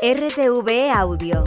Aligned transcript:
RTV 0.00 0.92
Audio. 0.94 1.42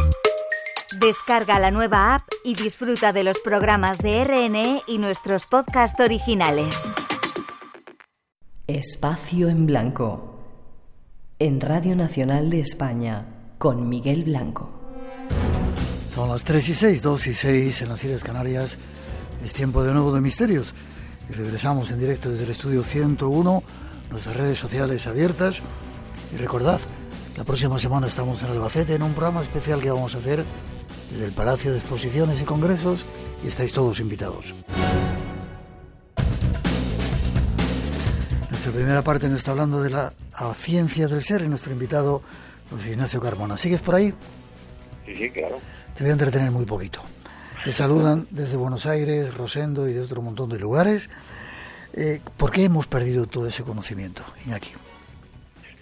Descarga 1.00 1.58
la 1.58 1.72
nueva 1.72 2.16
app 2.16 2.28
y 2.44 2.54
disfruta 2.54 3.14
de 3.14 3.24
los 3.24 3.40
programas 3.40 4.00
de 4.00 4.26
RNE 4.26 4.82
y 4.88 4.98
nuestros 4.98 5.46
podcasts 5.46 5.98
originales. 6.02 6.76
Espacio 8.68 9.48
en 9.48 9.66
Blanco. 9.66 10.38
En 11.40 11.62
Radio 11.62 11.96
Nacional 11.96 12.50
de 12.50 12.60
España, 12.60 13.26
con 13.58 13.88
Miguel 13.88 14.26
Blanco. 14.26 14.70
Son 16.14 16.28
las 16.28 16.44
3 16.44 16.68
y 16.68 16.74
6, 16.74 17.02
2 17.04 17.28
y 17.28 17.34
6 17.34 17.82
en 17.84 17.88
las 17.88 18.04
Islas 18.04 18.24
Canarias. 18.26 18.78
Es 19.46 19.54
tiempo 19.54 19.82
de 19.82 19.94
nuevo 19.94 20.14
de 20.14 20.20
misterios. 20.20 20.74
Y 21.30 21.34
regresamos 21.34 21.90
en 21.92 22.00
directo 22.00 22.30
desde 22.30 22.44
el 22.44 22.52
estudio 22.52 22.84
101, 22.84 23.64
nuestras 24.10 24.36
redes 24.36 24.60
sociales 24.60 25.08
abiertas. 25.08 25.62
Y 26.34 26.38
recordad, 26.38 26.82
la 27.42 27.46
próxima 27.46 27.80
semana 27.80 28.06
estamos 28.06 28.44
en 28.44 28.52
Albacete 28.52 28.94
en 28.94 29.02
un 29.02 29.14
programa 29.14 29.42
especial 29.42 29.82
que 29.82 29.90
vamos 29.90 30.14
a 30.14 30.20
hacer 30.20 30.46
desde 31.10 31.26
el 31.26 31.32
Palacio 31.32 31.72
de 31.72 31.80
Exposiciones 31.80 32.40
y 32.40 32.46
Congresos 32.46 33.04
y 33.44 33.48
estáis 33.48 33.74
todos 33.74 34.00
invitados. 34.00 34.54
Nuestra 38.52 38.72
primera 38.72 39.02
parte 39.02 39.28
nos 39.28 39.40
está 39.40 39.50
hablando 39.50 39.82
de 39.82 39.90
la 39.90 40.14
ciencia 40.56 41.08
del 41.08 41.24
ser 41.24 41.42
y 41.42 41.48
nuestro 41.48 41.74
invitado, 41.74 42.22
José 42.70 42.92
Ignacio 42.92 43.20
Carmona. 43.20 43.58
¿Sigues 43.58 43.82
por 43.82 43.96
ahí? 43.96 44.14
Sí, 45.08 45.16
sí, 45.16 45.32
claro. 45.32 45.60
Te 45.96 46.04
voy 46.04 46.12
a 46.12 46.14
entretener 46.14 46.52
muy 46.52 46.66
poquito. 46.66 47.02
Te 47.66 47.72
saludan 47.72 48.28
desde 48.30 48.56
Buenos 48.56 48.86
Aires, 48.86 49.34
Rosendo 49.34 49.90
y 49.90 49.94
de 49.94 50.02
otro 50.02 50.22
montón 50.22 50.52
de 50.52 50.60
lugares. 50.60 51.10
Eh, 51.94 52.22
¿Por 52.38 52.52
qué 52.52 52.66
hemos 52.66 52.86
perdido 52.86 53.26
todo 53.26 53.48
ese 53.48 53.64
conocimiento, 53.64 54.22
Iñaki? 54.46 54.74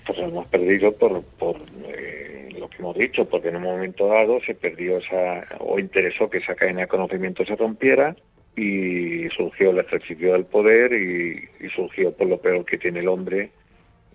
Pues 0.10 0.28
hemos 0.28 0.48
perdido 0.48 0.92
por, 0.92 1.24
por 1.38 1.58
eh, 1.88 2.50
lo 2.58 2.68
que 2.68 2.78
hemos 2.80 2.98
dicho, 2.98 3.26
porque 3.26 3.50
en 3.50 3.58
un 3.58 3.62
momento 3.62 4.08
dado 4.08 4.42
se 4.42 4.56
perdió 4.56 4.98
esa, 4.98 5.46
o 5.60 5.78
interesó 5.78 6.28
que 6.28 6.40
esa 6.40 6.56
cadena 6.56 6.82
de 6.82 6.88
conocimiento 6.88 7.46
se 7.46 7.56
rompiera 7.56 8.16
y 8.56 9.30
surgió 9.30 9.70
el 9.70 9.78
ejercicio 9.78 10.34
del 10.34 10.46
poder 10.46 10.94
y, 10.94 11.48
surgió 11.76 12.12
por 12.12 12.28
lo 12.28 12.40
peor 12.40 12.66
que 12.66 12.80
tiene 12.80 13.02
el 13.02 13.08
hombre 13.08 13.52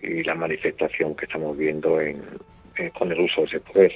y 0.03 0.25
la 0.25 0.35
manifestación 0.35 1.15
que 1.15 1.27
estamos 1.27 1.57
viendo 1.57 2.01
en, 2.01 2.21
con 2.99 3.13
el 3.13 3.21
uso 3.21 3.43
de 3.43 3.47
ese 3.47 3.61
poder. 3.61 3.93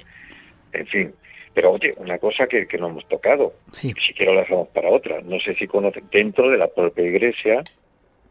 En 0.73 0.87
fin, 0.87 1.13
pero 1.53 1.73
oye, 1.73 1.95
una 1.97 2.19
cosa 2.19 2.47
que, 2.47 2.69
que 2.69 2.79
no 2.79 2.91
hemos 2.91 3.09
tocado, 3.09 3.55
Sí. 3.73 3.93
si 4.07 4.15
quiero 4.15 4.35
la 4.35 4.43
dejamos 4.43 4.69
para 4.69 4.89
otra, 4.89 5.21
no 5.23 5.41
sé 5.41 5.57
si 5.57 5.67
conoce, 5.67 6.01
dentro 6.13 6.49
de 6.49 6.59
la 6.59 6.69
propia 6.69 7.05
iglesia 7.05 7.65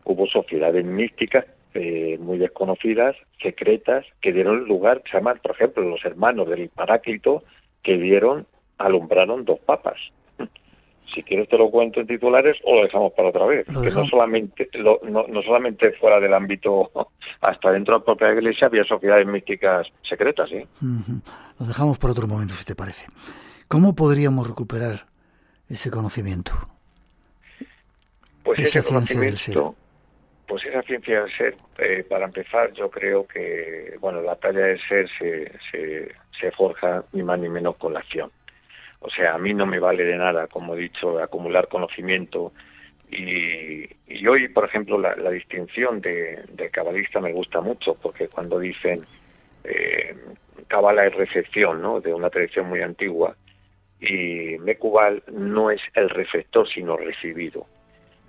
hubo 0.05 0.25
sociedades 0.25 0.85
místicas 0.85 1.45
eh, 1.77 2.17
muy 2.19 2.37
desconocidas, 2.37 3.15
secretas, 3.41 4.05
que 4.21 4.33
dieron 4.33 4.65
lugar, 4.65 5.01
se 5.09 5.17
llaman, 5.17 5.39
por 5.43 5.51
ejemplo, 5.51 5.83
los 5.83 6.03
hermanos 6.03 6.49
del 6.49 6.69
Paráclito, 6.69 7.43
que 7.83 7.97
dieron, 7.97 8.47
alumbraron 8.77 9.45
dos 9.45 9.59
papas. 9.59 9.97
Si 11.13 11.23
quieres 11.23 11.47
te 11.47 11.57
lo 11.57 11.71
cuento 11.71 12.01
en 12.01 12.07
titulares 12.07 12.57
o 12.65 12.75
lo 12.75 12.81
dejamos 12.83 13.13
para 13.13 13.29
otra 13.29 13.45
vez. 13.45 13.65
Que 13.65 13.73
no 13.91 14.05
solamente, 14.09 14.67
lo- 14.73 14.99
no, 15.09 15.25
no 15.27 15.41
solamente 15.41 15.93
fuera 15.93 16.19
del 16.19 16.33
ámbito, 16.33 16.91
hasta 17.41 17.71
dentro 17.71 17.93
de 17.93 17.99
la 18.01 18.05
propia 18.05 18.33
iglesia 18.33 18.67
había 18.67 18.83
sociedades 18.83 19.25
místicas 19.25 19.87
secretas, 20.07 20.49
¿sí? 20.49 20.57
Ujú. 20.57 21.21
Lo 21.61 21.65
dejamos 21.65 21.97
para 21.97 22.11
otro 22.11 22.27
momento, 22.27 22.53
si 22.55 22.65
te 22.65 22.75
parece. 22.75 23.05
¿Cómo 23.69 23.95
podríamos 23.95 24.45
recuperar 24.47 25.05
ese 25.69 25.89
conocimiento? 25.89 26.51
Pues 28.43 28.59
ese 28.59 28.81
ciencia 28.81 28.81
del 28.81 28.93
conocimiento, 29.07 29.75
pues 30.47 30.65
esa 30.65 30.81
ciencia 30.83 31.21
del 31.21 31.37
ser, 31.37 31.55
eh, 31.77 32.05
para 32.07 32.25
empezar, 32.25 32.71
yo 32.73 32.89
creo 32.89 33.27
que, 33.27 33.95
bueno, 33.99 34.21
la 34.21 34.35
talla 34.35 34.61
del 34.61 34.79
ser 34.87 35.09
se, 35.19 35.51
se, 36.39 36.51
forja 36.51 37.03
ni 37.11 37.23
más 37.23 37.39
ni 37.39 37.49
menos 37.49 37.75
con 37.75 37.93
la 37.93 37.99
acción. 37.99 38.31
O 38.99 39.09
sea, 39.09 39.33
a 39.33 39.37
mí 39.37 39.53
no 39.53 39.65
me 39.65 39.79
vale 39.79 40.03
de 40.03 40.15
nada, 40.15 40.47
como 40.47 40.75
he 40.75 40.79
dicho, 40.79 41.19
acumular 41.19 41.67
conocimiento. 41.67 42.53
Y, 43.11 43.85
y 44.07 44.27
hoy, 44.27 44.47
por 44.47 44.65
ejemplo, 44.65 44.97
la, 44.97 45.15
la 45.15 45.31
distinción 45.31 46.01
de, 46.01 46.43
del 46.53 46.71
cabalista 46.71 47.19
me 47.19 47.33
gusta 47.33 47.61
mucho, 47.61 47.95
porque 47.95 48.27
cuando 48.27 48.59
dicen 48.59 49.05
eh, 49.63 50.15
cabala 50.67 51.05
es 51.05 51.13
recepción, 51.13 51.81
¿no? 51.81 51.99
De 51.99 52.13
una 52.13 52.29
tradición 52.29 52.67
muy 52.67 52.81
antigua, 52.81 53.35
y 53.99 54.57
Mecubal 54.59 55.23
no 55.31 55.71
es 55.71 55.81
el 55.93 56.09
receptor, 56.09 56.67
sino 56.69 56.97
recibido. 56.97 57.65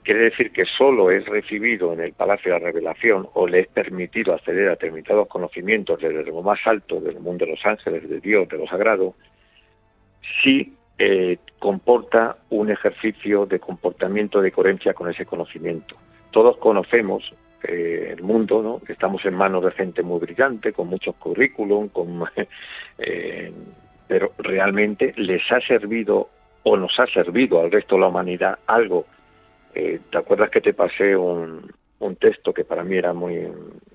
Quiere 0.08 0.30
decir 0.30 0.52
que 0.52 0.64
solo 0.64 1.10
es 1.10 1.26
recibido 1.26 1.92
en 1.92 2.00
el 2.00 2.14
Palacio 2.14 2.54
de 2.54 2.58
la 2.58 2.64
Revelación 2.64 3.28
o 3.34 3.46
le 3.46 3.60
es 3.60 3.68
permitido 3.68 4.32
acceder 4.32 4.68
a 4.68 4.70
determinados 4.70 5.28
conocimientos 5.28 6.00
desde 6.00 6.24
lo 6.24 6.40
más 6.40 6.58
alto 6.64 6.98
del 6.98 7.20
mundo 7.20 7.44
de 7.44 7.50
los 7.50 7.66
ángeles, 7.66 8.08
de 8.08 8.18
Dios, 8.18 8.48
de 8.48 8.56
lo 8.56 8.66
sagrado, 8.66 9.16
si 10.42 10.72
eh, 10.96 11.36
comporta 11.58 12.38
un 12.48 12.70
ejercicio 12.70 13.44
de 13.44 13.60
comportamiento 13.60 14.40
de 14.40 14.50
coherencia 14.50 14.94
con 14.94 15.10
ese 15.10 15.26
conocimiento. 15.26 15.94
Todos 16.30 16.56
conocemos 16.56 17.30
eh, 17.64 18.14
el 18.16 18.22
mundo, 18.22 18.62
¿no? 18.62 18.80
Estamos 18.90 19.22
en 19.26 19.34
manos 19.34 19.62
de 19.62 19.72
gente 19.72 20.02
muy 20.02 20.20
brillante, 20.20 20.72
con 20.72 20.88
muchos 20.88 21.16
currículum, 21.16 21.90
con, 21.90 22.24
eh, 22.98 23.52
pero 24.06 24.32
realmente 24.38 25.12
les 25.18 25.42
ha 25.52 25.60
servido 25.60 26.30
o 26.62 26.78
nos 26.78 26.98
ha 26.98 27.06
servido 27.08 27.60
al 27.60 27.70
resto 27.70 27.96
de 27.96 28.00
la 28.00 28.08
humanidad 28.08 28.58
algo. 28.66 29.04
Eh, 29.78 30.00
¿Te 30.10 30.18
acuerdas 30.18 30.50
que 30.50 30.60
te 30.60 30.74
pasé 30.74 31.16
un, 31.16 31.72
un 32.00 32.16
texto 32.16 32.52
que 32.52 32.64
para 32.64 32.82
mí 32.82 32.96
era 32.96 33.12
muy, 33.12 33.46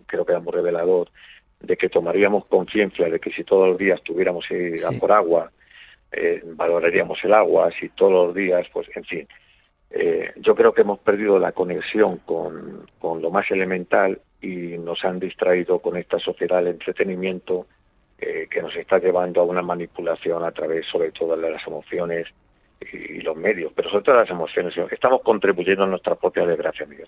creo 0.06 0.26
que 0.26 0.32
era 0.32 0.40
muy 0.40 0.54
revelador, 0.54 1.10
de 1.60 1.76
que 1.76 1.90
tomaríamos 1.90 2.46
conciencia 2.46 3.10
de 3.10 3.20
que 3.20 3.32
si 3.32 3.44
todos 3.44 3.68
los 3.68 3.78
días 3.78 4.02
tuviéramos 4.02 4.46
que 4.48 4.70
ir 4.70 4.86
a 4.86 4.98
por 4.98 5.12
agua, 5.12 5.52
eh, 6.10 6.42
valoraríamos 6.56 7.20
el 7.26 7.34
agua, 7.34 7.70
si 7.78 7.90
todos 7.90 8.28
los 8.28 8.34
días, 8.34 8.66
pues 8.72 8.88
en 8.96 9.04
fin. 9.04 9.28
Eh, 9.90 10.32
yo 10.38 10.56
creo 10.56 10.74
que 10.74 10.84
hemos 10.84 11.00
perdido 11.00 11.38
la 11.38 11.52
conexión 11.52 12.20
con, 12.20 12.86
con 12.98 13.22
lo 13.22 13.30
más 13.30 13.52
elemental 13.52 14.22
y 14.42 14.78
nos 14.78 15.04
han 15.04 15.20
distraído 15.20 15.80
con 15.80 15.98
esta 15.98 16.18
sociedad 16.18 16.60
del 16.60 16.76
entretenimiento 16.76 17.68
eh, 18.20 18.48
que 18.50 18.62
nos 18.62 18.74
está 18.78 19.00
llevando 19.00 19.42
a 19.42 19.44
una 19.44 19.62
manipulación 19.62 20.46
a 20.46 20.52
través 20.54 20.86
sobre 20.86 21.12
todo 21.12 21.36
de 21.36 21.52
las 21.52 21.68
emociones 21.68 22.28
y 22.92 23.22
los 23.22 23.36
medios, 23.38 23.72
pero 23.76 23.90
sobre 23.90 24.04
todo 24.04 24.16
las 24.16 24.30
emociones. 24.30 24.74
Estamos 24.92 25.22
contribuyendo 25.24 25.84
a 25.84 25.88
nuestra 25.88 26.16
propia 26.16 26.46
desgracia, 26.46 26.86
Miguel. 26.86 27.08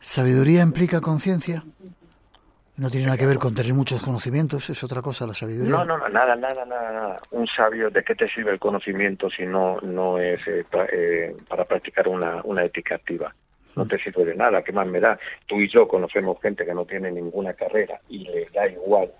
¿Sabiduría 0.00 0.62
implica 0.62 1.00
conciencia? 1.00 1.62
No 2.76 2.88
tiene 2.90 3.06
nada 3.06 3.18
que 3.18 3.26
ver 3.26 3.38
con 3.38 3.54
tener 3.54 3.74
muchos 3.74 4.02
conocimientos, 4.02 4.68
es 4.70 4.82
otra 4.82 5.02
cosa 5.02 5.26
la 5.26 5.34
sabiduría. 5.34 5.70
No, 5.70 5.84
no, 5.84 5.98
no, 5.98 6.08
nada, 6.08 6.34
nada, 6.34 6.64
nada, 6.64 6.90
nada. 6.92 7.16
Un 7.30 7.46
sabio, 7.46 7.90
¿de 7.90 8.02
qué 8.02 8.14
te 8.14 8.28
sirve 8.30 8.50
el 8.52 8.58
conocimiento 8.58 9.28
si 9.30 9.44
no, 9.44 9.78
no 9.82 10.18
es 10.18 10.40
eh, 10.48 10.64
pra- 10.70 10.88
eh, 10.90 11.36
para 11.48 11.64
practicar 11.66 12.08
una, 12.08 12.40
una 12.44 12.64
ética 12.64 12.94
activa? 12.96 13.32
No 13.76 13.86
te 13.86 13.98
sirve 14.02 14.24
de 14.24 14.34
nada, 14.34 14.62
¿qué 14.62 14.72
más 14.72 14.86
me 14.86 15.00
da? 15.00 15.18
Tú 15.46 15.60
y 15.60 15.68
yo 15.70 15.86
conocemos 15.88 16.40
gente 16.42 16.64
que 16.64 16.74
no 16.74 16.84
tiene 16.84 17.10
ninguna 17.10 17.54
carrera 17.54 18.00
y 18.08 18.18
le 18.24 18.46
da 18.52 18.66
igual, 18.68 19.10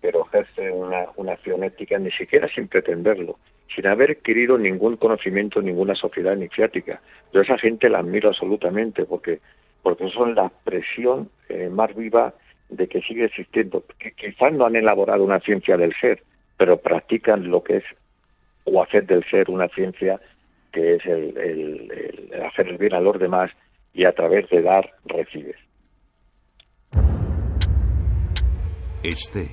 pero 0.00 0.26
ejerce 0.26 0.70
una, 0.70 1.06
una 1.16 1.36
ética 1.64 1.98
ni 1.98 2.10
siquiera 2.12 2.48
sin 2.54 2.68
pretenderlo, 2.68 3.38
sin 3.74 3.86
haber 3.86 4.12
adquirido 4.12 4.56
ningún 4.58 4.96
conocimiento 4.96 5.60
en 5.60 5.66
ninguna 5.66 5.94
sociedad 5.94 6.36
iniciática. 6.36 7.00
Yo 7.32 7.40
esa 7.40 7.58
gente 7.58 7.88
la 7.88 7.98
admiro 7.98 8.28
absolutamente 8.28 9.04
porque, 9.04 9.40
porque 9.82 10.08
son 10.10 10.34
la 10.34 10.46
expresión 10.46 11.30
eh, 11.48 11.68
más 11.68 11.94
viva 11.94 12.34
de 12.68 12.86
que 12.86 13.00
sigue 13.02 13.24
existiendo. 13.24 13.84
Que 13.98 14.12
quizás 14.12 14.52
no 14.52 14.66
han 14.66 14.76
elaborado 14.76 15.24
una 15.24 15.40
ciencia 15.40 15.76
del 15.76 15.94
ser, 16.00 16.22
pero 16.56 16.76
practican 16.78 17.48
lo 17.50 17.62
que 17.62 17.78
es 17.78 17.84
o 18.64 18.82
hacer 18.82 19.06
del 19.06 19.24
ser 19.30 19.50
una 19.50 19.68
ciencia 19.68 20.20
que 20.72 20.96
es 20.96 21.06
el, 21.06 21.36
el- 21.38 22.28
el 22.32 22.42
hacer 22.42 22.68
el 22.68 22.76
bien 22.76 22.94
a 22.94 23.00
los 23.00 23.18
demás 23.18 23.50
y 23.94 24.04
a 24.04 24.12
través 24.12 24.48
de 24.50 24.60
dar 24.62 24.92
recibes. 25.06 25.56
Este 29.02 29.48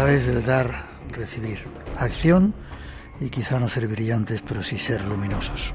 través 0.00 0.26
del 0.26 0.42
dar, 0.46 0.86
recibir. 1.12 1.58
Acción 1.98 2.54
y 3.20 3.28
quizá 3.28 3.60
no 3.60 3.68
ser 3.68 3.86
brillantes, 3.86 4.40
pero 4.40 4.62
sí 4.62 4.78
ser 4.78 5.04
luminosos. 5.04 5.74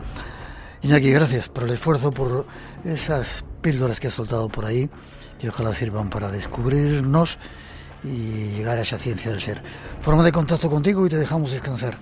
Iñaki, 0.81 1.12
gracias 1.12 1.48
por 1.48 1.66
el 1.66 1.69
esfuerzo, 1.69 2.10
por 2.10 2.48
esas 2.83 3.45
píldoras 3.62 4.00
que 4.00 4.07
has 4.07 4.13
soltado 4.13 4.50
por 4.50 4.66
ahí 4.66 4.89
y 5.39 5.48
ojalá 5.48 5.74
sirvan 5.74 6.10
para 6.10 6.30
descubrirnos 6.30 7.38
y 8.04 8.57
llegar 8.57 8.80
a 8.80 8.81
esa 8.81 8.98
ciencia 8.98 9.30
del 9.30 9.42
ser. 9.42 9.62
Forma 10.01 10.24
de 10.24 10.31
contacto 10.31 10.71
contigo 10.71 11.06
y 11.06 11.10
te 11.10 11.18
dejamos 11.18 11.51
descansar. 11.51 11.94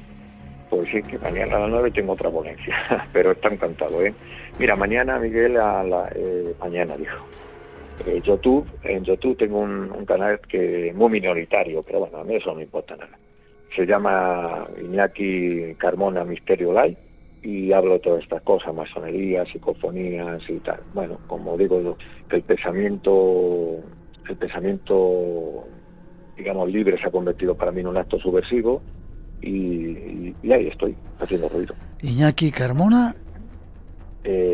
Pues 0.69 0.87
sí, 0.93 1.03
que 1.03 1.19
mañana 1.19 1.57
a 1.57 1.59
las 1.59 1.71
9 1.71 1.91
tengo 1.91 2.13
otra 2.13 2.29
ponencia, 2.29 3.05
pero 3.11 3.33
está 3.33 3.49
encantado, 3.49 4.01
¿eh? 4.01 4.13
Mira, 4.57 4.77
mañana, 4.77 5.19
Miguel, 5.19 5.57
a 5.57 5.83
la, 5.83 6.09
eh, 6.15 6.55
mañana 6.57 6.95
dijo, 6.95 7.17
YouTube, 8.23 8.65
en 8.83 9.03
YouTube 9.03 9.37
tengo 9.37 9.59
un, 9.59 9.91
un 9.91 10.05
canal 10.05 10.39
que 10.41 10.93
muy 10.95 11.09
minoritario, 11.09 11.83
pero 11.83 11.99
bueno, 12.01 12.17
a 12.19 12.23
mí 12.23 12.35
eso 12.35 12.49
no 12.49 12.55
me 12.55 12.63
importa 12.63 12.95
nada. 12.95 13.17
Se 13.75 13.85
llama 13.85 14.67
Iñaki 14.81 15.75
Carmona 15.77 16.23
Misterio 16.23 16.73
Live 16.73 16.97
y 17.43 17.73
hablo 17.73 17.93
de 17.93 17.99
todas 17.99 18.23
estas 18.23 18.41
cosas, 18.43 18.73
masonería, 18.73 19.45
psicofonías 19.45 20.41
y 20.47 20.59
tal. 20.59 20.79
Bueno, 20.93 21.17
como 21.27 21.57
digo, 21.57 21.97
el 22.29 22.41
pensamiento, 22.43 23.79
el 24.29 24.37
pensamiento, 24.37 25.65
digamos, 26.37 26.71
libre 26.71 26.97
se 26.99 27.07
ha 27.07 27.11
convertido 27.11 27.55
para 27.55 27.71
mí 27.71 27.81
en 27.81 27.87
un 27.87 27.97
acto 27.97 28.17
subversivo 28.19 28.81
y, 29.41 30.33
ahí 30.49 30.67
estoy, 30.67 30.95
haciendo 31.19 31.49
ruido. 31.49 31.75
Iñaki 32.01 32.49
Carmona. 32.51 33.13
Eh, 34.23 34.52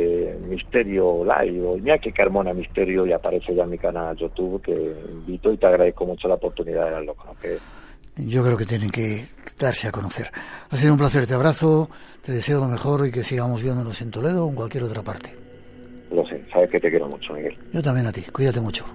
Misterio 0.49 1.23
Live 1.23 1.65
o 1.65 1.77
Iñaki 1.77 2.11
Carmona 2.11 2.53
Misterio 2.53 3.05
y 3.05 3.13
aparece 3.13 3.55
ya 3.55 3.63
en 3.63 3.69
mi 3.69 3.77
canal 3.77 4.17
YouTube 4.17 4.61
que 4.61 4.73
invito 5.11 5.53
y 5.53 5.57
te 5.57 5.67
agradezco 5.67 6.05
mucho 6.05 6.27
la 6.27 6.35
oportunidad 6.35 6.85
de 6.85 6.91
darlo 6.91 7.11
a 7.13 7.15
conocer 7.15 7.59
yo 8.27 8.43
creo 8.43 8.57
que 8.57 8.65
tienen 8.65 8.89
que 8.89 9.25
darse 9.57 9.87
a 9.87 9.91
conocer. 9.91 10.31
Ha 10.69 10.77
sido 10.77 10.93
un 10.93 10.99
placer, 10.99 11.25
te 11.27 11.33
abrazo, 11.33 11.89
te 12.23 12.31
deseo 12.31 12.59
lo 12.59 12.67
mejor 12.67 13.07
y 13.07 13.11
que 13.11 13.23
sigamos 13.23 13.63
viéndonos 13.63 14.01
en 14.01 14.11
Toledo 14.11 14.45
o 14.45 14.49
en 14.49 14.55
cualquier 14.55 14.83
otra 14.83 15.01
parte. 15.01 15.33
Lo 16.11 16.25
sé, 16.27 16.41
sabes 16.51 16.69
que 16.69 16.79
te 16.79 16.89
quiero 16.89 17.07
mucho, 17.07 17.33
Miguel. 17.33 17.57
Yo 17.71 17.81
también 17.81 18.07
a 18.07 18.11
ti, 18.11 18.21
cuídate 18.31 18.59
mucho. 18.59 18.85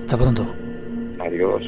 Hasta 0.00 0.16
pronto. 0.16 0.46
Adiós. 1.20 1.62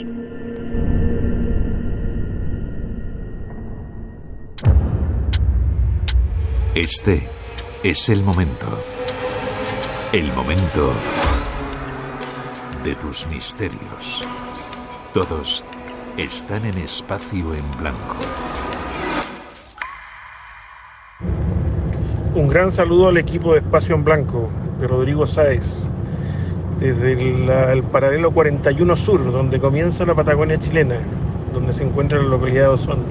Este 6.75 7.40
es 7.83 8.11
el 8.11 8.23
momento. 8.23 8.67
El 10.13 10.31
momento 10.35 10.93
de 12.85 12.95
tus 12.95 13.27
misterios. 13.29 14.23
Todos 15.15 15.65
están 16.19 16.67
en 16.67 16.77
espacio 16.77 17.55
en 17.55 17.65
blanco. 17.79 18.17
Un 22.35 22.49
gran 22.49 22.71
saludo 22.71 23.09
al 23.09 23.17
equipo 23.17 23.55
de 23.55 23.61
Espacio 23.61 23.95
en 23.95 24.05
Blanco, 24.05 24.51
de 24.79 24.87
Rodrigo 24.87 25.27
Sáez, 25.27 25.89
desde 26.79 27.13
el, 27.13 27.83
paralelo 27.85 28.31
41 28.31 28.95
Sur, 28.97 29.33
donde 29.33 29.59
comienza 29.59 30.05
la 30.05 30.15
Patagonia 30.15 30.59
chilena, 30.59 30.99
donde 31.55 31.73
se 31.73 31.85
encuentra 31.85 32.19
la 32.19 32.29
localidad 32.29 32.65
de 32.65 32.69
Osorno. 32.69 33.05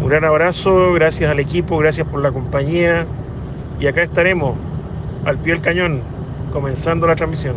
Un 0.00 0.08
gran 0.08 0.24
abrazo, 0.24 0.92
gracias 0.92 1.30
al 1.30 1.40
equipo, 1.40 1.78
gracias 1.78 2.06
por 2.06 2.20
la 2.20 2.32
compañía 2.32 3.06
y 3.82 3.86
acá 3.88 4.04
estaremos, 4.04 4.56
al 5.24 5.38
pie 5.40 5.54
del 5.54 5.60
cañón, 5.60 6.02
comenzando 6.52 7.04
la 7.04 7.16
transmisión. 7.16 7.56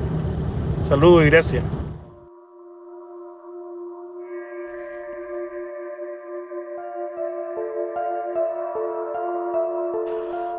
Saludos 0.83 1.23
y 1.23 1.29
gracias. 1.29 1.63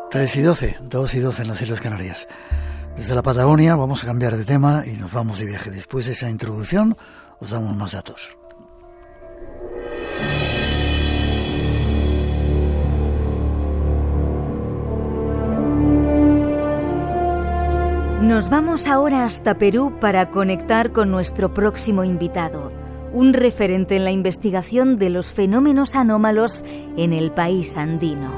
3 0.09 0.35
y 0.37 0.41
12, 0.41 0.77
2 0.83 1.15
y 1.15 1.19
12 1.19 1.41
en 1.41 1.47
las 1.49 1.61
Islas 1.61 1.81
Canarias. 1.81 2.29
Desde 2.95 3.13
la 3.13 3.21
Patagonia 3.21 3.75
vamos 3.75 4.05
a 4.05 4.07
cambiar 4.07 4.37
de 4.37 4.45
tema 4.45 4.85
y 4.87 4.91
nos 4.91 5.11
vamos 5.11 5.39
de 5.39 5.47
viaje. 5.47 5.69
Después 5.69 6.05
de 6.05 6.13
esa 6.13 6.29
introducción 6.29 6.95
os 7.41 7.49
damos 7.49 7.75
más 7.75 7.91
datos. 7.91 8.37
Nos 18.37 18.51
vamos 18.51 18.87
ahora 18.87 19.25
hasta 19.25 19.57
Perú 19.57 19.97
para 19.99 20.29
conectar 20.29 20.91
con 20.91 21.09
nuestro 21.09 21.55
próximo 21.55 22.03
invitado, 22.03 22.71
un 23.11 23.33
referente 23.33 23.95
en 23.95 24.03
la 24.03 24.11
investigación 24.11 24.99
de 24.99 25.09
los 25.09 25.31
fenómenos 25.31 25.95
anómalos 25.95 26.63
en 26.97 27.13
el 27.13 27.31
país 27.31 27.75
andino. 27.77 28.31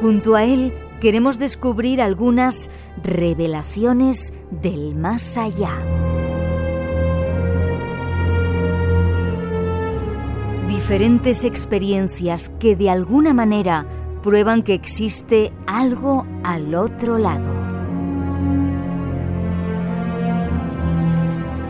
Junto 0.00 0.34
a 0.34 0.44
él 0.44 0.72
queremos 1.02 1.38
descubrir 1.38 2.00
algunas 2.00 2.70
revelaciones 3.02 4.32
del 4.50 4.94
más 4.94 5.36
allá. 5.36 5.76
Diferentes 10.66 11.44
experiencias 11.44 12.48
que 12.58 12.74
de 12.74 12.88
alguna 12.88 13.34
manera 13.34 13.84
prueban 14.22 14.62
que 14.62 14.74
existe 14.74 15.52
algo 15.66 16.26
al 16.44 16.74
otro 16.74 17.18
lado. 17.18 17.50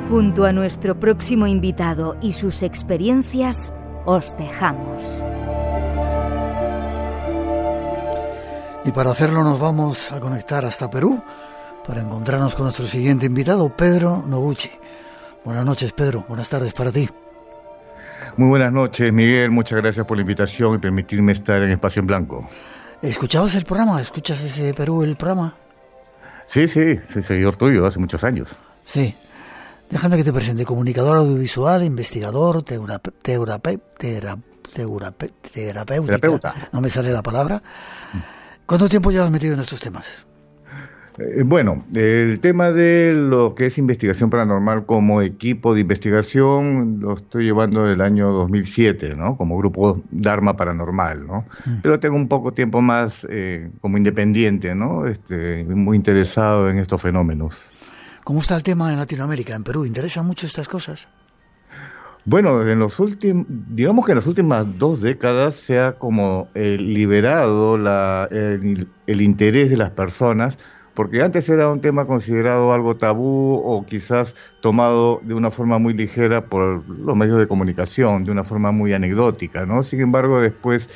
Junto 0.09 0.45
a 0.45 0.53
nuestro 0.53 1.01
próximo 1.01 1.47
invitado 1.47 2.17
y 2.21 2.33
sus 2.33 2.63
experiencias, 2.63 3.73
os 4.05 4.37
dejamos. 4.37 5.25
Y 8.85 8.91
para 8.91 9.13
hacerlo 9.13 9.43
nos 9.43 9.59
vamos 9.59 10.13
a 10.13 10.21
conectar 10.21 10.65
hasta 10.65 10.91
Perú 10.91 11.23
para 11.87 12.03
encontrarnos 12.03 12.55
con 12.55 12.65
nuestro 12.65 12.87
siguiente 12.87 13.27
invitado, 13.27 13.75
Pedro 13.75 14.23
Noguchi. 14.27 14.71
Buenas 15.45 15.65
noches, 15.65 15.93
Pedro. 15.93 16.25
Buenas 16.29 16.49
tardes 16.49 16.73
para 16.73 16.93
ti. 16.93 17.09
Muy 18.37 18.49
buenas 18.49 18.73
noches, 18.73 19.13
Miguel. 19.13 19.51
Muchas 19.51 19.81
gracias 19.81 20.07
por 20.07 20.17
la 20.17 20.23
invitación 20.23 20.77
y 20.77 20.79
permitirme 20.79 21.33
estar 21.33 21.63
en 21.63 21.71
Espacio 21.71 22.01
en 22.01 22.07
Blanco. 22.07 22.49
¿Escuchabas 23.03 23.55
el 23.57 23.65
programa? 23.65 24.01
¿Escuchas 24.01 24.43
desde 24.43 24.73
Perú 24.73 25.03
el 25.03 25.17
programa? 25.17 25.57
Sí, 26.47 26.67
sí, 26.67 26.99
soy 27.05 27.23
seguidor 27.23 27.57
tuyo 27.57 27.85
hace 27.85 27.99
muchos 27.99 28.25
años. 28.25 28.61
Sí. 28.85 29.15
Déjame 29.91 30.17
que 30.17 30.25
te 30.25 30.33
presente. 30.33 30.65
Comunicador 30.65 31.19
audiovisual, 31.19 31.85
investigador, 31.85 32.63
terapeuta. 32.63 33.75
No 36.73 36.81
me 36.81 36.89
sale 36.89 37.11
la 37.11 37.23
palabra. 37.23 37.63
¿Cuánto 38.65 38.89
tiempo 38.89 39.11
has 39.11 39.31
metido 39.31 39.55
en 39.55 39.61
estos 39.61 39.81
temas? 39.81 40.25
Eh, 41.19 41.43
bueno, 41.45 41.85
el 41.95 42.41
tema 42.41 42.71
de 42.71 43.13
lo 43.15 43.55
que 43.55 43.67
es 43.67 43.79
investigación 43.79 44.31
paranormal 44.31 44.87
como 44.87 45.21
equipo 45.21 45.75
de 45.75 45.81
investigación 45.81 47.01
lo 47.01 47.15
estoy 47.15 47.45
llevando 47.45 47.85
del 47.85 48.01
año 48.01 48.33
2007, 48.33 49.15
¿no? 49.17 49.37
Como 49.37 49.59
grupo 49.59 50.03
Dharma 50.11 50.57
Paranormal, 50.57 51.27
¿no? 51.27 51.45
Mm. 51.67 51.81
Pero 51.83 52.01
tengo 52.01 52.17
un 52.17 52.29
poco 52.29 52.53
tiempo 52.53 52.81
más 52.81 53.27
eh, 53.29 53.71
como 53.81 53.99
independiente, 53.99 54.75
¿no? 54.75 55.07
Este, 55.07 55.65
muy 55.65 55.97
interesado 55.97 56.71
en 56.71 56.79
estos 56.79 57.03
fenómenos. 57.03 57.61
¿Cómo 58.25 58.41
está 58.41 58.57
el 58.57 58.63
tema 58.63 58.93
en 58.93 58.99
Latinoamérica, 58.99 59.55
en 59.55 59.65
Perú? 59.65 59.85
¿Interesan 59.85 60.27
mucho 60.27 60.47
estas 60.47 60.69
cosas? 60.69 61.09
Bueno, 62.25 62.67
en 62.69 62.79
los 62.79 63.01
últimos, 63.01 63.47
digamos 63.49 64.07
que 64.07 64.13
en 64.13 64.17
las 64.17 64.29
últimas 64.29 64.79
dos 64.79 65.01
décadas 65.01 65.57
se 65.57 65.81
ha 65.81 65.99
como 65.99 66.49
eh, 66.55 66.77
liberado 66.79 67.77
la, 67.77 68.29
el, 68.31 69.21
interés 69.21 69.71
de 69.71 69.77
las 69.77 69.91
personas, 69.91 70.57
porque 70.95 71.23
antes 71.23 71.49
era 71.49 71.69
un 71.69 71.81
tema 71.81 72.07
considerado 72.07 72.73
algo 72.73 72.97
tabú 72.97 73.55
o 73.55 73.85
quizás 73.87 74.35
tomado 74.61 75.21
de 75.23 75.35
una 75.35 75.51
forma 75.51 75.79
muy 75.79 75.95
ligera 75.95 76.47
por 76.47 76.87
los 76.89 77.17
medios 77.17 77.39
de 77.39 77.49
comunicación, 77.49 78.25
de 78.25 78.31
una 78.31 78.45
forma 78.45 78.73
muy 78.73 78.93
anecdótica, 78.93 79.65
¿no? 79.65 79.83
Sin 79.83 80.01
embargo, 80.01 80.41
después 80.41 80.91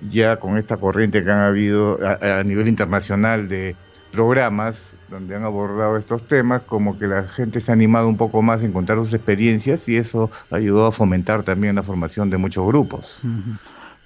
ya 0.00 0.36
con 0.36 0.58
esta 0.58 0.76
corriente 0.76 1.24
que 1.24 1.30
han 1.30 1.40
habido 1.40 1.98
a 2.02 2.42
nivel 2.42 2.68
internacional 2.68 3.48
de 3.48 3.76
programas 4.12 4.94
donde 5.08 5.34
han 5.34 5.44
abordado 5.44 5.96
estos 5.96 6.26
temas, 6.26 6.62
como 6.62 6.98
que 6.98 7.06
la 7.06 7.24
gente 7.24 7.60
se 7.60 7.70
ha 7.70 7.74
animado 7.74 8.08
un 8.08 8.16
poco 8.16 8.42
más 8.42 8.62
a 8.62 8.64
encontrar 8.64 8.98
sus 8.98 9.12
experiencias 9.12 9.88
y 9.88 9.96
eso 9.96 10.30
ayudó 10.50 10.86
a 10.86 10.92
fomentar 10.92 11.42
también 11.42 11.74
la 11.74 11.82
formación 11.82 12.30
de 12.30 12.36
muchos 12.36 12.66
grupos. 12.66 13.18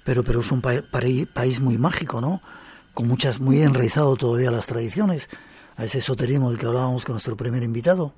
Pero, 0.03 0.23
pero 0.23 0.41
es 0.41 0.51
un 0.51 0.61
país 0.61 1.59
muy 1.61 1.77
mágico, 1.77 2.21
¿no? 2.21 2.41
Con 2.93 3.07
muchas, 3.07 3.39
muy 3.39 3.61
enraizado 3.61 4.15
todavía 4.15 4.51
las 4.51 4.67
tradiciones, 4.67 5.29
a 5.77 5.85
ese 5.85 5.99
esoterismo 5.99 6.49
del 6.49 6.59
que 6.59 6.65
hablábamos 6.65 7.05
con 7.05 7.13
nuestro 7.13 7.37
primer 7.37 7.63
invitado. 7.63 8.13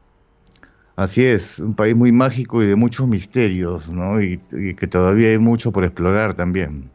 Así 0.96 1.24
es, 1.24 1.60
un 1.60 1.76
país 1.76 1.96
muy 1.96 2.12
mágico 2.12 2.62
y 2.64 2.68
de 2.68 2.76
muchos 2.76 3.08
misterios, 3.08 3.90
¿no? 3.90 4.22
y 4.22 4.38
que 4.76 4.88
todavía 4.88 5.30
hay 5.30 5.40
mucho 5.40 5.72
por 5.72 5.84
explorar 5.84 6.34
también. 6.34 6.92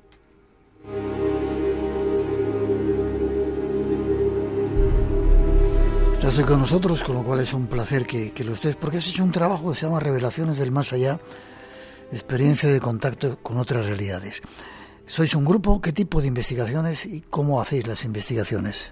Estás 6.26 6.38
hoy 6.38 6.44
con 6.44 6.58
nosotros, 6.58 7.04
con 7.04 7.14
lo 7.14 7.22
cual 7.22 7.38
es 7.38 7.52
un 7.52 7.68
placer 7.68 8.04
que, 8.04 8.32
lo 8.42 8.54
estés, 8.54 8.74
porque 8.74 8.96
has 8.96 9.06
hecho 9.06 9.22
un 9.22 9.30
trabajo 9.30 9.70
que 9.70 9.76
se 9.76 9.86
llama 9.86 10.00
Revelaciones 10.00 10.58
del 10.58 10.72
Más 10.72 10.92
Allá, 10.92 11.20
experiencia 12.10 12.68
de 12.68 12.80
contacto 12.80 13.38
con 13.42 13.58
otras 13.58 13.86
realidades. 13.86 14.42
¿Sois 15.06 15.34
un 15.34 15.44
grupo? 15.44 15.80
¿Qué 15.80 15.92
tipo 15.92 16.20
de 16.20 16.28
investigaciones 16.28 17.06
y 17.06 17.20
cómo 17.20 17.60
hacéis 17.60 17.86
las 17.86 18.04
investigaciones? 18.04 18.90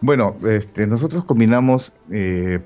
Bueno, 0.00 0.36
este, 0.46 0.86
nosotros 0.86 1.24
combinamos 1.24 1.92
eh, 2.10 2.60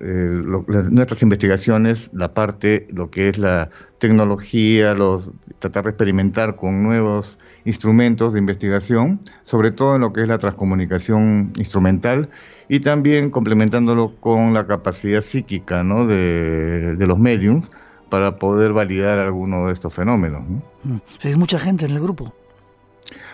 eh, 0.00 0.42
nuestras 0.90 1.22
investigaciones, 1.22 2.10
la 2.12 2.34
parte, 2.34 2.86
lo 2.90 3.10
que 3.10 3.28
es 3.28 3.38
la 3.38 3.70
tecnología, 3.98 4.94
los, 4.94 5.30
tratar 5.58 5.84
de 5.84 5.90
experimentar 5.90 6.56
con 6.56 6.82
nuevos 6.82 7.38
instrumentos 7.64 8.32
de 8.32 8.40
investigación, 8.40 9.20
sobre 9.42 9.70
todo 9.70 9.94
en 9.94 10.00
lo 10.00 10.12
que 10.12 10.22
es 10.22 10.28
la 10.28 10.38
transcomunicación 10.38 11.52
instrumental 11.56 12.30
y 12.68 12.80
también 12.80 13.30
complementándolo 13.30 14.16
con 14.20 14.54
la 14.54 14.66
capacidad 14.66 15.20
psíquica 15.20 15.84
¿no? 15.84 16.06
de, 16.06 16.96
los 16.98 17.18
mediums 17.18 17.70
para 18.10 18.32
poder 18.32 18.72
validar 18.72 19.18
alguno 19.18 19.66
de 19.66 19.72
estos 19.72 19.94
fenómenos. 19.94 20.42
¿no? 20.48 21.00
¿Hay 21.22 21.34
mm. 21.34 21.38
mucha 21.38 21.58
gente 21.58 21.86
en 21.86 21.92
el 21.92 22.00
grupo? 22.00 22.34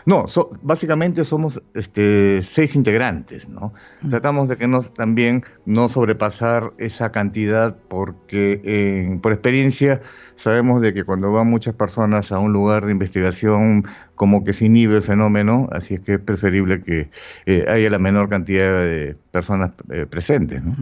No, 0.06 0.26
básicamente 0.62 1.24
somos 1.24 1.60
este, 1.74 2.40
seis 2.42 2.76
integrantes, 2.76 3.48
¿no? 3.48 3.74
Mm. 4.02 4.08
Tratamos 4.08 4.48
de 4.48 4.56
que 4.56 4.68
nos, 4.68 4.94
también 4.94 5.44
no 5.64 5.88
sobrepasar 5.88 6.72
esa 6.78 7.10
cantidad 7.10 7.76
porque 7.88 9.18
por 9.20 9.32
experiencia 9.32 10.00
sabemos 10.36 10.80
de 10.80 10.94
que 10.94 11.04
cuando 11.04 11.32
van 11.32 11.48
muchas 11.48 11.74
personas 11.74 12.30
a 12.30 12.38
un 12.38 12.52
lugar 12.52 12.86
de 12.86 12.92
investigación 12.92 13.84
como 14.14 14.44
que 14.44 14.52
se 14.52 14.66
inhibe 14.66 14.96
el 14.96 15.02
fenómeno, 15.02 15.68
así 15.72 15.94
es 15.94 16.00
que 16.00 16.14
es 16.14 16.20
preferible 16.20 16.82
que 16.82 17.10
eh, 17.46 17.64
haya 17.68 17.90
la 17.90 17.98
menor 17.98 18.28
cantidad 18.28 18.80
de 18.80 19.16
personas 19.32 19.74
eh, 19.90 20.06
presentes, 20.08 20.62
¿no? 20.62 20.74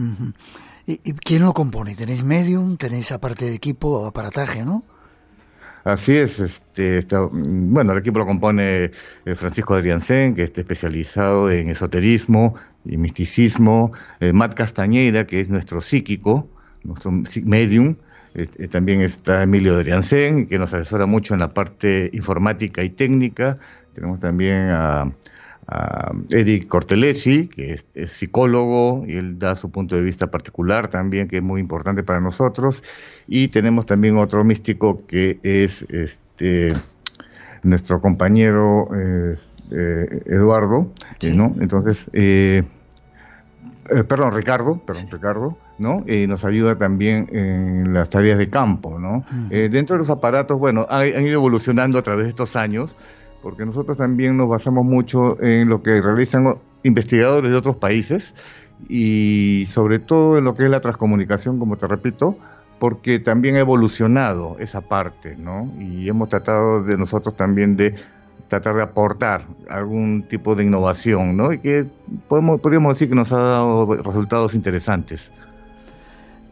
¿Y, 0.87 0.97
quién 1.13 1.43
lo 1.43 1.53
compone? 1.53 1.95
¿Tenéis 1.95 2.23
medium? 2.23 2.77
¿Tenéis 2.77 3.11
aparte 3.11 3.45
de 3.45 3.55
equipo 3.55 3.87
o 3.89 4.05
aparataje, 4.05 4.63
no? 4.63 4.83
Así 5.83 6.17
es, 6.17 6.39
este, 6.39 7.05
bueno, 7.31 7.91
el 7.91 7.99
equipo 7.99 8.17
lo 8.17 8.25
compone 8.25 8.91
eh, 9.25 9.35
Francisco 9.35 9.75
Adriansen, 9.75 10.33
que 10.33 10.43
está 10.43 10.61
especializado 10.61 11.51
en 11.51 11.69
esoterismo 11.69 12.55
y 12.85 12.97
misticismo, 12.97 13.91
eh, 14.19 14.33
Matt 14.33 14.55
Castañeda, 14.55 15.27
que 15.27 15.41
es 15.41 15.49
nuestro 15.49 15.81
psíquico, 15.81 16.49
nuestro 16.83 17.11
medium, 17.43 17.97
eh, 18.33 18.67
también 18.67 19.01
está 19.01 19.43
Emilio 19.43 19.75
Adriansen, 19.75 20.47
que 20.47 20.57
nos 20.57 20.73
asesora 20.73 21.05
mucho 21.05 21.35
en 21.35 21.39
la 21.39 21.49
parte 21.49 22.09
informática 22.13 22.83
y 22.83 22.89
técnica, 22.89 23.59
tenemos 23.93 24.19
también 24.19 24.69
a 24.71 25.13
a 25.67 26.11
Eric 26.29 26.67
Cortelesi, 26.67 27.47
que 27.47 27.73
es, 27.93 28.11
psicólogo 28.11 29.03
y 29.07 29.15
él 29.15 29.39
da 29.39 29.55
su 29.55 29.71
punto 29.71 29.95
de 29.95 30.03
vista 30.03 30.27
particular 30.27 30.89
también, 30.89 31.27
que 31.27 31.37
es 31.37 31.43
muy 31.43 31.59
importante 31.59 32.03
para 32.03 32.19
nosotros. 32.19 32.83
Y 33.27 33.47
tenemos 33.47 33.85
también 33.85 34.17
otro 34.17 34.43
místico 34.43 35.05
que 35.07 35.39
es 35.43 35.85
este 35.89 36.73
nuestro 37.63 37.99
compañero 37.99 38.87
eh, 38.95 39.37
eh, 39.71 40.21
Eduardo, 40.27 40.91
¿no? 41.23 41.55
Entonces, 41.59 42.07
eh, 42.13 42.63
perdón, 44.07 44.35
Ricardo, 44.35 44.77
perdón, 44.85 45.07
Ricardo, 45.11 45.57
¿no? 45.79 46.03
nos 46.27 46.45
ayuda 46.45 46.77
también 46.77 47.27
en 47.31 47.93
las 47.93 48.09
tareas 48.09 48.37
de 48.37 48.49
campo, 48.49 48.99
¿no? 48.99 49.25
dentro 49.49 49.95
de 49.95 49.99
los 49.99 50.09
aparatos, 50.09 50.57
bueno, 50.57 50.87
han 50.89 51.25
ido 51.25 51.33
evolucionando 51.33 51.97
a 51.97 52.01
través 52.01 52.25
de 52.25 52.29
estos 52.29 52.55
años 52.55 52.95
porque 53.45 53.63
nosotros 53.63 53.95
también 53.95 54.37
nos 54.37 54.49
basamos 54.49 54.83
mucho 54.83 55.39
en 55.39 55.69
lo 55.69 55.77
que 55.83 56.01
realizan 56.01 56.57
investigadores 56.81 57.51
de 57.51 57.55
otros 57.55 57.75
países 57.75 58.33
y 58.89 59.65
sobre 59.69 59.99
todo 59.99 60.39
en 60.39 60.45
lo 60.45 60.55
que 60.55 60.63
es 60.63 60.69
la 60.71 60.79
transcomunicación, 60.79 61.59
como 61.59 61.77
te 61.77 61.85
repito, 61.85 62.39
porque 62.79 63.19
también 63.19 63.55
ha 63.57 63.59
evolucionado 63.59 64.57
esa 64.57 64.81
parte, 64.81 65.35
¿no? 65.37 65.71
Y 65.79 66.09
hemos 66.09 66.29
tratado 66.29 66.83
de 66.83 66.97
nosotros 66.97 67.37
también 67.37 67.77
de 67.77 67.93
tratar 68.47 68.77
de 68.77 68.81
aportar 68.81 69.45
algún 69.69 70.23
tipo 70.23 70.55
de 70.55 70.63
innovación, 70.63 71.37
¿no? 71.37 71.53
Y 71.53 71.59
que 71.59 71.85
podemos, 72.27 72.59
podríamos 72.59 72.95
decir 72.95 73.09
que 73.09 73.15
nos 73.15 73.31
ha 73.31 73.37
dado 73.37 73.95
resultados 73.97 74.55
interesantes. 74.55 75.31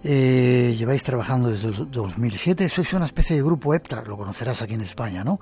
Eh, 0.03 0.75
lleváis 0.77 1.01
trabajando 1.03 1.49
desde 1.49 1.69
el 1.69 1.89
2007, 1.89 2.67
sois 2.67 2.93
una 2.93 3.05
especie 3.05 3.37
de 3.37 3.41
grupo 3.41 3.73
EPTA, 3.73 4.03
lo 4.05 4.17
conocerás 4.17 4.61
aquí 4.61 4.73
en 4.73 4.81
España, 4.81 5.23
¿no? 5.23 5.39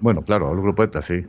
Bueno, 0.00 0.22
claro, 0.22 0.52
el 0.52 0.60
grupo 0.60 0.82
ETA, 0.82 1.00
sí. 1.00 1.24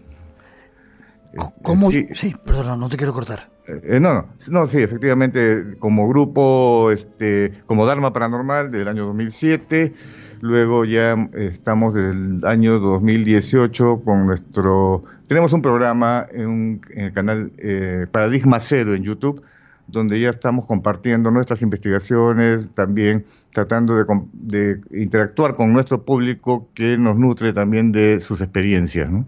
¿Cómo? 1.62 1.92
Sí, 1.92 2.08
sí 2.14 2.36
perdona, 2.44 2.76
no 2.76 2.90
te 2.90 2.98
quiero 2.98 3.14
cortar. 3.14 3.50
Eh, 3.68 4.00
no, 4.00 4.14
no, 4.14 4.28
no, 4.50 4.68
sí, 4.68 4.80
efectivamente, 4.80 5.78
como 5.80 6.08
grupo, 6.10 6.92
este, 6.92 7.54
como 7.68 7.86
Dharma 7.86 8.12
Paranormal 8.12 8.72
del 8.72 8.88
año 8.88 9.06
2007, 9.06 9.94
luego 10.42 10.84
ya 10.84 11.14
estamos 11.36 11.94
desde 11.94 12.12
el 12.12 12.46
año 12.46 12.80
2018 12.80 14.02
con 14.04 14.26
nuestro, 14.26 15.04
tenemos 15.28 15.54
un 15.54 15.62
programa 15.62 16.28
en, 16.34 16.82
el 16.96 17.14
canal 17.14 17.52
eh, 17.60 18.08
Paradigma 18.12 18.60
Cero 18.60 18.96
en 18.96 19.04
YouTube, 19.04 19.42
donde 19.91 20.19
ya 20.19 20.29
estamos 20.29 20.65
compartiendo 20.65 21.31
nuestras 21.31 21.62
investigaciones, 21.62 22.71
también 22.71 23.25
tratando 23.51 23.95
de, 24.33 24.79
interactuar 24.91 25.53
con 25.53 25.74
nuestro 25.74 26.03
público 26.03 26.69
que 26.74 26.98
nos 26.98 27.17
nutre 27.17 27.53
también 27.53 27.91
de 27.91 28.19
sus 28.19 28.41
experiencias. 28.41 29.10
¿no? 29.10 29.25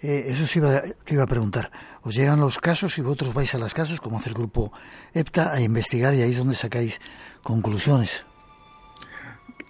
Eh, 0.00 0.24
eso 0.28 0.46
sí 0.46 0.60
te 1.04 1.14
iba 1.14 1.24
a 1.24 1.26
preguntar. 1.26 1.70
¿Os 2.02 2.14
llegan 2.14 2.40
los 2.40 2.58
casos 2.58 2.96
y 2.98 3.02
vosotros 3.02 3.34
vais 3.34 3.54
a 3.54 3.58
las 3.58 3.74
casas, 3.74 4.00
como 4.00 4.18
hace 4.18 4.30
el 4.30 4.34
grupo 4.34 4.72
EPTA, 5.14 5.52
a 5.52 5.60
investigar 5.60 6.14
y 6.14 6.22
ahí 6.22 6.30
es 6.30 6.38
donde 6.38 6.54
sacáis 6.54 7.00
conclusiones? 7.42 8.24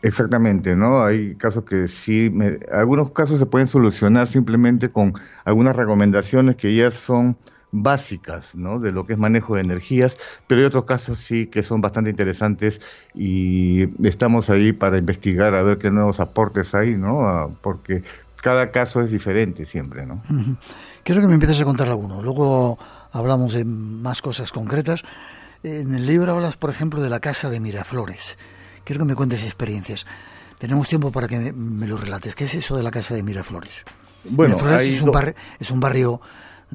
Exactamente, 0.03 0.75
¿no? 0.75 1.05
Hay 1.05 1.37
casos 1.37 1.65
que 1.65 1.87
sí, 1.87 2.33
algunos 2.73 3.13
casos 3.13 3.39
se 3.39 3.47
pueden 3.47 3.69
solucionar 3.69 4.27
simplemente 4.27 4.89
con 4.89 5.13
algunas 5.45 5.77
recomendaciones 5.77 6.57
que 6.57 6.75
ya 6.75 6.91
son 6.91 7.37
básicas 7.73 8.55
¿no? 8.55 8.79
de 8.79 8.93
lo 8.93 9.05
que 9.05 9.15
es 9.15 9.19
manejo 9.19 9.57
de 9.57 9.63
energías, 9.63 10.17
pero 10.47 10.61
hay 10.61 10.67
otros 10.67 10.85
casos 10.85 11.19
sí 11.19 11.47
que 11.47 11.63
son 11.63 11.81
bastante 11.81 12.11
interesantes 12.11 12.81
y 13.15 13.89
estamos 14.07 14.51
ahí 14.51 14.73
para 14.73 14.99
investigar 14.99 15.55
a 15.55 15.63
ver 15.63 15.79
qué 15.79 15.91
nuevos 15.91 16.21
aportes 16.21 16.75
hay, 16.75 16.97
¿no? 16.97 17.27
Ah, 17.27 17.49
porque 17.63 18.03
cada 18.43 18.71
caso 18.71 19.01
es 19.01 19.11
diferente 19.11 19.65
siempre. 19.65 20.05
¿no? 20.05 20.23
Quiero 21.03 21.23
que 21.23 21.27
me 21.27 21.35
empieces 21.35 21.61
a 21.61 21.65
contar 21.65 21.89
alguno, 21.89 22.23
luego 22.23 22.79
hablamos 23.11 23.55
de 23.55 23.65
más 23.65 24.21
cosas 24.21 24.53
concretas. 24.53 25.03
En 25.63 25.95
el 25.95 26.07
libro 26.07 26.33
hablas, 26.33 26.57
por 26.57 26.71
ejemplo, 26.71 27.01
de 27.01 27.09
la 27.09 27.21
casa 27.21 27.49
de 27.49 27.61
Miraflores. 27.61 28.37
Quiero 28.85 29.01
que 29.01 29.07
me 29.07 29.15
cuentes 29.15 29.45
experiencias. 29.45 30.07
Tenemos 30.59 30.89
tiempo 30.89 31.13
para 31.13 31.29
que 31.29 31.53
me, 31.53 31.87
lo 31.87 31.97
relates. 31.97 32.35
¿Qué 32.35 32.45
es 32.45 32.55
eso 32.55 32.77
de 32.77 32.83
la 32.83 32.91
casa 32.91 33.15
de 33.15 33.23
Miraflores? 33.23 33.85
Bueno, 34.25 34.57
Miraflores 34.57 34.89
es, 34.89 35.03
un 35.03 35.35
es 35.61 35.71
un 35.71 35.81
barrio 35.81 36.21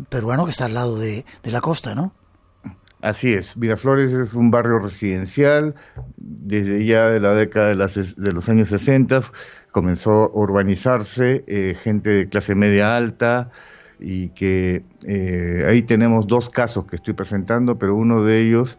peruano 0.09 0.45
que 0.45 0.51
está 0.51 0.65
al 0.65 0.73
lado 0.73 0.97
de, 0.97 1.25
la 1.43 1.61
costa, 1.61 1.95
¿no? 1.95 2.13
Así 3.01 3.33
es, 3.33 3.55
Miraflores 3.57 4.11
es 4.11 4.33
un 4.33 4.49
barrio 4.49 4.79
residencial, 4.79 5.75
desde 6.17 6.83
ya 6.83 7.09
de 7.09 7.19
la 7.19 7.33
década 7.33 7.69
de, 7.69 8.33
los 8.33 8.49
años 8.49 8.69
60 8.69 9.21
comenzó 9.71 10.23
a 10.23 10.29
urbanizarse, 10.33 11.43
eh, 11.47 11.75
gente 11.79 12.09
de 12.09 12.29
clase 12.29 12.55
media 12.55 12.97
alta, 12.97 13.51
y 13.99 14.29
que 14.29 14.83
eh, 15.05 15.63
ahí 15.67 15.83
tenemos 15.83 16.27
dos 16.27 16.49
casos 16.49 16.85
que 16.85 16.95
estoy 16.95 17.13
presentando, 17.13 17.75
pero 17.75 17.95
uno 17.95 18.23
de 18.23 18.41
ellos 18.41 18.77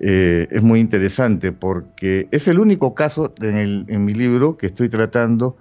eh, 0.00 0.48
es 0.50 0.62
muy 0.62 0.80
interesante 0.80 1.52
porque 1.52 2.28
es 2.30 2.48
el 2.48 2.58
único 2.58 2.94
caso 2.94 3.32
en, 3.40 3.86
en 3.88 4.04
mi 4.04 4.12
libro 4.12 4.56
que 4.56 4.66
estoy 4.66 4.88
tratando 4.88 5.56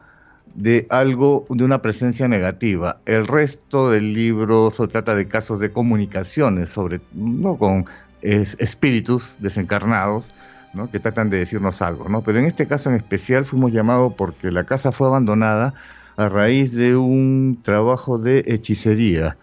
de 0.55 0.88
algo, 0.89 1.45
de 1.50 1.63
una 1.63 1.81
presencia 1.81 2.27
negativa. 2.27 3.00
El 3.05 3.27
resto 3.27 3.91
del 3.91 4.13
libro 4.13 4.71
se 4.71 4.88
trata 4.88 5.15
de 5.15 5.27
casos 5.27 5.59
de 5.59 5.71
comunicaciones, 5.71 6.69
sobre, 6.69 7.01
no 7.13 7.57
con 7.57 7.85
espíritus 8.21 9.38
desencarnados, 9.39 10.31
¿no? 10.74 10.89
que 10.89 11.00
tratan 11.00 11.29
de 11.29 11.38
decirnos 11.38 11.81
algo, 11.81 12.09
¿no? 12.09 12.21
Pero 12.21 12.39
en 12.39 12.45
este 12.45 12.67
caso 12.67 12.89
en 12.89 12.95
especial 12.95 13.45
fuimos 13.45 13.71
llamados 13.71 14.13
porque 14.17 14.51
la 14.51 14.63
casa 14.63 14.91
fue 14.91 15.07
abandonada 15.07 15.74
a 16.17 16.29
raíz 16.29 16.74
de 16.74 16.95
un 16.95 17.59
trabajo 17.62 18.17
de 18.17 18.43
hechicería, 18.47 19.38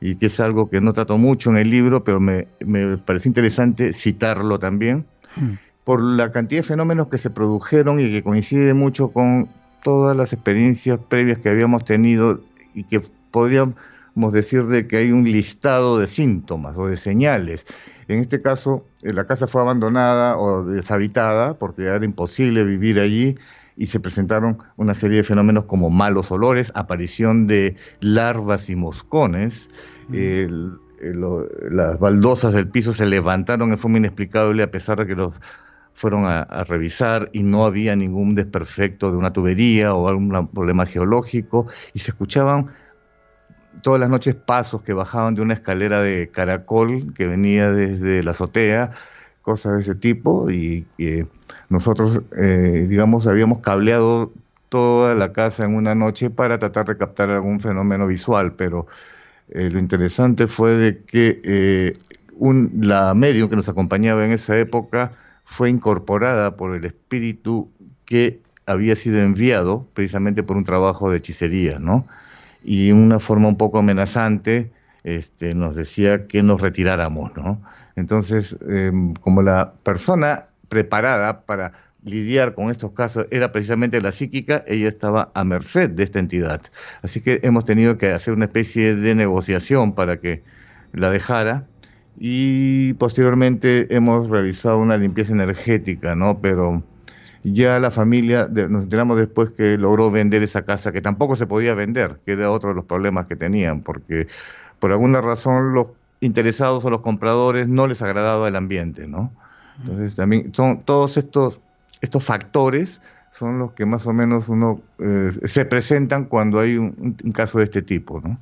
y 0.00 0.14
que 0.14 0.26
es 0.26 0.38
algo 0.38 0.70
que 0.70 0.80
no 0.80 0.92
trato 0.92 1.18
mucho 1.18 1.50
en 1.50 1.56
el 1.56 1.70
libro, 1.70 2.04
pero 2.04 2.20
me, 2.20 2.46
me 2.60 2.98
pareció 2.98 3.28
interesante 3.28 3.92
citarlo 3.92 4.58
también, 4.58 5.06
hmm. 5.36 5.54
por 5.84 6.02
la 6.02 6.30
cantidad 6.30 6.60
de 6.60 6.68
fenómenos 6.68 7.08
que 7.08 7.18
se 7.18 7.30
produjeron 7.30 7.98
y 7.98 8.10
que 8.10 8.22
coincide 8.22 8.74
mucho 8.74 9.08
con 9.08 9.48
todas 9.82 10.16
las 10.16 10.32
experiencias 10.32 10.98
previas 11.08 11.38
que 11.38 11.48
habíamos 11.48 11.84
tenido 11.84 12.40
y 12.74 12.84
que 12.84 13.00
podríamos 13.30 14.32
decir 14.32 14.64
de 14.66 14.86
que 14.86 14.96
hay 14.98 15.12
un 15.12 15.24
listado 15.24 15.98
de 15.98 16.06
síntomas 16.06 16.76
o 16.76 16.86
de 16.86 16.96
señales. 16.96 17.66
En 18.08 18.20
este 18.20 18.42
caso, 18.42 18.84
eh, 19.02 19.12
la 19.12 19.26
casa 19.26 19.46
fue 19.46 19.60
abandonada 19.60 20.36
o 20.38 20.64
deshabitada 20.64 21.54
porque 21.54 21.84
era 21.84 22.04
imposible 22.04 22.64
vivir 22.64 22.98
allí 22.98 23.36
y 23.76 23.86
se 23.86 24.00
presentaron 24.00 24.58
una 24.76 24.94
serie 24.94 25.18
de 25.18 25.24
fenómenos 25.24 25.64
como 25.64 25.88
malos 25.88 26.32
olores, 26.32 26.72
aparición 26.74 27.46
de 27.46 27.76
larvas 28.00 28.68
y 28.70 28.74
moscones, 28.74 29.70
las 30.10 31.98
baldosas 32.00 32.54
del 32.54 32.68
piso 32.68 32.92
se 32.92 33.06
levantaron 33.06 33.70
en 33.70 33.78
forma 33.78 33.98
inexplicable 33.98 34.64
a 34.64 34.70
pesar 34.72 34.98
de 34.98 35.06
que 35.06 35.14
los 35.14 35.34
fueron 35.98 36.24
a, 36.26 36.44
revisar 36.64 37.28
y 37.32 37.42
no 37.42 37.64
había 37.64 37.96
ningún 37.96 38.34
desperfecto 38.34 39.10
de 39.10 39.16
una 39.16 39.32
tubería 39.32 39.94
o 39.94 40.08
algún 40.08 40.48
problema 40.48 40.86
geológico 40.86 41.66
y 41.92 41.98
se 41.98 42.12
escuchaban 42.12 42.68
todas 43.82 43.98
las 43.98 44.08
noches 44.08 44.34
pasos 44.34 44.82
que 44.82 44.92
bajaban 44.92 45.34
de 45.34 45.42
una 45.42 45.54
escalera 45.54 46.00
de 46.00 46.30
caracol 46.30 47.12
que 47.14 47.26
venía 47.26 47.72
desde 47.72 48.22
la 48.22 48.30
azotea, 48.30 48.92
cosas 49.42 49.74
de 49.74 49.82
ese 49.82 49.94
tipo 49.96 50.50
y 50.50 50.86
nosotros, 51.68 52.22
eh, 52.36 52.86
digamos, 52.88 53.26
habíamos 53.26 53.58
cableado 53.58 54.32
toda 54.68 55.14
la 55.14 55.32
casa 55.32 55.64
en 55.64 55.74
una 55.74 55.94
noche 55.94 56.30
para 56.30 56.58
tratar 56.58 56.86
de 56.86 56.96
captar 56.96 57.30
algún 57.30 57.60
fenómeno 57.60 58.06
visual, 58.06 58.54
pero 58.54 58.86
eh, 59.50 59.68
lo 59.70 59.78
interesante 59.78 60.46
fue 60.46 60.72
de 60.72 61.02
que 61.02 61.40
eh, 61.44 61.98
un, 62.36 62.70
la 62.82 63.14
medium 63.14 63.48
que 63.48 63.56
nos 63.56 63.68
acompañaba 63.68 64.24
en 64.24 64.32
esa 64.32 64.58
época 64.58 65.12
fue 65.48 65.70
incorporada 65.70 66.58
por 66.58 66.74
el 66.76 66.84
espíritu 66.84 67.72
que 68.04 68.42
había 68.66 68.94
sido 68.94 69.18
enviado 69.18 69.88
precisamente 69.94 70.42
por 70.42 70.58
un 70.58 70.64
trabajo 70.64 71.10
de 71.10 71.16
hechicería, 71.16 71.78
¿no? 71.78 72.06
Y 72.62 72.92
una 72.92 73.18
forma 73.18 73.48
un 73.48 73.56
poco 73.56 73.78
amenazante 73.78 74.70
este, 75.04 75.54
nos 75.54 75.74
decía 75.74 76.26
que 76.26 76.42
nos 76.42 76.60
retiráramos, 76.60 77.34
¿no? 77.34 77.62
Entonces, 77.96 78.58
em, 78.68 79.14
como 79.14 79.40
la 79.40 79.72
persona 79.84 80.48
preparada 80.68 81.46
para 81.46 81.72
lidiar 82.04 82.54
con 82.54 82.70
estos 82.70 82.92
casos 82.92 83.24
era 83.30 83.50
precisamente 83.50 84.02
la 84.02 84.12
psíquica, 84.12 84.64
ella 84.66 84.88
estaba 84.88 85.32
a 85.34 85.44
merced 85.44 85.88
de 85.88 86.04
esta 86.04 86.18
entidad. 86.18 86.60
Así 87.00 87.22
que 87.22 87.40
hemos 87.42 87.64
tenido 87.64 87.96
que 87.96 88.12
hacer 88.12 88.34
una 88.34 88.44
especie 88.44 88.94
de 88.94 89.14
negociación 89.14 89.94
para 89.94 90.20
que 90.20 90.42
la 90.92 91.10
dejara 91.10 91.66
y 92.20 92.94
posteriormente 92.94 93.94
hemos 93.94 94.28
realizado 94.28 94.78
una 94.78 94.96
limpieza 94.96 95.32
energética, 95.32 96.14
¿no? 96.14 96.36
Pero 96.36 96.82
ya 97.44 97.78
la 97.78 97.90
familia, 97.90 98.48
nos 98.48 98.84
enteramos 98.84 99.16
después 99.16 99.50
que 99.52 99.78
logró 99.78 100.10
vender 100.10 100.42
esa 100.42 100.62
casa, 100.62 100.90
que 100.90 101.00
tampoco 101.00 101.36
se 101.36 101.46
podía 101.46 101.74
vender, 101.74 102.16
que 102.26 102.32
era 102.32 102.50
otro 102.50 102.70
de 102.70 102.74
los 102.74 102.84
problemas 102.84 103.26
que 103.26 103.36
tenían, 103.36 103.82
porque 103.82 104.26
por 104.80 104.90
alguna 104.90 105.20
razón 105.20 105.72
los 105.74 105.88
interesados 106.20 106.84
o 106.84 106.90
los 106.90 107.00
compradores 107.00 107.68
no 107.68 107.86
les 107.86 108.02
agradaba 108.02 108.48
el 108.48 108.56
ambiente, 108.56 109.06
¿no? 109.06 109.32
Entonces 109.80 110.16
también 110.16 110.52
son 110.52 110.82
todos 110.82 111.16
estos, 111.16 111.60
estos 112.00 112.24
factores 112.24 113.00
son 113.30 113.60
los 113.60 113.72
que 113.72 113.86
más 113.86 114.04
o 114.08 114.12
menos 114.12 114.48
uno 114.48 114.80
eh, 114.98 115.30
se 115.44 115.64
presentan 115.64 116.24
cuando 116.24 116.58
hay 116.58 116.76
un, 116.76 117.16
un 117.22 117.32
caso 117.32 117.58
de 117.58 117.64
este 117.64 117.82
tipo, 117.82 118.20
¿no? 118.20 118.38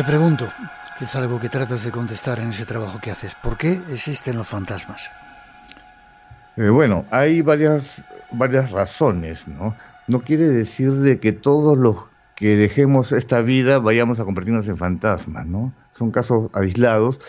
Te 0.00 0.04
pregunto, 0.04 0.48
que 0.98 1.04
es 1.04 1.14
algo 1.14 1.38
que 1.38 1.50
tratas 1.50 1.84
de 1.84 1.90
contestar 1.90 2.38
en 2.38 2.48
ese 2.48 2.64
trabajo 2.64 2.98
que 3.02 3.10
haces, 3.10 3.34
¿por 3.34 3.58
qué 3.58 3.82
existen 3.90 4.34
los 4.38 4.48
fantasmas? 4.48 5.10
Eh, 6.56 6.70
bueno, 6.70 7.04
hay 7.10 7.42
varias, 7.42 8.02
varias 8.32 8.70
razones, 8.70 9.46
¿no? 9.46 9.76
No 10.08 10.22
quiere 10.22 10.48
decir 10.48 10.90
de 10.90 11.20
que 11.20 11.32
todos 11.32 11.76
los 11.76 12.08
que 12.34 12.56
dejemos 12.56 13.12
esta 13.12 13.42
vida 13.42 13.78
vayamos 13.78 14.18
a 14.20 14.24
convertirnos 14.24 14.66
en 14.68 14.78
fantasmas, 14.78 15.44
¿no? 15.44 15.74
Son 15.92 16.10
casos 16.10 16.48
aislados, 16.54 17.20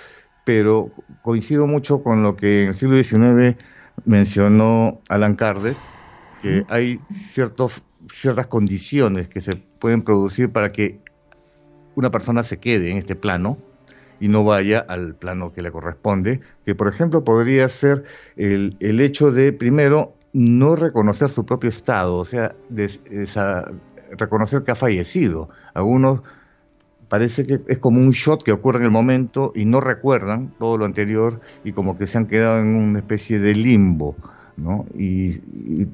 pero 0.45 0.91
coincido 1.23 1.67
mucho 1.67 2.01
con 2.01 2.23
lo 2.23 2.37
que 2.37 2.63
en 2.63 2.69
el 2.69 2.75
siglo 2.75 2.95
XIX 2.95 3.61
mencionó 4.05 5.01
Alan 5.09 5.35
Kardec, 5.35 5.75
que 6.41 6.65
hay 6.69 7.01
ciertos, 7.09 7.83
ciertas 8.09 8.47
condiciones 8.47 9.27
que 9.27 9.41
se 9.41 9.57
pueden 9.57 10.03
producir 10.03 10.53
para 10.53 10.71
que 10.71 11.01
una 11.95 12.09
persona 12.09 12.43
se 12.43 12.57
quede 12.57 12.91
en 12.91 12.97
este 12.97 13.15
plano 13.15 13.57
y 14.19 14.27
no 14.27 14.43
vaya 14.43 14.79
al 14.79 15.15
plano 15.15 15.51
que 15.51 15.61
le 15.61 15.71
corresponde, 15.71 16.41
que 16.63 16.75
por 16.75 16.87
ejemplo 16.87 17.23
podría 17.23 17.67
ser 17.69 18.03
el, 18.35 18.77
el 18.79 19.01
hecho 19.01 19.31
de, 19.31 19.51
primero, 19.51 20.13
no 20.33 20.75
reconocer 20.75 21.29
su 21.29 21.45
propio 21.45 21.69
estado, 21.69 22.17
o 22.17 22.25
sea, 22.25 22.55
reconocer 24.17 24.63
que 24.63 24.71
ha 24.71 24.75
fallecido. 24.75 25.49
Algunos 25.73 26.21
parece 27.09 27.45
que 27.45 27.61
es 27.67 27.77
como 27.79 27.99
un 27.99 28.11
shot 28.11 28.43
que 28.43 28.51
ocurre 28.51 28.79
en 28.79 28.85
el 28.85 28.91
momento 28.91 29.51
y 29.55 29.65
no 29.65 29.81
recuerdan 29.81 30.53
todo 30.59 30.77
lo 30.77 30.85
anterior 30.85 31.41
y 31.63 31.73
como 31.73 31.97
que 31.97 32.07
se 32.07 32.17
han 32.17 32.25
quedado 32.25 32.59
en 32.59 32.75
una 32.75 32.99
especie 32.99 33.39
de 33.39 33.53
limbo. 33.55 34.15
¿No? 34.61 34.85
Y, 34.97 35.39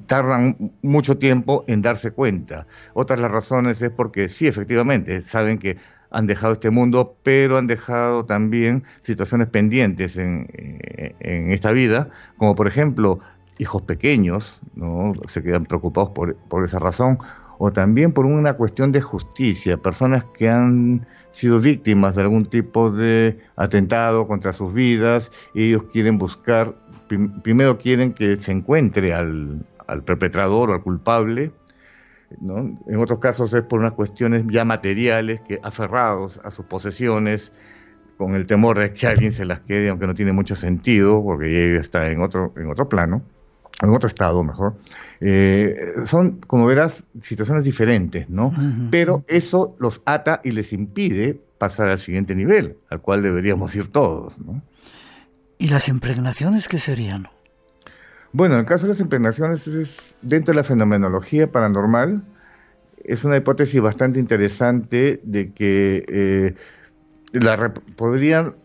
tardan 0.08 0.56
mucho 0.82 1.18
tiempo 1.18 1.64
en 1.68 1.82
darse 1.82 2.12
cuenta. 2.12 2.68
Otras 2.94 3.20
las 3.20 3.32
razones 3.32 3.82
es 3.82 3.90
porque 3.90 4.30
sí, 4.30 4.48
efectivamente, 4.48 5.22
saben 5.22 5.58
que 5.60 5.78
han 6.12 6.26
dejado 6.26 6.54
este 6.54 6.72
mundo, 6.72 7.18
pero 7.24 7.58
han 7.58 7.68
dejado 7.68 8.26
también 8.26 8.84
situaciones 9.02 9.48
pendientes 9.48 10.18
en, 10.18 10.48
en 11.20 11.52
esta 11.52 11.72
vida, 11.72 12.10
como 12.38 12.56
por 12.56 12.68
ejemplo 12.68 13.20
hijos 13.60 13.82
pequeños, 13.84 14.60
¿no? 14.76 15.14
se 15.28 15.44
quedan 15.44 15.66
preocupados 15.66 16.12
por, 16.12 16.36
por 16.36 16.66
esa 16.66 16.80
razón, 16.80 17.18
o 17.58 17.72
también 17.72 18.12
por 18.12 18.26
una 18.26 18.54
cuestión 18.54 18.92
de 18.92 19.02
justicia, 19.02 19.78
personas 19.78 20.26
que 20.38 20.50
han 20.50 21.08
sido 21.32 21.60
víctimas 21.60 22.16
de 22.16 22.22
algún 22.22 22.46
tipo 22.46 22.92
de 22.92 23.40
atentado 23.56 24.28
contra 24.28 24.54
sus 24.54 24.74
vidas 24.74 25.32
ellos 25.54 25.84
quieren 25.92 26.18
buscar 26.18 26.74
primero 27.44 27.78
quieren 27.78 28.14
que 28.14 28.38
se 28.38 28.52
encuentre 28.52 29.14
al, 29.14 29.66
perpetrador 30.06 30.70
o 30.70 30.74
al 30.74 30.84
culpable, 30.84 31.52
En 32.42 33.00
otros 33.00 33.20
casos 33.20 33.54
es 33.54 33.62
por 33.62 33.80
unas 33.80 33.94
cuestiones 33.94 34.44
ya 34.50 34.66
materiales, 34.66 35.40
que 35.48 35.60
aferrados 35.64 36.42
a 36.44 36.52
sus 36.52 36.66
posesiones, 36.66 37.54
con 38.18 38.36
el 38.36 38.46
temor 38.46 38.80
de 38.80 38.92
que 38.92 39.08
alguien 39.08 39.32
se 39.32 39.46
las 39.46 39.62
quede, 39.62 39.90
aunque 39.90 40.08
no 40.08 40.16
tiene 40.16 40.34
mucho 40.34 40.56
sentido, 40.56 41.24
porque 41.24 41.48
ella 41.48 41.80
está 41.80 42.12
en 42.12 42.22
otro, 42.22 42.52
en 42.58 42.70
otro 42.70 42.90
plano, 42.90 43.22
en 43.82 43.90
otro 43.90 44.08
estado 44.08 44.44
mejor. 44.44 44.76
Eh, 45.22 45.76
son, 46.06 46.40
como 46.48 46.66
verás, 46.66 47.04
situaciones 47.20 47.64
diferentes, 47.64 48.30
¿no? 48.30 48.52
Pero 48.92 49.24
eso 49.28 49.76
los 49.80 50.02
ata 50.06 50.42
y 50.44 50.52
les 50.52 50.74
impide 50.74 51.40
pasar 51.58 51.90
al 51.90 52.00
siguiente 52.00 52.36
nivel, 52.36 52.78
al 52.90 53.02
cual 53.02 53.22
deberíamos 53.22 53.76
ir 53.76 53.88
todos, 53.88 54.40
¿no? 54.40 54.62
¿Y 55.60 55.70
las 55.70 55.88
impregnaciones 55.88 56.68
qué 56.68 56.78
serían? 56.78 57.30
Bueno, 58.32 58.58
el 58.58 58.66
caso 58.66 58.84
de 58.84 58.94
las 58.94 59.00
impregnaciones 59.00 59.68
es 59.68 60.16
dentro 60.22 60.54
de 60.54 60.58
la 60.58 60.64
fenomenología 60.64 61.52
paranormal. 61.52 62.24
Es 63.04 63.24
una 63.24 63.38
hipótesis 63.38 63.82
bastante 63.82 64.20
interesante 64.20 65.20
de 65.24 65.52
que 65.54 66.06
eh, 66.08 66.56
la 67.32 67.74
podrían 67.96 68.56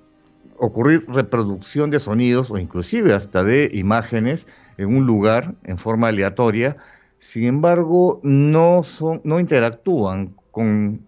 ocurrir 0.58 1.06
reproducción 1.08 1.90
de 1.90 2.00
sonidos 2.00 2.50
o 2.50 2.58
inclusive 2.58 3.14
hasta 3.14 3.44
de 3.44 3.70
imágenes 3.72 4.46
en 4.78 4.94
un 4.94 5.06
lugar 5.06 5.54
en 5.64 5.78
forma 5.78 6.08
aleatoria. 6.08 6.76
Sin 7.18 7.44
embargo, 7.44 8.20
no, 8.22 8.82
son, 8.82 9.20
no 9.24 9.38
interactúan 9.38 10.34
con, 10.50 11.00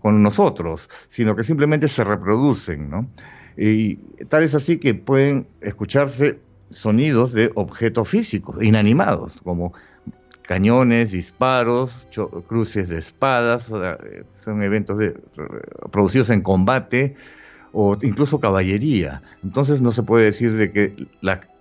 con 0.00 0.22
nosotros, 0.22 0.88
sino 1.08 1.36
que 1.36 1.44
simplemente 1.44 1.88
se 1.88 2.04
reproducen, 2.04 2.90
¿no? 2.90 3.08
Y 3.56 3.96
tal 4.28 4.42
es 4.42 4.54
así 4.54 4.78
que 4.78 4.94
pueden 4.94 5.46
escucharse 5.60 6.40
sonidos 6.70 7.32
de 7.32 7.50
objetos 7.54 8.08
físicos, 8.08 8.62
inanimados, 8.62 9.40
como 9.44 9.74
cañones, 10.42 11.12
disparos, 11.12 12.06
cruces 12.46 12.88
de 12.88 12.98
espadas, 12.98 13.70
son 14.44 14.62
eventos 14.62 14.98
producidos 15.90 16.30
en 16.30 16.40
combate 16.40 17.14
o 17.72 17.96
incluso 18.02 18.40
caballería. 18.40 19.22
Entonces 19.42 19.80
no 19.80 19.92
se 19.92 20.02
puede 20.02 20.26
decir 20.26 20.52
de 20.52 20.70
que 20.70 21.08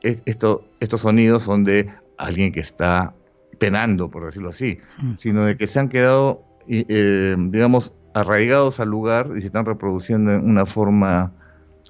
estos 0.03 1.01
sonidos 1.01 1.43
son 1.43 1.63
de 1.63 1.89
alguien 2.17 2.51
que 2.51 2.59
está 2.59 3.13
penando, 3.59 4.09
por 4.09 4.25
decirlo 4.25 4.49
así, 4.49 4.79
mm. 5.01 5.13
sino 5.17 5.45
de 5.45 5.57
que 5.57 5.67
se 5.67 5.79
han 5.79 5.89
quedado, 5.89 6.43
eh, 6.67 7.35
digamos, 7.37 7.93
arraigados 8.13 8.79
al 8.79 8.89
lugar 8.89 9.31
y 9.37 9.41
se 9.41 9.47
están 9.47 9.65
reproduciendo 9.65 10.33
en 10.33 10.49
una 10.49 10.65
forma 10.65 11.33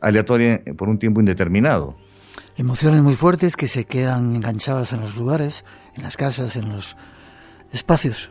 aleatoria 0.02 0.62
por 0.78 0.90
un 0.90 1.00
tiempo 1.00 1.20
indeterminado. 1.20 1.96
Emociones 2.58 3.02
muy 3.02 3.16
fuertes 3.16 3.56
que 3.56 3.68
se 3.68 3.86
quedan 3.86 4.36
enganchadas 4.36 4.94
en 4.94 5.02
los 5.02 5.16
lugares, 5.16 5.64
en 5.96 6.04
las 6.04 6.18
casas, 6.18 6.56
en 6.56 6.70
los 6.70 6.96
espacios. 7.72 8.30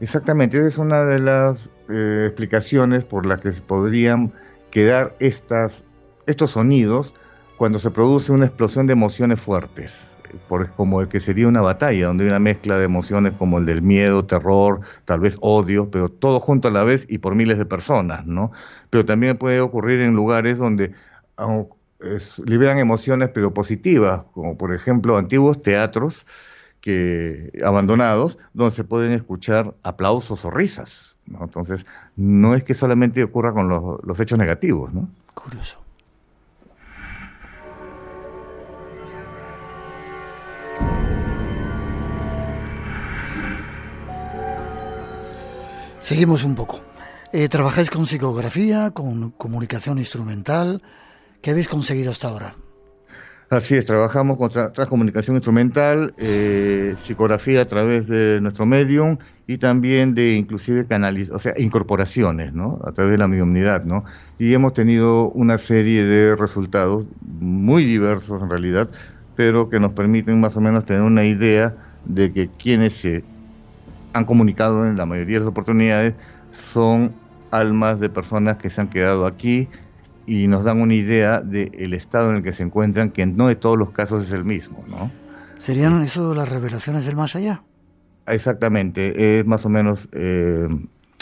Exactamente, 0.00 0.58
esa 0.58 0.68
es 0.68 0.78
una 0.78 1.02
de 1.04 1.18
las 1.18 1.70
eh, 1.88 2.26
explicaciones 2.26 3.04
por 3.04 3.26
las 3.26 3.40
que 3.40 3.52
se 3.52 3.62
podrían 3.62 4.32
quedar 4.74 5.16
estas, 5.20 5.84
estos 6.26 6.50
sonidos 6.50 7.14
cuando 7.56 7.78
se 7.78 7.92
produce 7.92 8.32
una 8.32 8.46
explosión 8.46 8.86
de 8.86 8.92
emociones 8.92 9.40
fuertes 9.40 10.14
como 10.76 11.00
el 11.00 11.08
que 11.08 11.20
sería 11.20 11.46
una 11.46 11.60
batalla, 11.60 12.06
donde 12.08 12.24
hay 12.24 12.30
una 12.30 12.40
mezcla 12.40 12.76
de 12.76 12.84
emociones 12.84 13.34
como 13.34 13.58
el 13.58 13.66
del 13.66 13.82
miedo, 13.82 14.24
terror, 14.24 14.80
tal 15.04 15.20
vez 15.20 15.36
odio, 15.40 15.90
pero 15.90 16.08
todo 16.08 16.40
junto 16.40 16.68
a 16.68 16.70
la 16.70 16.82
vez 16.82 17.06
y 17.08 17.18
por 17.18 17.34
miles 17.34 17.56
de 17.56 17.66
personas, 17.66 18.26
¿no? 18.26 18.50
Pero 18.90 19.04
también 19.04 19.36
puede 19.36 19.60
ocurrir 19.60 20.00
en 20.00 20.14
lugares 20.14 20.58
donde 20.58 20.92
liberan 22.44 22.78
emociones 22.78 23.30
pero 23.32 23.54
positivas, 23.54 24.24
como 24.32 24.58
por 24.58 24.74
ejemplo 24.74 25.16
antiguos 25.16 25.62
teatros 25.62 26.26
que 26.80 27.50
abandonados, 27.64 28.38
donde 28.52 28.74
se 28.74 28.84
pueden 28.84 29.12
escuchar 29.12 29.74
aplausos 29.84 30.44
o 30.44 30.50
risas. 30.50 31.13
Entonces, 31.26 31.86
no 32.16 32.54
es 32.54 32.64
que 32.64 32.74
solamente 32.74 33.22
ocurra 33.22 33.52
con 33.52 33.68
los, 33.68 34.04
los 34.04 34.20
hechos 34.20 34.38
negativos, 34.38 34.92
¿no? 34.92 35.08
Curioso. 35.32 35.78
Seguimos 46.00 46.44
un 46.44 46.54
poco. 46.54 46.80
Eh, 47.32 47.48
¿Trabajáis 47.48 47.88
con 47.88 48.04
psicografía, 48.04 48.90
con 48.90 49.30
comunicación 49.30 49.98
instrumental? 49.98 50.82
¿Qué 51.40 51.50
habéis 51.50 51.66
conseguido 51.66 52.10
hasta 52.10 52.28
ahora? 52.28 52.54
Así 53.54 53.76
es, 53.76 53.86
trabajamos 53.86 54.36
con 54.36 54.50
transcomunicación 54.50 55.36
instrumental, 55.36 56.12
eh, 56.18 56.96
psicografía 56.98 57.60
a 57.60 57.64
través 57.66 58.08
de 58.08 58.40
nuestro 58.40 58.66
medium 58.66 59.18
y 59.46 59.58
también 59.58 60.12
de 60.12 60.34
inclusive 60.34 60.86
canales, 60.86 61.30
o 61.30 61.38
sea, 61.38 61.54
incorporaciones, 61.56 62.52
¿no? 62.52 62.80
A 62.84 62.90
través 62.90 63.12
de 63.12 63.18
la 63.18 63.28
mediumnidad, 63.28 63.84
¿no? 63.84 64.04
Y 64.40 64.54
hemos 64.54 64.72
tenido 64.72 65.30
una 65.30 65.58
serie 65.58 66.02
de 66.02 66.34
resultados 66.34 67.06
muy 67.20 67.84
diversos 67.84 68.42
en 68.42 68.50
realidad, 68.50 68.90
pero 69.36 69.68
que 69.68 69.78
nos 69.78 69.94
permiten 69.94 70.40
más 70.40 70.56
o 70.56 70.60
menos 70.60 70.84
tener 70.84 71.02
una 71.02 71.24
idea 71.24 71.76
de 72.06 72.32
que 72.32 72.48
quienes 72.48 72.94
se 72.94 73.22
han 74.14 74.24
comunicado 74.24 74.84
en 74.84 74.96
la 74.96 75.06
mayoría 75.06 75.34
de 75.34 75.40
las 75.44 75.48
oportunidades 75.48 76.14
son 76.50 77.14
almas 77.52 78.00
de 78.00 78.08
personas 78.08 78.56
que 78.56 78.68
se 78.68 78.80
han 78.80 78.88
quedado 78.88 79.26
aquí 79.26 79.68
y 80.26 80.46
nos 80.46 80.64
dan 80.64 80.80
una 80.80 80.94
idea 80.94 81.40
del 81.40 81.94
estado 81.94 82.30
en 82.30 82.36
el 82.36 82.42
que 82.42 82.52
se 82.52 82.62
encuentran, 82.62 83.10
que 83.10 83.26
no 83.26 83.48
de 83.48 83.56
todos 83.56 83.78
los 83.78 83.90
casos 83.90 84.24
es 84.24 84.32
el 84.32 84.44
mismo, 84.44 84.84
¿no? 84.88 85.10
¿Serían 85.58 86.02
eso 86.02 86.34
las 86.34 86.48
revelaciones 86.48 87.06
del 87.06 87.16
más 87.16 87.36
allá? 87.36 87.62
Exactamente, 88.26 89.38
es 89.38 89.46
más 89.46 89.66
o 89.66 89.68
menos 89.68 90.08
eh, 90.12 90.66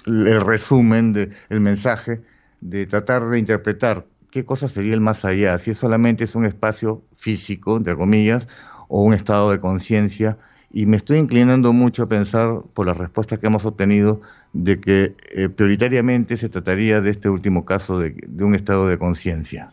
el 0.07 0.41
resumen 0.41 1.13
del 1.13 1.35
el 1.51 1.61
mensaje 1.61 2.23
de 2.61 2.87
tratar 2.87 3.29
de 3.29 3.39
interpretar 3.39 4.07
qué 4.31 4.45
cosa 4.45 4.69
sería 4.69 4.95
el 4.95 5.01
más 5.01 5.25
allá, 5.25 5.59
si 5.59 5.75
solamente 5.75 6.25
es 6.25 6.35
un 6.35 6.47
espacio 6.47 7.03
físico, 7.15 7.77
entre 7.77 7.97
comillas, 7.97 8.49
o 8.89 9.03
un 9.03 9.15
estado 9.15 9.51
de 9.51 9.59
conciencia, 9.59 10.39
y 10.71 10.87
me 10.87 10.97
estoy 10.97 11.19
inclinando 11.19 11.73
mucho 11.73 12.05
a 12.05 12.09
pensar, 12.09 12.63
por 12.73 12.87
las 12.87 12.97
respuestas 12.97 13.39
que 13.39 13.47
hemos 13.47 13.67
obtenido, 13.67 14.23
de 14.53 14.77
que 14.77 15.17
eh, 15.31 15.49
prioritariamente 15.49 16.37
se 16.37 16.49
trataría 16.49 17.01
de 17.01 17.11
este 17.11 17.29
último 17.29 17.65
caso 17.65 17.99
de, 17.99 18.15
un 18.41 18.55
estado 18.55 18.87
de 18.89 18.99
conciencia. 18.99 19.73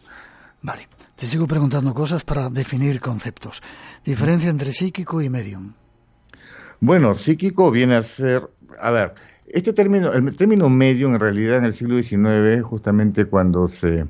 Vale, 0.61 0.87
te 1.15 1.27
sigo 1.27 1.47
preguntando 1.47 1.93
cosas 1.93 2.23
para 2.23 2.49
definir 2.49 2.99
conceptos. 2.99 3.61
Diferencia 4.05 4.49
entre 4.49 4.71
psíquico 4.71 5.21
y 5.21 5.29
medium. 5.29 5.73
Bueno, 6.79 7.15
psíquico 7.15 7.71
viene 7.71 7.95
a 7.95 8.03
ser, 8.03 8.49
a 8.79 8.91
ver, 8.91 9.15
este 9.47 9.73
término, 9.73 10.13
el 10.13 10.35
término 10.37 10.69
medium 10.69 11.13
en 11.13 11.19
realidad 11.19 11.57
en 11.57 11.65
el 11.65 11.73
siglo 11.73 12.01
XIX, 12.01 12.63
justamente 12.63 13.25
cuando 13.25 13.67
se 13.67 14.05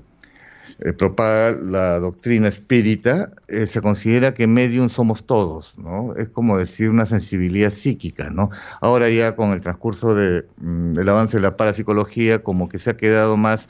eh, 0.82 0.94
propaga 0.94 1.52
la 1.52 2.00
doctrina 2.00 2.48
espírita, 2.48 3.32
eh, 3.50 3.66
se 3.66 3.82
considera 3.82 4.34
que 4.34 4.48
medium 4.48 4.90
somos 4.90 5.26
todos, 5.26 5.78
¿no? 5.78 6.16
Es 6.16 6.30
como 6.30 6.58
decir 6.58 6.90
una 6.90 7.06
sensibilidad 7.06 7.70
psíquica, 7.70 8.30
¿no? 8.30 8.50
Ahora 8.80 9.10
ya 9.10 9.36
con 9.36 9.52
el 9.52 9.60
transcurso 9.60 10.16
de, 10.16 10.46
mm, 10.58 10.94
del 10.94 11.10
avance 11.10 11.38
de 11.38 11.42
la 11.42 11.58
parapsicología, 11.58 12.44
como 12.44 12.70
que 12.70 12.80
se 12.80 12.92
ha 12.92 12.98
quedado 12.98 13.36
más 13.36 13.68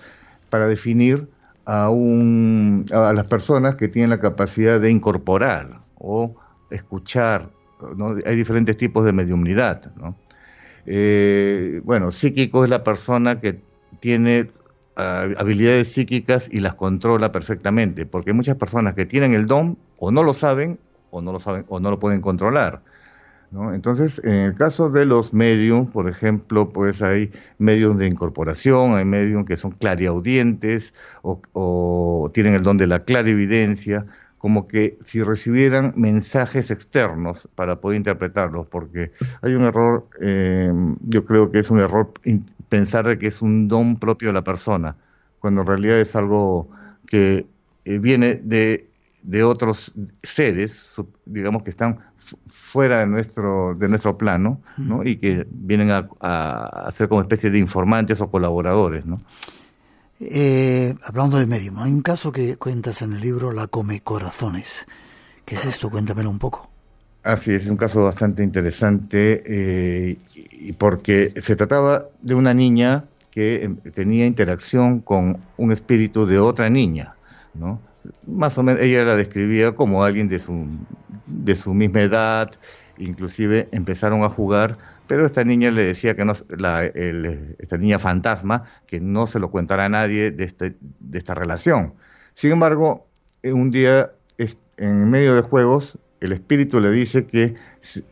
para 0.52 0.67
definir 0.67 1.28
a, 1.65 1.89
un, 1.89 2.86
a 2.91 3.12
las 3.13 3.26
personas 3.26 3.76
que 3.76 3.88
tienen 3.88 4.12
la 4.12 4.19
capacidad 4.19 4.80
de 4.80 4.91
incorporar 4.91 5.82
o 5.98 6.36
escuchar, 6.69 7.50
¿no? 7.95 8.15
Hay 8.26 8.36
diferentes 8.36 8.78
tipos 8.78 9.04
de 9.04 9.13
mediumnidad, 9.13 9.91
¿no? 9.95 10.15
Eh, 10.86 11.82
bueno, 11.84 12.12
psíquico 12.12 12.63
es 12.63 12.69
la 12.69 12.84
persona 12.84 13.39
que 13.41 13.60
tiene 14.00 14.50
habilidades 15.00 15.92
psíquicas 15.92 16.50
y 16.52 16.60
las 16.60 16.76
controla 16.76 17.32
perfectamente, 17.32 18.06
porque 18.06 18.34
muchas 18.34 18.56
personas 18.56 18.94
que 18.94 19.06
tienen 19.06 19.34
el 19.34 19.46
don 19.46 19.78
o 19.98 20.12
no 20.12 20.24
lo 20.24 20.34
saben 20.34 20.80
o 21.12 21.22
no 21.22 21.32
lo 21.32 21.40
saben 21.40 21.66
o 21.70 21.80
no 21.80 21.90
lo 21.90 22.00
pueden 22.00 22.22
controlar. 22.22 22.82
Entonces, 23.52 24.22
en 24.24 24.36
el 24.36 24.54
caso 24.54 24.92
de 24.92 25.08
los 25.08 25.34
medios, 25.34 25.90
por 25.90 26.08
ejemplo, 26.08 26.68
pues 26.68 27.02
hay 27.02 27.32
medios 27.58 27.98
de 27.98 28.06
incorporación, 28.06 28.94
hay 28.94 29.06
medios 29.06 29.44
que 29.46 29.58
son 29.58 29.72
clariaudientes 29.72 30.94
o, 31.24 31.42
o 31.54 32.30
tienen 32.32 32.54
el 32.54 32.62
don 32.62 32.78
de 32.78 32.86
la 32.86 33.04
clarividencia, 33.06 34.06
como 34.39 34.67
que 34.67 34.97
si 35.02 35.21
recibieran 35.21 35.93
mensajes 35.97 36.71
externos 36.71 37.47
para 37.56 37.82
poder 37.82 37.97
interpretarlos, 37.97 38.69
porque 38.69 39.12
hay 39.41 39.54
un 39.54 39.63
error, 39.63 40.08
eh, 40.21 40.71
yo 41.02 41.25
creo 41.25 41.52
que 41.52 41.60
es 41.60 41.69
un 41.69 41.80
error 41.80 42.12
pensar 42.69 43.06
de 43.06 43.19
que 43.19 43.28
es 43.28 43.41
un 43.41 43.67
don 43.67 43.97
propio 43.97 44.30
de 44.30 44.34
la 44.34 44.43
persona, 44.43 44.95
cuando 45.39 45.62
en 45.62 45.67
realidad 45.67 45.99
es 45.99 46.15
algo 46.15 46.69
que 47.06 47.47
eh, 47.84 47.99
viene 47.99 48.36
de, 48.36 48.89
de, 49.23 49.43
otros 49.43 49.91
seres, 50.23 50.95
digamos 51.25 51.63
que 51.63 51.69
están 51.69 51.99
fuera 52.47 52.99
de 52.99 53.08
nuestro, 53.08 53.75
de 53.75 53.89
nuestro 53.89 54.17
plano, 54.17 54.62
¿no? 54.78 55.04
y 55.04 55.17
que 55.17 55.45
vienen 55.52 55.91
a, 55.91 56.08
a, 56.21 56.89
ser 56.93 57.10
como 57.10 57.19
especie 57.21 57.49
de 57.49 57.60
informantes 57.60 58.21
o 58.21 58.32
colaboradores, 58.32 59.06
¿no? 59.06 59.19
Eh, 60.19 60.95
hablando 61.03 61.38
de 61.38 61.45
medium, 61.45 61.79
hay 61.79 61.91
un 61.91 62.01
caso 62.01 62.32
que 62.32 62.58
cuentas 62.58 63.01
en 63.01 63.13
el 63.13 63.21
libro 63.21 63.53
La 63.53 63.67
Come 63.67 64.01
Corazones. 64.01 64.86
¿Qué 65.45 65.55
es 65.55 65.65
esto? 65.65 65.89
Cuéntamelo 65.89 66.29
un 66.29 66.39
poco. 66.39 66.69
Así 67.23 67.53
es, 67.53 67.67
un 67.67 67.77
caso 67.77 68.03
bastante 68.03 68.43
interesante 68.43 69.43
eh, 69.45 70.17
porque 70.77 71.34
se 71.41 71.55
trataba 71.55 72.05
de 72.21 72.36
una 72.36 72.53
niña 72.53 73.05
que 73.32 73.63
em, 73.63 73.77
tenía 73.77 74.25
interacción 74.25 74.99
con 74.99 75.38
un 75.58 75.71
espíritu 75.71 76.25
de 76.25 76.39
otra 76.39 76.69
niña, 76.69 77.15
¿no? 77.53 77.79
Más 78.25 78.58
o 78.58 78.63
menos 78.63 78.82
ella 78.82 79.03
la 79.03 79.15
describía 79.15 79.73
como 79.73 80.03
alguien 80.03 80.27
de 80.27 80.39
su, 80.39 80.65
de 81.27 81.55
su 81.55 81.73
misma 81.73 82.01
edad, 82.01 82.51
inclusive 82.97 83.67
empezaron 83.71 84.23
a 84.23 84.29
jugar 84.29 84.77
pero 85.10 85.26
esta 85.26 85.43
niña 85.43 85.72
le 85.72 85.86
decía 85.86 86.13
que 86.13 86.24
no, 86.24 86.34
la, 86.56 86.86
esta 86.86 87.80
niña 87.80 87.98
fantasma, 87.98 88.65
que 88.86 89.00
no 89.00 89.26
se 89.26 89.39
lo 89.39 89.50
contara 89.50 89.86
a 89.86 89.89
nadie 89.89 90.30
de, 90.30 90.43
este, 90.43 90.76
de 91.00 91.17
esta 91.17 91.34
relación. 91.34 91.95
Sin 92.34 92.52
embargo, 92.52 93.08
un 93.41 93.72
día, 93.72 94.12
en 94.78 95.10
medio 95.10 95.34
de 95.34 95.41
juegos, 95.41 95.98
el 96.19 96.32
espíritu 96.32 96.80
le 96.80 96.91
dice 96.91 97.26
que 97.26 97.56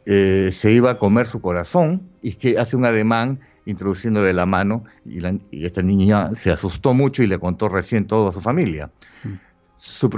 eh, 0.07 0.49
se 0.51 0.71
iba 0.71 0.89
a 0.89 0.97
comer 0.97 1.27
su 1.27 1.39
corazón 1.39 2.01
y 2.23 2.33
que 2.33 2.57
hace 2.57 2.75
un 2.75 2.85
ademán 2.85 3.41
introduciéndole 3.65 4.33
la 4.33 4.47
mano 4.47 4.83
y, 5.05 5.65
esta 5.67 5.83
niña 5.83 6.33
se 6.33 6.49
asustó 6.49 6.95
mucho 6.95 7.21
y 7.21 7.27
le 7.27 7.37
contó 7.37 7.69
recién 7.69 8.05
todo 8.05 8.29
a 8.29 8.31
su 8.31 8.41
familia. 8.41 8.89
Mm. 9.23 9.33
Su 9.75 10.09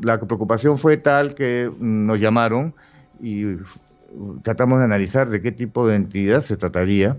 la 0.00 0.18
preocupación 0.18 0.78
fue 0.78 0.96
tal 0.96 1.34
que 1.34 1.70
nos 1.78 2.18
llamaron 2.18 2.74
y 3.20 3.56
tratamos 4.42 4.78
de 4.78 4.84
analizar 4.84 5.28
de 5.28 5.40
qué 5.42 5.52
tipo 5.52 5.86
de 5.86 5.96
entidad 5.96 6.42
se 6.42 6.56
trataría 6.56 7.18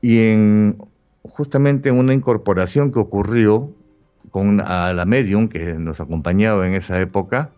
y 0.00 0.18
en 0.28 0.78
justamente 1.22 1.88
en 1.88 1.98
una 1.98 2.12
incorporación 2.14 2.90
que 2.90 2.98
ocurrió 2.98 3.72
con 4.30 4.60
a 4.60 4.92
la 4.92 5.04
medium 5.04 5.48
que 5.48 5.74
nos 5.74 6.00
acompañaba 6.00 6.66
en 6.66 6.74
esa 6.74 7.00
época, 7.00 7.52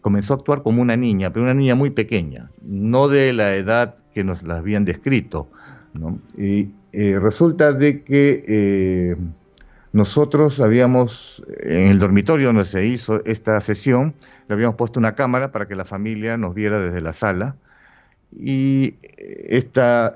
comenzó 0.00 0.34
a 0.34 0.36
actuar 0.36 0.62
como 0.62 0.82
una 0.82 0.96
niña, 0.96 1.32
pero 1.32 1.44
una 1.44 1.54
niña 1.54 1.74
muy 1.74 1.90
pequeña, 1.90 2.50
no 2.62 3.08
de 3.08 3.32
la 3.32 3.54
edad 3.54 3.96
que 4.14 4.24
nos 4.24 4.42
la 4.42 4.56
habían 4.56 4.84
descrito. 4.84 5.48
Y 6.36 6.70
eh, 6.92 7.18
resulta 7.18 7.72
de 7.72 8.02
que 8.02 8.44
eh, 8.46 9.16
nosotros 9.92 10.60
habíamos, 10.60 11.42
en 11.60 11.88
el 11.88 11.98
dormitorio 11.98 12.48
donde 12.48 12.64
se 12.64 12.86
hizo 12.86 13.24
esta 13.24 13.60
sesión, 13.60 14.14
le 14.48 14.54
habíamos 14.54 14.76
puesto 14.76 14.98
una 14.98 15.14
cámara 15.14 15.52
para 15.52 15.66
que 15.68 15.76
la 15.76 15.84
familia 15.84 16.36
nos 16.36 16.54
viera 16.54 16.78
desde 16.78 17.00
la 17.00 17.12
sala 17.12 17.56
y 18.32 18.96
esta, 19.48 20.14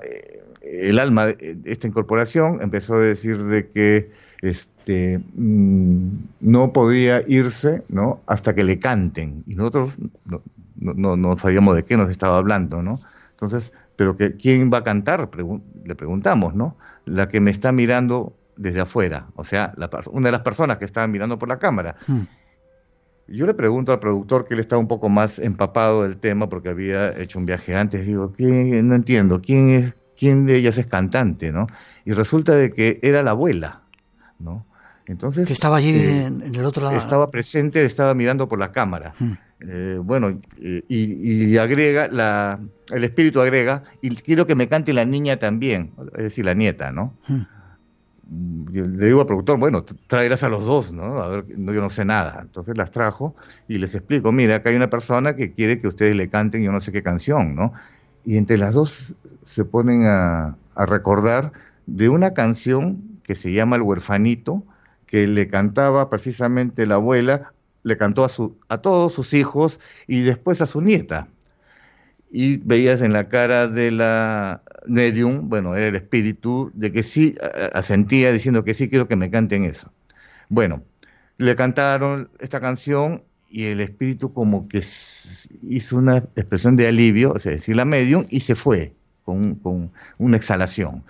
el 0.61 0.99
alma 0.99 1.27
de 1.27 1.59
esta 1.65 1.87
incorporación 1.87 2.59
empezó 2.61 2.95
a 2.95 2.99
decir 2.99 3.43
de 3.43 3.67
que 3.67 4.11
este, 4.41 5.19
mm, 5.35 6.09
no 6.41 6.73
podía 6.73 7.23
irse 7.27 7.83
¿no? 7.89 8.21
hasta 8.27 8.53
que 8.55 8.63
le 8.63 8.79
canten 8.79 9.43
y 9.47 9.55
nosotros 9.55 9.93
no, 10.25 10.41
no, 10.75 11.15
no, 11.15 11.37
sabíamos 11.37 11.75
de 11.75 11.83
qué 11.83 11.95
nos 11.95 12.09
estaba 12.09 12.37
hablando, 12.37 12.81
¿no? 12.81 12.99
Entonces, 13.31 13.71
pero 13.95 14.17
que 14.17 14.35
quién 14.35 14.71
va 14.73 14.79
a 14.79 14.83
cantar, 14.83 15.29
le 15.85 15.95
preguntamos, 15.95 16.55
¿no? 16.55 16.75
La 17.05 17.27
que 17.27 17.39
me 17.39 17.51
está 17.51 17.71
mirando 17.71 18.35
desde 18.57 18.81
afuera, 18.81 19.27
o 19.35 19.43
sea, 19.43 19.73
la, 19.77 19.89
una 20.11 20.27
de 20.27 20.31
las 20.31 20.41
personas 20.41 20.77
que 20.77 20.85
estaban 20.85 21.11
mirando 21.11 21.37
por 21.37 21.49
la 21.49 21.59
cámara. 21.59 21.95
Hmm. 22.07 22.21
Yo 23.31 23.45
le 23.45 23.53
pregunto 23.53 23.91
al 23.91 23.99
productor 23.99 24.47
que 24.47 24.53
él 24.53 24.59
estaba 24.59 24.79
un 24.79 24.87
poco 24.87 25.09
más 25.09 25.39
empapado 25.39 26.03
del 26.03 26.17
tema 26.17 26.49
porque 26.49 26.69
había 26.69 27.17
hecho 27.17 27.39
un 27.39 27.45
viaje 27.45 27.75
antes. 27.75 28.05
Digo, 28.05 28.33
¿quién? 28.35 28.87
no 28.87 28.95
entiendo, 28.95 29.41
¿quién, 29.41 29.69
es, 29.69 29.93
¿quién 30.17 30.45
de 30.45 30.57
ellas 30.57 30.77
es 30.77 30.87
cantante? 30.87 31.51
¿no? 31.51 31.67
Y 32.05 32.13
resulta 32.13 32.53
de 32.53 32.71
que 32.71 32.99
era 33.01 33.23
la 33.23 33.31
abuela, 33.31 33.83
¿no? 34.39 34.65
Entonces, 35.05 35.47
que 35.47 35.53
estaba 35.53 35.77
allí 35.77 35.89
eh, 35.89 36.25
en, 36.25 36.55
el 36.55 36.63
otro 36.63 36.85
lado. 36.85 36.95
Estaba 36.95 37.31
presente, 37.31 37.83
estaba 37.83 38.13
mirando 38.13 38.47
por 38.47 38.59
la 38.59 38.71
cámara. 38.71 39.13
Hmm. 39.19 39.33
Eh, 39.59 39.99
bueno, 40.01 40.39
y, 40.57 41.57
agrega, 41.57 42.07
la, 42.07 42.59
el 42.91 43.03
espíritu 43.03 43.41
agrega, 43.41 43.83
y 44.01 44.15
quiero 44.15 44.45
que 44.45 44.55
me 44.55 44.67
cante 44.67 44.93
la 44.93 45.05
niña 45.05 45.37
también, 45.37 45.93
es 46.15 46.23
decir, 46.23 46.45
la 46.45 46.53
nieta, 46.53 46.91
¿no? 46.91 47.17
Hmm 47.27 47.41
le 48.29 49.05
digo 49.05 49.21
al 49.21 49.27
productor, 49.27 49.57
bueno, 49.57 49.83
tráelas 50.07 50.43
a 50.43 50.49
los 50.49 50.65
dos, 50.65 50.91
¿no? 50.91 51.19
A 51.19 51.43
yo 51.47 51.81
no 51.81 51.89
sé 51.89 52.05
nada. 52.05 52.39
Entonces 52.41 52.77
las 52.77 52.91
trajo 52.91 53.35
y 53.67 53.77
les 53.77 53.93
explico, 53.95 54.31
mira, 54.31 54.55
acá 54.55 54.69
hay 54.69 54.75
una 54.75 54.89
persona 54.89 55.35
que 55.35 55.51
quiere 55.51 55.79
que 55.79 55.87
ustedes 55.87 56.15
le 56.15 56.29
canten 56.29 56.63
yo 56.63 56.71
no 56.71 56.79
sé 56.79 56.91
qué 56.91 57.03
canción, 57.03 57.55
¿no? 57.55 57.73
Y 58.23 58.37
entre 58.37 58.57
las 58.57 58.73
dos 58.73 59.15
se 59.45 59.65
ponen 59.65 60.05
a, 60.05 60.55
recordar 60.75 61.51
de 61.85 62.09
una 62.09 62.33
canción 62.33 63.19
que 63.23 63.35
se 63.35 63.51
llama 63.51 63.75
El 63.75 63.81
huerfanito, 63.83 64.63
que 65.05 65.27
le 65.27 65.47
cantaba 65.47 66.09
precisamente 66.09 66.85
la 66.85 66.95
abuela 66.95 67.51
le 67.83 67.97
cantó 67.97 68.23
a, 68.23 68.29
su, 68.29 68.57
a 68.69 68.77
todos 68.77 69.13
sus 69.13 69.33
hijos 69.33 69.79
y 70.07 70.21
después 70.21 70.61
a 70.61 70.65
su 70.65 70.81
nieta. 70.81 71.27
Y 72.31 72.57
veías 72.57 73.01
en 73.01 73.11
la 73.11 73.27
cara 73.27 73.67
de 73.67 73.91
la 73.91 74.61
medium, 74.87 75.49
bueno, 75.49 75.75
era 75.75 75.87
el 75.87 75.95
espíritu, 75.95 76.71
de 76.73 76.91
que 76.91 77.03
sí 77.03 77.35
asentía 77.73 78.31
diciendo 78.31 78.63
que 78.63 78.73
sí 78.73 78.89
quiero 78.89 79.07
que 79.07 79.17
me 79.17 79.29
canten 79.29 79.65
eso. 79.65 79.91
Bueno, 80.47 80.81
le 81.37 81.55
cantaron 81.55 82.29
esta 82.39 82.61
canción 82.61 83.23
y 83.49 83.65
el 83.65 83.81
espíritu 83.81 84.33
como 84.33 84.69
que 84.69 84.81
hizo 85.61 85.97
una 85.97 86.17
expresión 86.17 86.77
de 86.77 86.87
alivio, 86.87 87.33
o 87.33 87.39
sea, 87.39 87.51
decir 87.51 87.75
la 87.75 87.83
medium, 87.83 88.25
y 88.29 88.39
se 88.39 88.55
fue 88.55 88.93
con, 89.25 89.55
con 89.55 89.91
una 90.17 90.37
exhalación. 90.37 91.03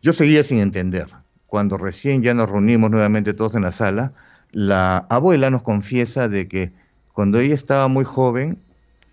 Yo 0.00 0.12
seguía 0.14 0.42
sin 0.42 0.58
entender. 0.58 1.06
Cuando 1.46 1.76
recién 1.76 2.22
ya 2.22 2.32
nos 2.32 2.48
reunimos 2.48 2.90
nuevamente 2.90 3.34
todos 3.34 3.54
en 3.54 3.62
la 3.62 3.72
sala, 3.72 4.14
la 4.52 4.98
abuela 5.10 5.50
nos 5.50 5.62
confiesa 5.62 6.28
de 6.28 6.48
que 6.48 6.72
cuando 7.12 7.40
ella 7.40 7.54
estaba 7.54 7.88
muy 7.88 8.04
joven 8.04 8.58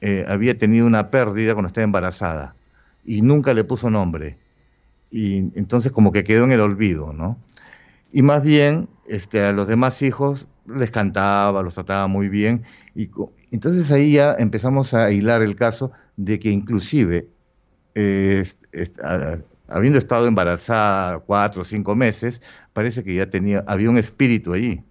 eh, 0.01 0.25
había 0.27 0.57
tenido 0.57 0.85
una 0.87 1.09
pérdida 1.09 1.53
cuando 1.53 1.67
estaba 1.67 1.83
embarazada 1.83 2.55
y 3.05 3.21
nunca 3.21 3.53
le 3.53 3.63
puso 3.63 3.89
nombre. 3.89 4.37
Y 5.11 5.37
entonces 5.57 5.91
como 5.91 6.11
que 6.11 6.23
quedó 6.23 6.45
en 6.45 6.51
el 6.51 6.61
olvido, 6.61 7.13
¿no? 7.13 7.37
Y 8.11 8.21
más 8.21 8.43
bien 8.43 8.89
este, 9.07 9.43
a 9.43 9.51
los 9.51 9.67
demás 9.67 10.01
hijos 10.01 10.47
les 10.67 10.91
cantaba, 10.91 11.63
los 11.63 11.73
trataba 11.73 12.07
muy 12.07 12.29
bien. 12.29 12.63
Y 12.95 13.09
entonces 13.51 13.91
ahí 13.91 14.13
ya 14.13 14.35
empezamos 14.37 14.93
a 14.93 15.11
hilar 15.11 15.41
el 15.41 15.55
caso 15.55 15.91
de 16.17 16.39
que 16.39 16.49
inclusive, 16.49 17.27
eh, 17.95 18.43
habiendo 19.67 19.99
estado 19.99 20.27
embarazada 20.27 21.19
cuatro 21.19 21.61
o 21.63 21.65
cinco 21.65 21.95
meses, 21.95 22.41
parece 22.73 23.03
que 23.03 23.15
ya 23.15 23.29
tenía, 23.29 23.63
había 23.67 23.89
un 23.89 23.97
espíritu 23.97 24.53
allí 24.53 24.83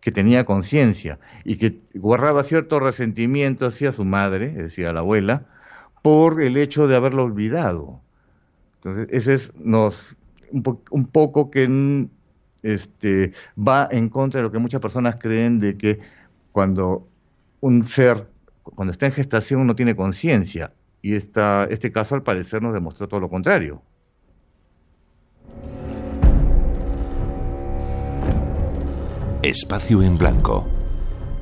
que 0.00 0.12
tenía 0.12 0.44
conciencia 0.44 1.18
y 1.44 1.56
que 1.56 1.80
guardaba 1.94 2.44
cierto 2.44 2.80
resentimiento 2.80 3.66
hacia 3.66 3.92
su 3.92 4.04
madre, 4.04 4.50
decía 4.50 4.92
la 4.92 5.00
abuela, 5.00 5.46
por 6.02 6.40
el 6.40 6.56
hecho 6.56 6.86
de 6.86 6.96
haberlo 6.96 7.24
olvidado. 7.24 8.00
Entonces, 8.76 9.08
ese 9.10 9.34
es 9.34 9.52
nos, 9.56 10.16
un, 10.52 11.06
poco 11.06 11.50
que 11.50 12.08
este, 12.62 13.32
va 13.56 13.88
en 13.90 14.08
contra 14.08 14.38
de 14.38 14.44
lo 14.44 14.52
que 14.52 14.58
muchas 14.58 14.80
personas 14.80 15.16
creen 15.16 15.58
de 15.58 15.76
que 15.76 15.98
cuando 16.52 17.08
un 17.60 17.84
ser, 17.84 18.28
cuando 18.62 18.92
está 18.92 19.06
en 19.06 19.12
gestación, 19.12 19.66
no 19.66 19.74
tiene 19.74 19.96
conciencia. 19.96 20.72
Y 21.02 21.14
esta, 21.14 21.64
este 21.70 21.92
caso, 21.92 22.14
al 22.14 22.22
parecer, 22.22 22.62
nos 22.62 22.74
demostró 22.74 23.08
todo 23.08 23.20
lo 23.20 23.28
contrario. 23.28 23.82
Espacio 29.42 30.02
en 30.02 30.18
Blanco, 30.18 30.66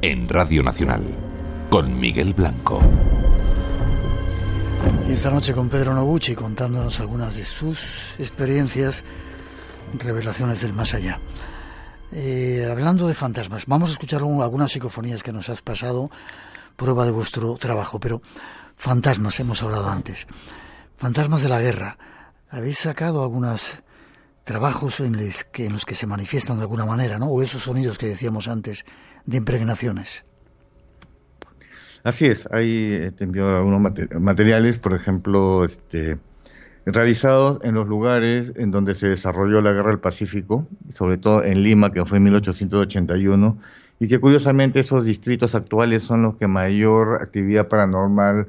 en 0.03 0.29
Radio 0.29 0.63
Nacional, 0.63 1.03
con 1.71 1.99
Miguel 1.99 2.35
Blanco. 2.35 2.79
Esta 5.09 5.31
noche 5.31 5.55
con 5.55 5.71
Pedro 5.71 5.95
Noguchi 5.95 6.35
contándonos 6.35 7.01
algunas 7.01 7.37
de 7.37 7.45
sus 7.47 8.15
experiencias, 8.19 9.03
revelaciones 9.99 10.61
del 10.61 10.75
más 10.75 10.93
allá. 10.93 11.19
Eh, 12.13 12.69
hablando 12.71 13.09
de 13.09 13.15
fantasmas, 13.15 13.65
vamos 13.65 13.89
a 13.89 13.93
escuchar 13.95 14.21
algunas 14.21 14.73
psicofonías 14.73 15.23
que 15.23 15.33
nos 15.33 15.49
has 15.49 15.63
pasado, 15.63 16.11
prueba 16.77 17.07
de 17.07 17.13
vuestro 17.13 17.55
trabajo, 17.55 17.99
pero 17.99 18.21
fantasmas 18.77 19.41
hemos 19.41 19.63
hablado 19.63 19.89
antes. 19.89 20.27
Fantasmas 20.99 21.41
de 21.41 21.49
la 21.49 21.63
guerra. 21.63 21.97
¿Habéis 22.51 22.77
sacado 22.77 23.23
algunas 23.23 23.83
trabajos 24.47 25.01
en 25.01 25.17
los, 25.17 25.43
que, 25.43 25.67
en 25.67 25.73
los 25.73 25.85
que 25.85 25.97
se 25.97 26.07
manifiestan 26.07 26.57
de 26.57 26.63
alguna 26.63 26.87
manera, 26.87 27.19
¿no? 27.19 27.27
O 27.27 27.43
esos 27.43 27.65
sonidos 27.65 27.99
que 27.99 28.07
decíamos 28.07 28.47
antes 28.47 28.85
de 29.27 29.39
impregnaciones. 29.39 30.25
Así 32.05 32.27
es, 32.27 32.49
ahí 32.53 32.93
eh, 32.93 33.11
te 33.11 33.25
algunos 33.25 33.93
materiales, 34.21 34.79
por 34.79 34.95
ejemplo, 34.95 35.65
este, 35.65 36.19
realizados 36.87 37.59
en 37.65 37.75
los 37.75 37.89
lugares 37.89 38.53
en 38.55 38.71
donde 38.71 38.95
se 38.95 39.09
desarrolló 39.09 39.61
la 39.61 39.73
Guerra 39.73 39.89
del 39.89 39.99
Pacífico, 39.99 40.69
sobre 40.93 41.19
todo 41.19 41.43
en 41.43 41.65
Lima, 41.65 41.93
que 41.93 42.07
fue 42.07 42.19
en 42.19 42.25
1881, 42.25 43.59
y 43.99 44.07
que 44.07 44.21
curiosamente 44.21 44.79
esos 44.79 45.05
distritos 45.07 45.57
actuales 45.57 46.05
son 46.05 46.23
los 46.23 46.37
que 46.37 46.47
mayor 46.47 47.19
actividad 47.21 47.67
paranormal 47.67 48.47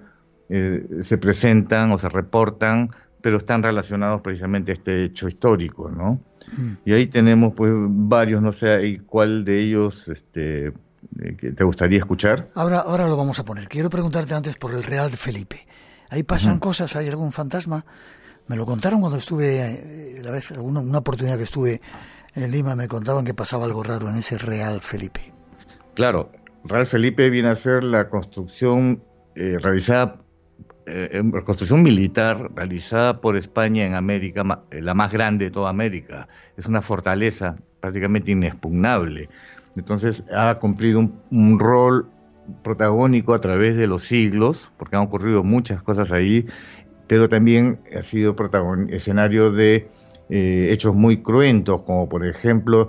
eh, 0.49 0.85
se 1.01 1.17
presentan 1.17 1.91
o 1.91 1.97
se 1.97 2.07
reportan 2.07 2.91
pero 3.21 3.37
están 3.37 3.63
relacionados 3.63 4.21
precisamente 4.21 4.71
a 4.71 4.75
este 4.75 5.03
hecho 5.05 5.27
histórico, 5.27 5.89
¿no? 5.89 6.19
Mm. 6.55 6.73
Y 6.85 6.93
ahí 6.93 7.07
tenemos 7.07 7.53
pues 7.53 7.73
varios, 7.75 8.41
no 8.41 8.53
sé, 8.53 8.87
¿y 8.87 8.97
cuál 8.99 9.43
de 9.43 9.59
ellos 9.59 10.07
este, 10.07 10.67
eh, 10.67 11.53
te 11.55 11.63
gustaría 11.63 11.99
escuchar? 11.99 12.49
Ahora, 12.55 12.79
ahora 12.79 13.07
lo 13.07 13.17
vamos 13.17 13.39
a 13.39 13.45
poner. 13.45 13.67
Quiero 13.67 13.89
preguntarte 13.89 14.33
antes 14.33 14.55
por 14.55 14.73
el 14.73 14.83
Real 14.83 15.11
de 15.11 15.17
Felipe. 15.17 15.67
Ahí 16.09 16.23
pasan 16.23 16.59
cosas, 16.59 16.95
hay 16.95 17.07
algún 17.07 17.31
fantasma. 17.31 17.85
Me 18.47 18.55
lo 18.55 18.65
contaron 18.65 19.01
cuando 19.01 19.17
estuve, 19.17 19.59
eh, 19.59 20.21
la 20.23 20.31
vez, 20.31 20.51
una, 20.51 20.79
una 20.79 20.99
oportunidad 20.99 21.35
que 21.35 21.43
estuve 21.43 21.81
en 22.33 22.51
Lima, 22.51 22.75
me 22.75 22.87
contaban 22.87 23.25
que 23.25 23.33
pasaba 23.33 23.65
algo 23.65 23.83
raro 23.83 24.09
en 24.09 24.17
ese 24.17 24.37
Real 24.37 24.81
Felipe. 24.81 25.33
Claro, 25.95 26.31
Real 26.63 26.85
Felipe 26.85 27.29
viene 27.29 27.49
a 27.49 27.55
ser 27.55 27.83
la 27.83 28.09
construcción 28.09 29.03
eh, 29.35 29.57
realizada 29.59 30.21
eh, 30.89 31.21
reconstrucción 31.33 31.83
militar 31.83 32.49
realizada 32.55 33.19
por 33.19 33.35
España 33.35 33.85
en 33.85 33.93
América, 33.93 34.63
eh, 34.71 34.81
la 34.81 34.93
más 34.93 35.11
grande 35.11 35.45
de 35.45 35.51
toda 35.51 35.69
América. 35.69 36.29
Es 36.55 36.65
una 36.65 36.81
fortaleza 36.81 37.57
prácticamente 37.81 38.31
inexpugnable. 38.31 39.27
Entonces 39.75 40.23
ha 40.33 40.55
cumplido 40.59 41.11
un, 41.29 41.59
rol 41.59 42.09
protagónico 42.63 43.33
a 43.33 43.41
través 43.41 43.75
de 43.75 43.85
los 43.85 44.03
siglos, 44.03 44.71
porque 44.77 44.95
han 44.95 45.01
ocurrido 45.01 45.43
muchas 45.43 45.83
cosas 45.83 46.13
ahí, 46.13 46.47
pero 47.07 47.27
también 47.27 47.81
ha 47.93 48.01
sido 48.01 48.33
escenario 48.89 49.51
de 49.51 49.89
eh, 50.29 50.69
hechos 50.71 50.95
muy 50.95 51.17
cruentos, 51.21 51.83
como 51.83 52.07
por 52.07 52.25
ejemplo, 52.25 52.87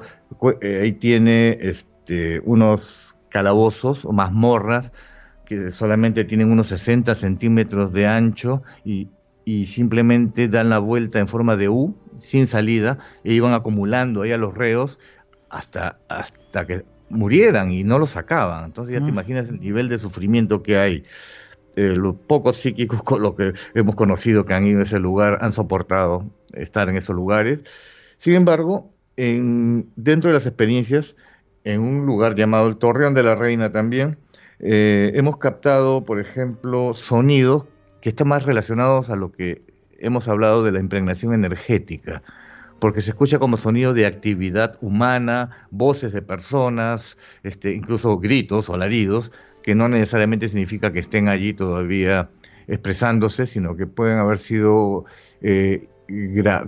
ahí 0.63 0.93
tiene 0.93 1.59
este, 1.61 2.41
unos 2.45 3.17
calabozos 3.29 4.05
o 4.05 4.13
mazmorras 4.13 4.93
que 5.49 5.71
solamente 5.71 6.27
tienen 6.27 6.53
unos 6.53 6.67
60 6.67 7.15
centímetros 7.15 7.91
de 7.95 8.07
ancho 8.07 8.63
y, 8.85 9.09
simplemente 9.65 10.47
dan 10.47 10.69
la 10.69 10.79
vuelta 10.79 11.21
en 11.21 11.27
forma 11.27 11.57
de 11.57 11.71
U, 11.71 11.97
sin 12.19 12.47
salida, 12.47 12.99
e 13.25 13.33
iban 13.33 13.55
acumulando 13.55 14.21
ahí 14.21 14.33
a 14.33 14.37
los 14.37 14.53
reos 14.53 14.99
hasta, 15.49 15.99
hasta 16.11 16.67
que 16.67 16.85
murieran 17.09 17.73
y 17.73 17.83
no 17.83 17.99
los 17.99 18.11
sacaban. 18.11 18.67
Entonces 18.67 18.93
ya 18.93 18.99
te 18.99 19.07
mm. 19.07 19.09
imaginas 19.09 19.49
el 19.49 19.59
nivel 19.59 19.89
de 19.89 19.99
sufrimiento 19.99 20.63
que 20.63 20.77
hay. 20.77 21.05
Eh, 21.77 21.95
los 21.97 22.15
pocos 22.15 22.59
psíquicos 22.59 23.03
con 23.03 23.23
los 23.23 23.37
que 23.37 23.55
hemos 23.73 23.97
conocido 23.97 24.45
que 24.45 24.53
han 24.53 24.67
ido 24.67 24.81
a 24.81 24.83
ese 24.83 24.99
lugar 24.99 25.39
han 25.41 25.55
soportado 25.55 26.31
estar 26.53 26.91
en 26.91 26.97
esos 26.97 27.17
lugares. 27.17 27.65
Sin 28.19 28.35
embargo, 28.35 28.93
en, 29.17 29.89
dentro 29.97 30.29
de 30.29 30.35
las 30.35 30.45
experiencias, 30.45 31.17
en 31.65 31.81
un 31.81 32.05
lugar 32.05 32.35
llamado 32.35 32.69
el 32.69 32.77
Torreón 32.77 33.15
de 33.15 33.23
la 33.23 33.35
Reina 33.35 33.73
también, 33.73 34.19
eh, 34.61 35.13
hemos 35.15 35.39
captado, 35.39 36.05
por 36.05 36.19
ejemplo, 36.19 36.95
sonidos 36.95 37.67
que 38.01 38.11
están 38.11 38.29
más 38.29 38.45
relacionados 38.45 39.11
a 39.11 39.17
lo 39.17 39.33
que 39.33 39.63
hemos 39.99 40.29
hablado 40.29 40.65
de 40.65 40.73
la 40.73 40.81
impregnación 40.81 41.35
energética, 41.35 42.23
porque 42.81 43.01
se 43.01 43.11
escucha 43.11 43.39
como 43.39 43.57
sonido 43.57 43.95
de 43.95 44.07
actividad 44.07 44.77
humana, 44.81 45.67
voces 45.71 46.13
de 46.13 46.23
personas, 46.23 47.17
este, 47.43 47.73
incluso 47.73 48.19
gritos 48.19 48.69
o 48.69 48.75
alaridos, 48.75 49.33
que 49.63 49.75
no 49.75 49.89
necesariamente 49.89 50.49
significa 50.49 50.93
que 50.93 51.01
estén 51.01 51.29
allí 51.29 51.53
todavía 51.53 52.31
expresándose, 52.69 53.47
sino 53.47 53.77
que 53.77 53.87
pueden 53.87 54.19
haber 54.19 54.39
sido 54.39 55.05
eh, 55.41 55.89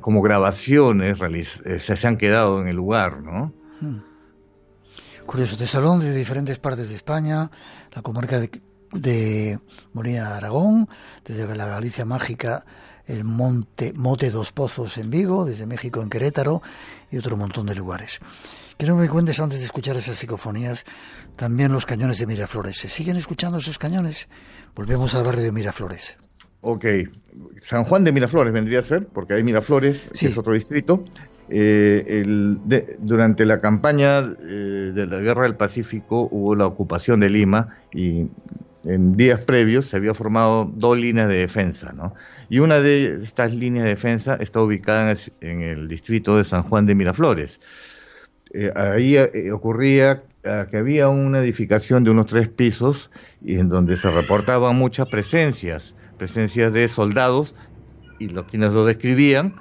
como 0.00 0.22
grabaciones, 0.22 1.18
eh, 1.64 1.78
se, 1.78 2.06
han 2.06 2.16
quedado 2.16 2.60
en 2.60 2.68
el 2.68 2.76
lugar, 2.76 3.22
¿no? 3.22 3.52
Hmm. 3.80 4.09
Curioso, 5.30 5.56
de 5.56 5.68
salón 5.68 6.00
de 6.00 6.12
diferentes 6.12 6.58
partes 6.58 6.88
de 6.88 6.96
España, 6.96 7.52
la 7.94 8.02
comarca 8.02 8.40
de, 8.40 8.50
de 8.90 9.60
Molina 9.92 10.36
Aragón, 10.36 10.88
desde 11.24 11.46
la 11.54 11.66
Galicia 11.66 12.04
Mágica, 12.04 12.64
el 13.06 13.22
Monte 13.22 13.92
Mote 13.92 14.32
Dos 14.32 14.50
Pozos 14.50 14.98
en 14.98 15.08
Vigo, 15.08 15.44
desde 15.44 15.66
México 15.66 16.02
en 16.02 16.10
Querétaro 16.10 16.62
y 17.12 17.18
otro 17.18 17.36
montón 17.36 17.66
de 17.66 17.76
lugares. 17.76 18.18
Quiero 18.76 18.96
que 18.96 19.02
me 19.02 19.08
cuentes 19.08 19.38
antes 19.38 19.60
de 19.60 19.66
escuchar 19.66 19.96
esas 19.96 20.18
psicofonías 20.18 20.84
también 21.36 21.70
los 21.70 21.86
cañones 21.86 22.18
de 22.18 22.26
Miraflores. 22.26 22.78
¿Se 22.78 22.88
siguen 22.88 23.16
escuchando 23.16 23.58
esos 23.58 23.78
cañones? 23.78 24.28
Volvemos 24.74 25.14
al 25.14 25.22
barrio 25.22 25.44
de 25.44 25.52
Miraflores. 25.52 26.16
Ok, 26.62 26.86
San 27.56 27.84
Juan 27.84 28.02
de 28.02 28.10
Miraflores 28.10 28.52
vendría 28.52 28.80
a 28.80 28.82
ser, 28.82 29.06
porque 29.06 29.34
hay 29.34 29.44
Miraflores, 29.44 30.10
que 30.12 30.26
es 30.26 30.36
otro 30.36 30.54
distrito, 30.54 31.04
eh, 31.52 32.24
durante 33.00 33.44
la 33.44 33.60
campaña 33.60 34.20
eh, 34.20 34.92
de 34.94 35.06
la 35.06 35.18
Guerra 35.18 35.42
del 35.42 35.56
Pacífico 35.56 36.28
hubo 36.30 36.54
la 36.54 36.66
ocupación 36.66 37.20
de 37.20 37.30
Lima 37.30 37.76
y 37.92 38.28
en 38.84 39.12
días 39.12 39.40
previos 39.40 39.86
se 39.86 39.96
había 39.96 40.14
formado 40.14 40.70
dos 40.72 40.96
líneas 40.96 41.28
de 41.28 41.36
defensa, 41.36 41.92
¿no? 41.92 42.14
Y 42.48 42.60
una 42.60 42.80
de 42.80 43.18
estas 43.22 43.52
líneas 43.52 43.84
de 43.84 43.90
defensa 43.90 44.36
está 44.40 44.62
ubicada 44.62 45.14
en 45.40 45.62
el, 45.62 45.88
distrito 45.88 46.36
de 46.36 46.44
San 46.44 46.62
Juan 46.62 46.86
de 46.86 46.94
Miraflores. 46.94 47.60
eh, 48.54 48.72
ahí 48.76 49.16
ocurría 49.52 50.22
ah, 50.44 50.66
que 50.70 50.76
había 50.76 51.08
una 51.08 51.40
edificación 51.40 52.04
de 52.04 52.10
unos 52.10 52.26
tres 52.26 52.48
pisos 52.48 53.10
y 53.44 53.56
en 53.56 53.68
donde 53.68 53.96
se 53.96 54.10
reportaban 54.10 54.76
muchas 54.76 55.08
presencias, 55.08 55.94
presencias 56.16 56.72
de 56.72 56.88
soldados 56.88 57.54
y 58.20 58.28
los 58.28 58.46
quienes 58.46 58.72
lo 58.72 58.84
describían 58.84 59.54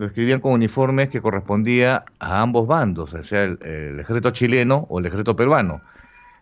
lo 0.00 0.06
describían 0.06 0.40
con 0.40 0.52
uniformes 0.52 1.10
que 1.10 1.20
correspondía 1.20 2.06
a 2.20 2.40
ambos 2.40 2.66
bandos, 2.66 3.12
o 3.12 3.22
sea, 3.22 3.44
el, 3.44 3.58
el, 3.60 4.00
ejército 4.00 4.30
chileno 4.30 4.86
o 4.88 4.98
el 4.98 5.04
ejército 5.04 5.36
peruano. 5.36 5.82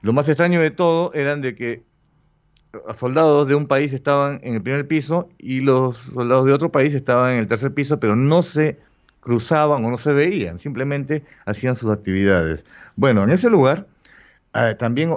Lo 0.01 0.12
más 0.12 0.29
extraño 0.29 0.61
de 0.61 0.71
todo 0.71 1.12
eran 1.12 1.40
de 1.40 1.57
que 1.57 1.83
soldados 2.97 3.49
de 3.49 3.57
un 3.57 3.66
país 3.66 3.92
estaban 3.92 4.38
en 4.44 4.55
el 4.55 4.62
primer 4.62 4.87
piso 4.87 5.29
y 5.38 5.61
los 5.61 5.97
soldados 5.97 6.47
de 6.47 6.53
otro 6.53 6.71
país 6.71 6.94
estaban 6.94 7.33
en 7.33 7.40
el 7.40 7.49
tercer 7.49 7.75
piso, 7.75 7.99
pero 7.99 8.14
no 8.14 8.44
se 8.44 8.79
cruzaban 9.18 9.85
o 9.85 9.90
no 9.90 9.99
se 9.99 10.12
veían, 10.12 10.61
simplemente 10.61 11.25
hacían 11.44 11.75
sus 11.75 11.90
actividades. 11.90 12.64
Bueno, 12.94 13.25
en 13.25 13.31
ese 13.31 13.51
lugar 13.51 13.88
eh, 14.55 14.77
también 14.79 15.16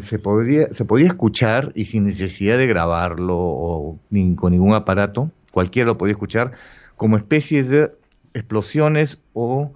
se, 0.00 0.18
podría, 0.18 0.74
se 0.74 0.84
podía 0.84 1.06
escuchar 1.06 1.72
y 1.74 1.86
sin 1.86 2.04
necesidad 2.04 2.58
de 2.58 2.66
grabarlo 2.66 3.38
o 3.38 3.98
ni, 4.10 4.34
con 4.34 4.52
ningún 4.52 4.74
aparato, 4.74 5.30
cualquiera 5.52 5.86
lo 5.86 5.96
podía 5.96 6.12
escuchar, 6.12 6.52
como 7.00 7.16
especies 7.16 7.66
de 7.66 7.90
explosiones 8.34 9.16
o 9.32 9.72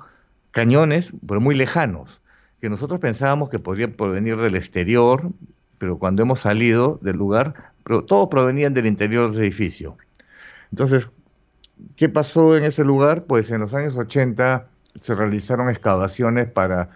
cañones, 0.51 1.11
pero 1.27 1.41
muy 1.41 1.55
lejanos, 1.55 2.21
que 2.61 2.69
nosotros 2.69 3.01
pensábamos 3.01 3.49
que 3.49 3.59
podrían 3.59 3.93
provenir 3.93 4.37
del 4.37 4.57
exterior, 4.57 5.31
pero 5.79 5.99
cuando 5.99 6.21
hemos 6.21 6.41
salido 6.41 6.99
del 7.01 7.17
lugar, 7.17 7.73
pero 7.83 8.05
todos 8.05 8.29
provenían 8.29 8.75
del 8.75 8.85
interior 8.85 9.31
del 9.31 9.41
edificio. 9.41 9.97
Entonces, 10.71 11.11
¿qué 11.97 12.11
pasó 12.11 12.59
en 12.59 12.65
ese 12.65 12.85
lugar? 12.85 13.25
Pues 13.25 13.51
en 13.51 13.63
los 13.63 13.73
años 13.73 13.97
80 13.97 14.69
se 14.95 15.15
realizaron 15.15 15.71
excavaciones 15.71 16.47
para 16.51 16.91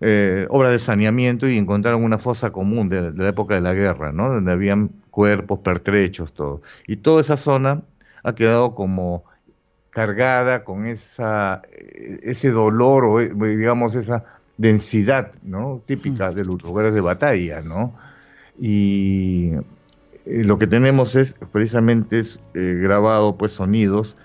eh, 0.00 0.46
obras 0.48 0.70
de 0.70 0.78
saneamiento 0.78 1.48
y 1.48 1.58
encontraron 1.58 2.04
una 2.04 2.20
fosa 2.20 2.52
común 2.52 2.88
de, 2.88 3.10
de, 3.10 3.20
la 3.20 3.30
época 3.30 3.56
de 3.56 3.62
la 3.62 3.74
guerra, 3.74 4.12
¿no? 4.12 4.28
Donde 4.28 4.52
habían 4.52 4.90
cuerpos, 5.10 5.58
pertrechos, 5.58 6.32
todo. 6.34 6.62
Y 6.86 6.98
toda 6.98 7.20
esa 7.20 7.36
zona 7.36 7.82
ha 8.22 8.36
quedado 8.36 8.76
como 8.76 9.24
cargada 9.92 10.64
con 10.64 10.86
esa, 10.86 11.62
ese 11.70 12.50
dolor 12.50 13.04
o 13.04 13.18
digamos 13.20 13.94
esa 13.94 14.24
densidad, 14.56 15.32
¿no? 15.42 15.82
Típica 15.86 16.32
de 16.32 16.44
los 16.44 16.62
lugares 16.62 16.94
de 16.94 17.00
batalla, 17.00 17.60
¿no? 17.60 17.94
Y 18.58 19.52
lo 20.24 20.58
que 20.58 20.66
tenemos 20.66 21.14
es 21.14 21.34
precisamente 21.52 22.20
es, 22.20 22.40
eh, 22.54 22.78
grabado 22.80 23.36
pues 23.36 23.52
sonidos 23.52 24.16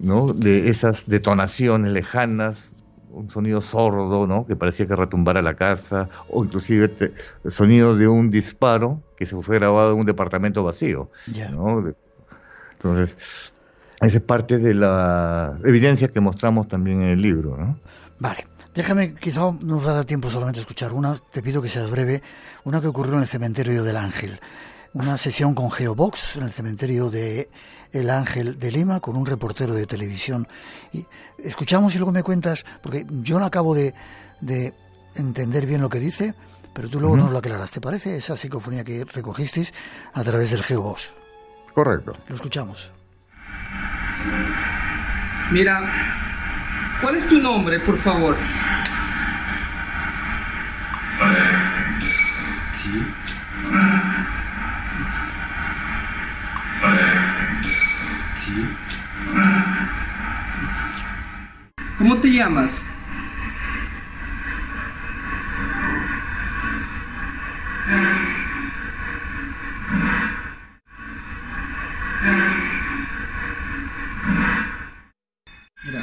¿no? 0.00 0.32
de 0.32 0.70
esas 0.70 1.06
detonaciones 1.06 1.92
lejanas 1.92 2.70
un 3.10 3.30
sonido 3.30 3.60
sordo 3.60 4.26
¿no? 4.26 4.46
que 4.46 4.56
parecía 4.56 4.86
que 4.86 4.96
retumbara 4.96 5.42
la 5.42 5.54
casa 5.54 6.08
o 6.28 6.44
inclusive 6.44 6.88
te, 6.88 7.12
el 7.44 7.52
sonido 7.52 7.94
de 7.94 8.08
un 8.08 8.30
disparo 8.30 9.02
que 9.16 9.26
se 9.26 9.36
fue 9.36 9.58
grabado 9.58 9.92
en 9.92 10.00
un 10.00 10.06
departamento 10.06 10.64
vacío 10.64 11.10
Ya. 11.26 11.50
¿no? 11.50 11.94
Entonces 12.72 13.53
esa 14.00 14.18
es 14.18 14.22
parte 14.22 14.58
de 14.58 14.74
la 14.74 15.58
evidencia 15.64 16.08
que 16.08 16.20
mostramos 16.20 16.68
también 16.68 17.02
en 17.02 17.10
el 17.10 17.22
libro 17.22 17.56
¿no? 17.56 17.78
Vale, 18.18 18.46
déjame, 18.74 19.14
quizá 19.14 19.52
nos 19.60 19.86
va 19.86 19.90
a 19.90 19.94
dar 19.94 20.04
tiempo 20.04 20.30
solamente 20.30 20.60
a 20.60 20.62
escuchar 20.62 20.92
una, 20.92 21.14
te 21.16 21.42
pido 21.42 21.60
que 21.60 21.68
seas 21.68 21.90
breve, 21.90 22.22
una 22.64 22.80
que 22.80 22.86
ocurrió 22.86 23.14
en 23.14 23.22
el 23.22 23.26
cementerio 23.26 23.82
del 23.82 23.96
Ángel, 23.96 24.40
una 24.94 25.18
sesión 25.18 25.54
con 25.54 25.70
Geobox 25.70 26.36
en 26.36 26.44
el 26.44 26.52
cementerio 26.52 27.10
de 27.10 27.50
El 27.92 28.10
Ángel 28.10 28.58
de 28.58 28.70
Lima 28.70 29.00
con 29.00 29.16
un 29.16 29.26
reportero 29.26 29.74
de 29.74 29.86
televisión. 29.86 30.46
Y 30.92 31.04
escuchamos 31.38 31.94
y 31.94 31.98
luego 31.98 32.12
me 32.12 32.22
cuentas, 32.22 32.64
porque 32.82 33.04
yo 33.10 33.38
no 33.38 33.44
acabo 33.44 33.74
de, 33.74 33.92
de 34.40 34.72
entender 35.16 35.66
bien 35.66 35.82
lo 35.82 35.88
que 35.88 35.98
dice, 35.98 36.34
pero 36.72 36.88
tú 36.88 37.00
luego 37.00 37.16
nos 37.16 37.30
lo 37.30 37.38
aclaras. 37.38 37.72
¿Te 37.72 37.80
parece 37.80 38.16
esa 38.16 38.36
psicofonía 38.36 38.84
que 38.84 39.04
recogisteis 39.04 39.74
a 40.12 40.22
través 40.22 40.52
del 40.52 40.62
Geobox? 40.62 41.12
correcto 41.74 42.12
Lo 42.28 42.36
escuchamos. 42.36 42.90
Mira, 45.50 45.80
¿cuál 47.00 47.16
es 47.16 47.28
tu 47.28 47.38
nombre, 47.38 47.78
por 47.80 47.96
favor? 47.98 48.36
Sí. 52.74 53.06
Sí. 58.38 58.76
¿Cómo 61.98 62.16
te 62.18 62.32
llamas? 62.32 62.82
Mira, 75.84 76.00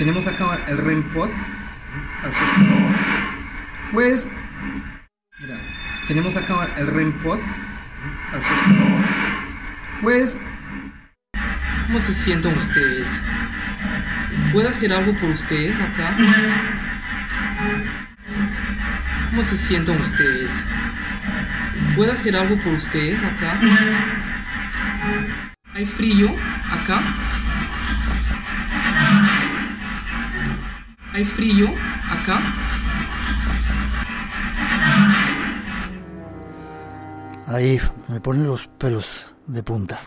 tenemos 0.00 0.26
acá 0.26 0.64
el 0.66 0.78
REMPOD 0.78 1.28
al 2.22 2.32
costado. 2.32 2.74
Pues, 3.92 4.26
mira, 5.38 5.56
tenemos 6.08 6.34
acá 6.38 6.70
el 6.78 6.86
REMPOD 6.86 7.38
al 8.32 8.42
costado. 8.42 9.04
Pues, 10.00 10.38
¿cómo 11.86 12.00
se 12.00 12.14
sienten 12.14 12.56
ustedes? 12.56 13.20
¿Puedo 14.54 14.70
hacer 14.70 14.90
algo 14.90 15.12
por 15.18 15.28
ustedes 15.28 15.78
acá? 15.78 16.16
¿Cómo 19.28 19.42
se 19.42 19.58
sienten 19.58 20.00
ustedes? 20.00 20.64
¿Puedo 21.94 22.10
hacer 22.10 22.36
algo 22.36 22.56
por 22.56 22.72
ustedes 22.72 23.22
acá? 23.22 23.60
¿Hay 25.74 25.84
frío 25.84 26.34
acá? 26.70 27.02
¿Hay 31.20 31.26
frío 31.26 31.68
acá? 32.08 32.40
Ahí 37.46 37.78
me 38.08 38.22
ponen 38.22 38.46
los 38.46 38.68
pelos 38.68 39.34
de 39.46 39.62
punta. 39.62 40.00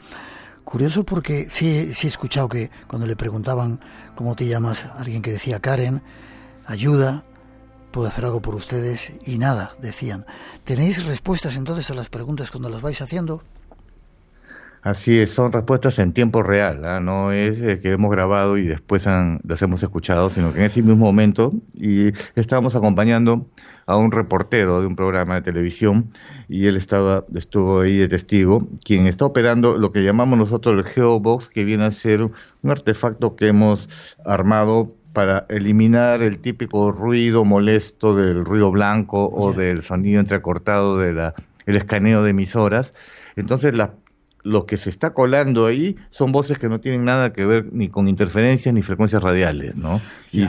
Curioso 0.63 1.03
porque 1.03 1.49
sí, 1.51 1.93
sí 1.93 2.07
he 2.07 2.09
escuchado 2.09 2.49
que 2.49 2.71
cuando 2.87 3.05
le 3.05 3.15
preguntaban 3.15 3.79
cómo 4.15 4.35
te 4.35 4.47
llamas, 4.47 4.87
alguien 4.97 5.21
que 5.21 5.31
decía 5.31 5.59
Karen, 5.59 6.01
ayuda, 6.65 7.23
puedo 7.91 8.07
hacer 8.07 8.25
algo 8.25 8.41
por 8.41 8.55
ustedes 8.55 9.13
y 9.23 9.37
nada, 9.37 9.75
decían. 9.79 10.25
¿Tenéis 10.63 11.05
respuestas 11.05 11.57
entonces 11.57 11.91
a 11.91 11.93
las 11.93 12.09
preguntas 12.09 12.49
cuando 12.49 12.69
las 12.69 12.81
vais 12.81 12.99
haciendo? 13.03 13.43
Así 14.83 15.17
es, 15.17 15.29
son 15.31 15.53
respuestas 15.53 15.97
en 15.99 16.11
tiempo 16.11 16.43
real, 16.43 16.83
¿ah? 16.83 16.99
no 16.99 17.31
es 17.31 17.57
eh, 17.61 17.79
que 17.79 17.91
hemos 17.91 18.11
grabado 18.11 18.57
y 18.57 18.63
después 18.67 19.07
han- 19.07 19.39
las 19.47 19.61
hemos 19.61 19.81
escuchado, 19.81 20.29
sino 20.29 20.51
que 20.51 20.59
en 20.59 20.65
ese 20.65 20.81
mismo 20.81 21.05
momento 21.05 21.51
y 21.73 22.11
estábamos 22.35 22.75
acompañando 22.75 23.47
a 23.85 23.95
un 23.95 24.11
reportero 24.11 24.81
de 24.81 24.87
un 24.87 24.97
programa 24.97 25.35
de 25.35 25.41
televisión 25.41 26.09
y 26.49 26.65
él 26.65 26.75
estaba 26.75 27.23
estuvo 27.33 27.79
ahí 27.79 27.95
de 27.95 28.09
testigo, 28.09 28.67
quien 28.83 29.07
está 29.07 29.23
operando 29.23 29.77
lo 29.77 29.93
que 29.93 30.03
llamamos 30.03 30.37
nosotros 30.37 30.77
el 30.77 30.83
Geobox, 30.83 31.47
que 31.47 31.63
viene 31.63 31.85
a 31.85 31.91
ser 31.91 32.21
un 32.21 32.33
artefacto 32.69 33.37
que 33.37 33.47
hemos 33.47 33.87
armado 34.25 34.93
para 35.13 35.45
eliminar 35.47 36.21
el 36.21 36.39
típico 36.39 36.91
ruido 36.91 37.45
molesto 37.45 38.17
del 38.17 38.43
ruido 38.43 38.69
blanco 38.69 39.29
o 39.31 39.53
del 39.53 39.81
sonido 39.81 40.19
entrecortado 40.19 40.97
de 40.97 41.13
la 41.13 41.33
el 41.65 41.77
escaneo 41.77 42.21
de 42.23 42.31
emisoras. 42.31 42.93
Entonces 43.37 43.73
la 43.73 43.93
lo 44.43 44.65
que 44.65 44.77
se 44.77 44.89
está 44.89 45.13
colando 45.13 45.65
ahí 45.65 45.95
son 46.09 46.31
voces 46.31 46.57
que 46.59 46.69
no 46.69 46.79
tienen 46.79 47.05
nada 47.05 47.33
que 47.33 47.45
ver 47.45 47.71
ni 47.71 47.89
con 47.89 48.07
interferencias 48.07 48.73
ni 48.73 48.81
frecuencias 48.81 49.23
radiales, 49.23 49.75
¿no? 49.75 50.01
Y. 50.31 50.45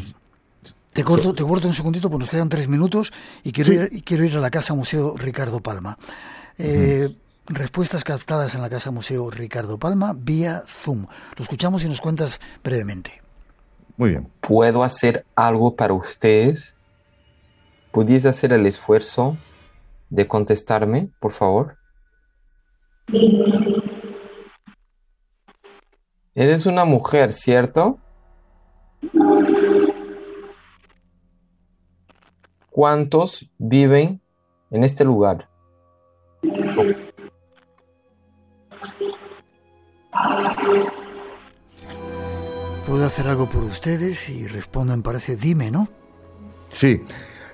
Te 0.93 1.03
corto, 1.03 1.35
te 1.35 1.43
corto 1.43 1.67
un 1.67 1.75
segundito, 1.75 2.09
pues 2.09 2.21
nos 2.21 2.31
quedan 2.31 2.49
tres 2.49 2.69
minutos 2.69 3.13
y 3.43 3.51
quiero, 3.51 3.69
Sí. 3.73 3.75
ir, 3.75 3.89
y 3.91 4.03
quiero 4.03 4.25
ir 4.25 4.37
a 4.37 4.41
la 4.41 4.51
Casa 4.51 4.75
Museo 4.75 5.17
Ricardo 5.17 5.61
Palma. 5.61 5.99
Eh, 6.59 7.09
Respuestas 7.47 8.05
captadas 8.05 8.55
en 8.55 8.63
la 8.63 8.71
Casa 8.71 8.91
Museo 8.91 9.29
Ricardo 9.31 9.77
Palma 9.79 10.15
vía 10.17 10.63
Zoom. 10.67 11.07
Lo 11.37 11.43
escuchamos 11.43 11.85
y 11.85 11.89
nos 11.89 12.01
cuentas 12.01 12.41
brevemente. 12.63 13.21
muy 13.97 14.11
bien. 14.11 14.29
¿Puedo 14.41 14.83
hacer 14.83 15.25
algo 15.37 15.77
para 15.77 15.93
ustedes? 15.95 16.77
¿Podéis 17.93 18.25
hacer 18.27 18.53
el 18.53 18.65
esfuerzo 18.67 19.37
de 20.11 20.27
contestarme, 20.27 21.09
por 21.21 21.33
favor? 21.33 21.77
Eres 26.35 26.67
una 26.67 26.85
mujer, 26.85 27.33
¿cierto? 27.33 27.99
¿Cuántos 32.71 33.51
viven 33.59 34.21
en 34.71 34.85
este 34.85 35.05
lugar? 35.05 35.49
¿Puedo 42.87 43.07
hacer 43.07 43.29
algo 43.29 43.49
por 43.49 43.63
ustedes? 43.63 44.29
Y 44.29 44.47
responden, 44.47 45.03
parece, 45.03 45.37
dime, 45.37 45.71
¿no? 45.71 45.89
Sí, 46.69 47.01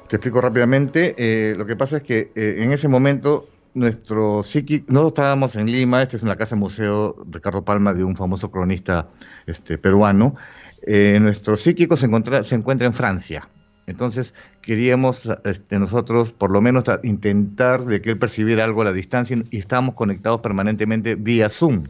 te 0.08 0.16
explico 0.16 0.40
rápidamente. 0.40 1.14
Eh, 1.18 1.54
lo 1.54 1.66
que 1.66 1.76
pasa 1.76 1.98
es 1.98 2.02
que 2.02 2.32
eh, 2.34 2.62
en 2.62 2.72
ese 2.72 2.88
momento 2.88 3.46
nuestro 3.74 4.42
psíquico, 4.42 4.86
nosotros 4.88 5.12
estábamos 5.12 5.56
en 5.56 5.66
Lima, 5.70 6.02
esta 6.02 6.16
es 6.16 6.22
una 6.22 6.36
casa 6.36 6.56
museo 6.56 7.16
Ricardo 7.30 7.64
Palma 7.64 7.94
de 7.94 8.04
un 8.04 8.16
famoso 8.16 8.50
cronista 8.50 9.08
este, 9.46 9.78
peruano. 9.78 10.36
Eh, 10.86 11.18
nuestro 11.20 11.56
psíquico 11.56 11.96
se 11.96 12.06
encuentra, 12.06 12.44
se 12.44 12.54
encuentra 12.54 12.86
en 12.86 12.92
Francia. 12.92 13.48
Entonces 13.86 14.34
queríamos 14.62 15.28
este, 15.44 15.78
nosotros 15.78 16.32
por 16.32 16.50
lo 16.50 16.60
menos 16.60 16.84
intentar 17.02 17.84
de 17.84 18.00
que 18.00 18.10
él 18.10 18.18
percibiera 18.18 18.64
algo 18.64 18.82
a 18.82 18.84
la 18.84 18.92
distancia 18.92 19.42
y 19.50 19.58
estábamos 19.58 19.94
conectados 19.94 20.40
permanentemente 20.40 21.16
vía 21.16 21.48
Zoom. 21.48 21.88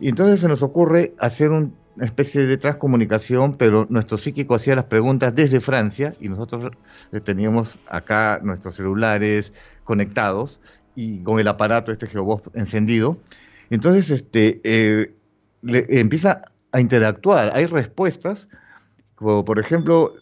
Y 0.00 0.08
entonces 0.08 0.40
se 0.40 0.48
nos 0.48 0.62
ocurre 0.62 1.14
hacer 1.18 1.50
una 1.50 1.70
especie 2.00 2.46
de 2.46 2.56
transcomunicación, 2.56 3.56
pero 3.56 3.86
nuestro 3.88 4.18
psíquico 4.18 4.54
hacía 4.54 4.74
las 4.74 4.84
preguntas 4.84 5.34
desde 5.34 5.60
Francia 5.60 6.14
y 6.20 6.28
nosotros 6.28 6.72
eh, 7.12 7.20
teníamos 7.20 7.78
acá 7.88 8.40
nuestros 8.42 8.76
celulares 8.76 9.52
conectados 9.84 10.60
y 10.98 11.22
con 11.22 11.38
el 11.38 11.46
aparato 11.46 11.92
este 11.92 12.08
Geobox 12.08 12.50
encendido. 12.54 13.16
Entonces 13.70 14.10
este, 14.10 14.60
eh, 14.64 15.14
empieza 15.62 16.42
a 16.72 16.80
interactuar, 16.80 17.52
hay 17.54 17.66
respuestas, 17.66 18.48
como 19.14 19.44
por 19.44 19.60
ejemplo, 19.60 20.14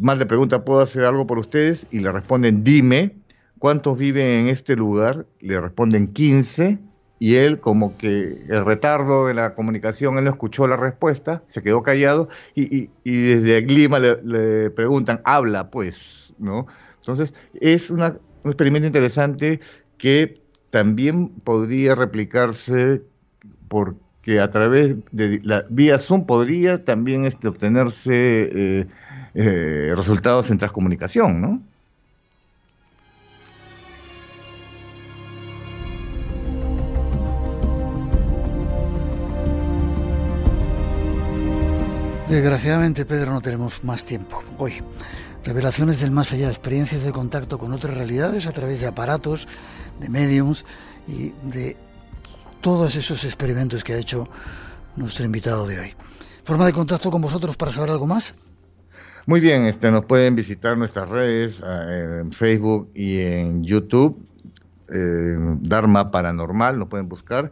más 0.00 0.16
le 0.16 0.24
pregunta, 0.24 0.64
¿puedo 0.64 0.80
hacer 0.80 1.04
algo 1.04 1.26
por 1.26 1.38
ustedes? 1.38 1.86
Y 1.90 2.00
le 2.00 2.10
responden, 2.10 2.64
dime, 2.64 3.16
¿cuántos 3.58 3.98
viven 3.98 4.26
en 4.26 4.48
este 4.48 4.76
lugar? 4.76 5.26
Le 5.40 5.60
responden 5.60 6.08
15 6.08 6.78
y 7.18 7.34
él 7.34 7.60
como 7.60 7.94
que 7.98 8.42
el 8.48 8.64
retardo 8.64 9.26
de 9.26 9.34
la 9.34 9.52
comunicación, 9.52 10.16
él 10.16 10.24
no 10.24 10.30
escuchó 10.30 10.66
la 10.66 10.78
respuesta, 10.78 11.42
se 11.44 11.62
quedó 11.62 11.82
callado 11.82 12.30
y, 12.54 12.88
desde 13.04 13.60
Lima 13.60 13.98
le, 13.98 14.70
preguntan, 14.70 15.20
habla 15.24 15.70
pues, 15.70 16.32
¿no? 16.38 16.66
Entonces 17.00 17.34
es 17.60 17.90
un 17.90 18.00
experimento 18.44 18.86
interesante 18.86 19.60
que 19.98 20.40
también 20.70 21.28
podría 21.28 21.94
replicarse 21.94 23.02
porque 23.68 24.40
a 24.40 24.50
través 24.50 24.96
de 25.12 25.40
la 25.42 25.64
vía 25.68 25.98
Zoom 25.98 26.26
podría 26.26 26.84
también 26.84 27.24
este, 27.24 27.48
obtenerse 27.48 28.12
eh, 28.12 28.86
eh, 29.34 29.92
resultados 29.96 30.50
en 30.50 30.58
transcomunicación, 30.58 31.40
¿no? 31.40 31.62
Desgraciadamente, 42.28 43.06
Pedro, 43.06 43.32
no 43.32 43.40
tenemos 43.40 43.82
más 43.82 44.04
tiempo. 44.04 44.42
Hoy, 44.58 44.82
revelaciones 45.44 46.00
del 46.00 46.10
más 46.10 46.32
allá, 46.32 46.48
experiencias 46.48 47.02
de 47.02 47.12
contacto 47.12 47.58
con 47.58 47.72
otras 47.72 47.94
realidades 47.96 48.46
a 48.46 48.52
través 48.52 48.80
de 48.80 48.86
aparatos, 48.86 49.48
de 50.00 50.08
mediums 50.08 50.64
y 51.06 51.32
de 51.42 51.76
todos 52.60 52.96
esos 52.96 53.24
experimentos 53.24 53.84
que 53.84 53.94
ha 53.94 53.98
hecho 53.98 54.28
nuestro 54.96 55.24
invitado 55.24 55.66
de 55.66 55.78
hoy. 55.78 55.94
¿Forma 56.42 56.66
de 56.66 56.72
contacto 56.72 57.10
con 57.10 57.22
vosotros 57.22 57.56
para 57.56 57.72
saber 57.72 57.90
algo 57.90 58.06
más? 58.06 58.34
Muy 59.26 59.40
bien, 59.40 59.66
este, 59.66 59.90
nos 59.90 60.06
pueden 60.06 60.34
visitar 60.34 60.78
nuestras 60.78 61.08
redes 61.08 61.62
eh, 61.64 62.20
en 62.22 62.32
Facebook 62.32 62.90
y 62.94 63.20
en 63.20 63.62
YouTube, 63.62 64.18
eh, 64.88 65.36
Dharma 65.60 66.10
Paranormal, 66.10 66.78
nos 66.78 66.88
pueden 66.88 67.08
buscar 67.08 67.50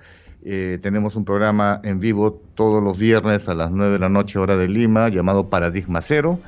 eh, 0.48 0.78
tenemos 0.80 1.16
un 1.16 1.24
programa 1.24 1.80
en 1.82 1.98
vivo 1.98 2.40
todos 2.54 2.80
los 2.80 3.00
viernes 3.00 3.48
a 3.48 3.54
las 3.56 3.72
9 3.72 3.94
de 3.94 3.98
la 3.98 4.08
noche 4.08 4.38
hora 4.38 4.56
de 4.56 4.68
Lima 4.68 5.08
llamado 5.08 5.50
Paradigma 5.50 6.00
Cero. 6.00 6.38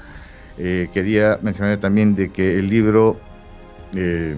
Eh, 0.58 0.88
quería 0.92 1.38
mencionar 1.42 1.78
también 1.78 2.14
de 2.14 2.30
que 2.30 2.56
el 2.56 2.68
libro 2.68 3.16
eh, 3.94 4.36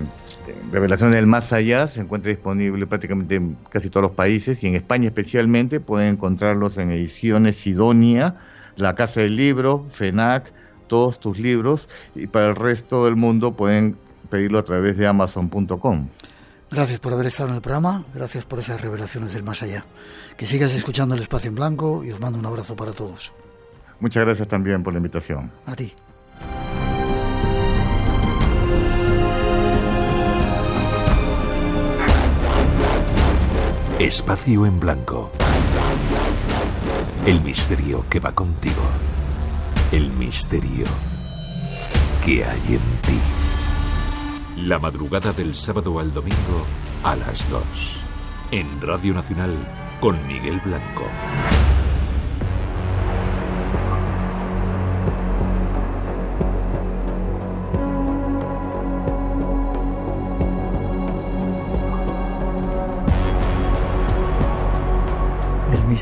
Revelaciones 0.71 1.16
del 1.16 1.27
Más 1.27 1.53
Allá 1.53 1.87
se 1.87 2.01
encuentra 2.01 2.31
disponible 2.31 2.87
prácticamente 2.87 3.37
en 3.37 3.57
casi 3.68 3.91
todos 3.91 4.03
los 4.03 4.14
países 4.14 4.62
y 4.62 4.68
en 4.68 4.75
España 4.75 5.07
especialmente 5.07 5.81
pueden 5.81 6.14
encontrarlos 6.14 6.77
en 6.77 6.91
ediciones 6.91 7.57
Sidonia, 7.57 8.37
La 8.77 8.95
Casa 8.95 9.21
del 9.21 9.37
Libro, 9.37 9.87
FENAC, 9.91 10.53
todos 10.87 11.21
tus 11.21 11.39
libros 11.39 11.89
y 12.14 12.27
para 12.27 12.51
el 12.51 12.57
resto 12.57 13.05
del 13.05 13.16
mundo 13.16 13.57
pueden 13.57 13.97
pedirlo 14.29 14.59
a 14.59 14.62
través 14.62 14.97
de 14.97 15.07
amazon.com. 15.07 16.09
Gracias 16.71 17.01
por 17.01 17.12
haber 17.12 17.27
estado 17.27 17.49
en 17.49 17.57
el 17.57 17.62
programa, 17.62 18.05
gracias 18.14 18.45
por 18.45 18.61
esas 18.61 18.81
revelaciones 18.81 19.33
del 19.33 19.43
más 19.43 19.62
allá. 19.62 19.85
Que 20.37 20.47
sigas 20.47 20.73
escuchando 20.73 21.16
el 21.16 21.21
espacio 21.21 21.49
en 21.49 21.57
blanco 21.57 22.05
y 22.05 22.12
os 22.12 22.21
mando 22.21 22.39
un 22.39 22.47
abrazo 22.47 22.77
para 22.77 22.93
todos. 22.93 23.33
Muchas 23.99 24.25
gracias 24.25 24.47
también 24.47 24.83
por 24.83 24.93
la 24.93 24.99
invitación. 24.99 25.51
A 25.66 25.75
ti. 25.75 25.93
Espacio 34.01 34.64
en 34.64 34.80
blanco. 34.80 35.30
El 37.26 37.42
misterio 37.42 38.07
que 38.09 38.18
va 38.18 38.32
contigo. 38.32 38.80
El 39.92 40.11
misterio 40.11 40.86
que 42.24 42.42
hay 42.42 42.62
en 42.66 42.80
ti. 43.03 43.20
La 44.57 44.78
madrugada 44.78 45.34
del 45.34 45.55
sábado 45.55 45.98
al 45.98 46.14
domingo 46.14 46.64
a 47.05 47.14
las 47.14 47.51
2. 47.51 47.62
En 48.53 48.80
Radio 48.80 49.12
Nacional 49.12 49.55
con 50.01 50.26
Miguel 50.26 50.59
Blanco. 50.64 51.05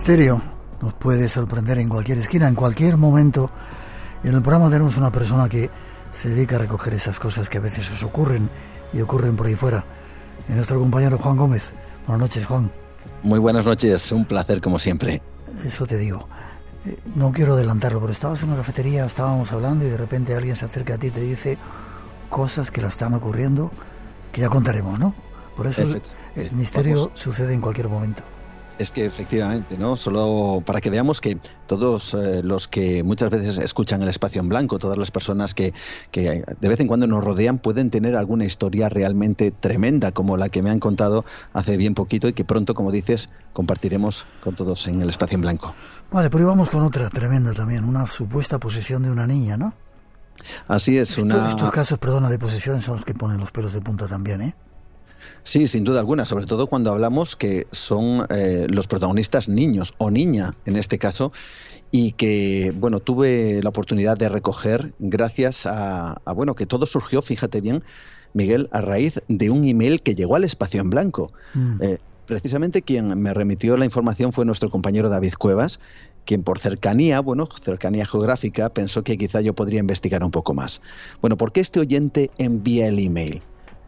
Misterio 0.09 0.41
nos 0.81 0.95
puede 0.95 1.29
sorprender 1.29 1.79
en 1.79 1.91
cualquier 1.91 2.17
esquina, 2.17 2.49
en 2.49 2.55
cualquier 2.55 2.97
momento. 2.97 3.51
En 4.25 4.35
el 4.35 4.41
programa 4.41 4.71
tenemos 4.71 4.97
una 4.97 5.13
persona 5.13 5.51
que 5.51 5.69
se 6.13 6.31
dedica 6.31 6.57
a 6.57 6.61
recoger 6.61 6.95
esas 6.95 7.21
cosas 7.21 7.51
que 7.51 7.59
a 7.59 7.61
veces 7.61 7.91
os 7.91 8.03
ocurren 8.03 8.49
y 8.95 9.03
ocurren 9.03 9.37
por 9.37 9.49
ahí 9.49 9.55
fuera. 9.55 9.85
Y 10.49 10.53
nuestro 10.53 10.81
compañero 10.81 11.19
Juan 11.19 11.37
Gómez. 11.37 11.75
Buenas 12.07 12.23
noches, 12.23 12.47
Juan. 12.47 12.71
Muy 13.23 13.39
buenas 13.39 13.67
noches, 13.67 14.11
un 14.11 14.25
placer 14.25 14.63
como 14.63 14.79
siempre. 14.79 15.21
Eso 15.67 15.87
te 15.87 15.99
digo. 15.99 16.27
Eh, 16.87 16.97
no 17.15 17.31
quiero 17.31 17.53
adelantarlo, 17.53 18.01
pero 18.01 18.13
estabas 18.13 18.43
en 18.43 18.49
una 18.49 18.57
cafetería, 18.57 19.05
estábamos 19.05 19.53
hablando 19.53 19.85
y 19.85 19.91
de 19.91 19.99
repente 19.99 20.35
alguien 20.35 20.57
se 20.57 20.65
acerca 20.65 20.95
a 20.95 20.99
ti 20.99 21.09
y 21.09 21.11
te 21.11 21.21
dice 21.21 21.59
cosas 22.31 22.71
que 22.71 22.81
le 22.81 22.89
están 22.89 23.13
ocurriendo 23.13 23.71
que 24.33 24.41
ya 24.41 24.49
contaremos, 24.49 24.99
¿no? 24.99 25.15
Por 25.55 25.67
eso 25.67 25.83
el, 25.83 26.53
misterio 26.53 27.11
sucede 27.13 27.53
en 27.53 27.61
cualquier 27.61 27.91
momento. 27.91 28.23
Es 28.79 28.93
que 28.93 29.05
efectivamente, 29.05 29.77
¿no? 29.77 29.97
Solo 29.97 30.63
para 30.65 30.81
que 30.81 30.89
veamos 30.89 31.21
que 31.21 31.39
todos 31.67 32.15
eh, 32.15 32.43
los 32.45 32.69
que 32.69 33.03
muchas 33.03 33.29
veces 33.29 33.59
escuchan 33.59 34.03
el 34.03 34.09
espacio 34.09 34.41
en 34.41 34.49
blanco, 34.49 34.79
todas 34.79 34.97
las 34.97 35.11
personas 35.11 35.53
que, 35.53 35.75
que, 36.13 36.45
de 36.61 36.69
vez 36.69 36.79
en 36.79 36.87
cuando 36.87 37.09
nos 37.09 37.25
rodean, 37.25 37.59
pueden 37.59 37.91
tener 37.91 38.17
alguna 38.17 38.45
historia 38.45 38.89
realmente 38.89 39.51
tremenda, 39.51 40.13
como 40.13 40.37
la 40.37 40.49
que 40.49 40.63
me 40.63 40.71
han 40.71 40.79
contado 40.79 41.25
hace 41.53 41.77
bien 41.77 41.95
poquito 41.95 42.29
y 42.29 42.35
que 42.35 42.45
pronto, 42.45 42.75
como 42.75 42.93
dices, 42.93 43.31
compartiremos 43.53 44.27
con 44.45 44.55
todos 44.55 44.87
en 44.87 45.03
el 45.03 45.09
espacio 45.09 45.35
en 45.35 45.41
blanco. 45.43 45.75
Vale, 46.13 46.31
pero 46.31 46.47
vamos 46.47 46.71
con 46.71 46.83
otra 46.83 47.11
tremenda 47.11 47.53
también, 47.53 47.85
una 47.85 48.07
supuesta 48.07 48.59
posesión 48.59 49.03
de 49.03 49.11
una 49.11 49.27
niña, 49.27 49.57
¿no? 49.57 49.75
Así 50.69 50.99
es, 50.99 51.19
una... 51.19 51.49
Estos 51.49 51.73
casos, 51.73 51.99
perdona, 51.99 52.31
de 52.31 52.39
posesión 52.39 52.81
son 52.81 52.97
los 52.97 53.05
que 53.05 53.15
ponen 53.15 53.39
los 53.39 53.51
pelos 53.51 53.73
de 53.73 53.81
punta 53.81 54.07
también, 54.07 54.41
¿eh? 54.41 54.55
Sí, 55.45 55.67
sin 55.69 55.85
duda 55.85 56.01
alguna, 56.01 56.25
sobre 56.25 56.47
todo 56.47 56.67
cuando 56.67 56.91
hablamos 56.91 57.37
que 57.37 57.67
son 57.73 58.27
eh, 58.31 58.67
los 58.69 58.87
protagonistas 58.87 59.49
niños 59.49 59.95
o 59.99 60.11
niña 60.11 60.55
en 60.67 60.77
este 60.77 60.99
caso 60.99 61.33
y 61.91 62.13
que 62.13 62.73
bueno 62.77 63.01
tuve 63.01 63.63
la 63.63 63.71
oportunidad 63.71 64.17
de 64.17 64.29
recoger 64.29 64.93
gracias 64.99 65.65
a, 65.67 66.21
bueno 66.35 66.55
que 66.55 66.67
todo 66.67 66.87
surgió, 66.87 67.23
fíjate 67.23 67.61
bien, 67.61 67.83
Miguel, 68.35 68.69
a 68.73 68.83
raíz 68.83 69.21
de 69.29 69.51
un 69.51 69.65
email 69.65 70.03
que 70.03 70.15
llegó 70.15 70.37
al 70.37 70.45
espacio 70.45 70.81
en 70.81 70.91
blanco. 70.91 71.33
Mm. 71.55 71.83
Eh, 71.83 71.99
precisamente 72.27 72.83
quien 72.83 73.19
me 73.19 73.33
remitió 73.33 73.77
la 73.79 73.87
información 73.87 74.33
fue 74.33 74.45
nuestro 74.45 74.71
compañero 74.71 75.09
David 75.09 75.33
Cuevas, 75.39 75.81
quien 76.27 76.43
por 76.43 76.59
cercanía, 76.59 77.21
bueno, 77.21 77.49
cercanía 77.63 78.05
geográfica, 78.05 78.69
pensó 78.69 79.03
que 79.03 79.17
quizá 79.17 79.41
yo 79.41 79.55
podría 79.55 79.81
investigar 79.81 80.23
un 80.23 80.31
poco 80.31 80.53
más. 80.53 80.83
Bueno, 81.23 81.39
¿por 81.39 81.53
qué 81.53 81.61
este 81.61 81.81
oyente 81.81 82.31
envía 82.37 82.87
el 82.89 82.99
email? 82.99 83.39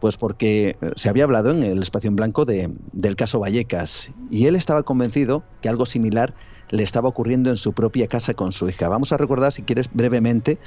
Pues 0.01 0.17
porque 0.17 0.75
eh, 0.81 0.91
se 0.95 1.07
había 1.07 1.23
hablado 1.23 1.51
en 1.51 1.63
el 1.63 1.81
espacio 1.81 2.09
en 2.09 2.17
blanco 2.17 2.43
de, 2.43 2.69
del 2.91 3.15
caso 3.15 3.39
Vallecas 3.39 4.11
y 4.29 4.47
él 4.47 4.57
estaba 4.57 4.83
convencido 4.83 5.43
que 5.61 5.69
algo 5.69 5.85
similar 5.85 6.33
le 6.71 6.83
estaba 6.83 7.07
ocurriendo 7.07 7.49
en 7.49 7.57
su 7.57 7.73
propia 7.73 8.07
casa 8.07 8.33
con 8.33 8.51
su 8.51 8.67
hija. 8.67 8.89
Vamos 8.89 9.11
a 9.11 9.17
recordar, 9.17 9.51
si 9.51 9.61
quieres, 9.61 9.89
brevemente 9.93 10.57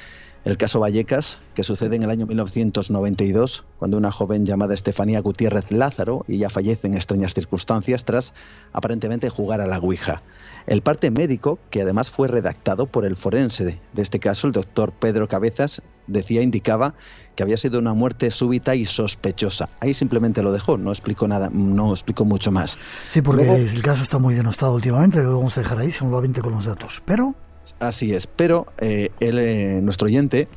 el 0.45 0.59
caso 0.59 0.79
Vallecas, 0.79 1.39
que 1.55 1.65
sucede 1.65 1.97
en 1.97 2.03
el 2.03 2.11
año 2.11 2.27
1992, 2.27 3.65
cuando 3.79 3.97
una 3.97 4.13
joven 4.13 4.45
llamada 4.45 4.75
Estefanía 4.75 5.21
Gutiérrez 5.21 5.71
Lázaro, 5.71 6.27
y 6.29 6.37
ella 6.37 6.51
fallece 6.51 6.87
en 6.87 6.95
extrañas 6.95 7.33
circunstancias 7.33 8.05
tras 8.05 8.35
aparentemente 8.75 9.31
jugar 9.31 9.63
a 9.63 9.67
la 9.67 9.79
Ouija. 9.79 10.23
El 10.67 10.83
parte 10.83 11.11
médico, 11.11 11.59
que 11.71 11.81
además 11.81 12.11
fue 12.11 12.29
redactado 12.29 12.87
por 12.87 13.07
el 13.07 13.17
forense 13.17 13.65
de, 13.65 13.81
de 13.95 14.03
este 14.03 14.21
caso, 14.21 14.47
el 14.47 14.53
doctor 14.53 14.93
Pedro 14.93 15.29
Cabezas, 15.29 15.81
decía, 16.07 16.43
indicaba 16.43 16.95
que 17.35 17.43
había 17.43 17.57
sido 17.57 17.79
una 17.79 17.95
muerte 17.95 18.31
súbita 18.31 18.75
y 18.75 18.85
sospechosa. 18.85 19.69
Ahí 19.81 19.95
simplemente 19.95 20.43
lo 20.43 20.53
dejó, 20.53 20.79
no 20.79 20.91
explicó 20.91 21.29
nada, 21.29 21.51
no 21.53 21.93
explicó 21.93 22.25
mucho 22.25 22.51
más. 22.51 22.79
Sí, 23.09 23.23
porque 23.23 23.55
el 23.55 23.83
caso 23.83 24.03
está 24.03 24.19
muy 24.19 24.35
denostado 24.35 24.75
últimamente, 24.75 25.23
lo 25.23 25.37
vamos 25.37 25.57
a 25.59 25.63
dejar 25.63 25.79
ahí 25.79 25.91
simplemente 25.91 26.41
con 26.41 26.53
los 26.53 26.65
datos. 26.65 27.03
Pero 27.05 27.35
Así 27.81 28.13
es, 28.13 28.27
pero 28.27 28.67
eh, 28.79 29.11
él, 29.21 29.39
eh, 29.39 29.81
nuestro 29.83 30.07
oyente 30.07 30.49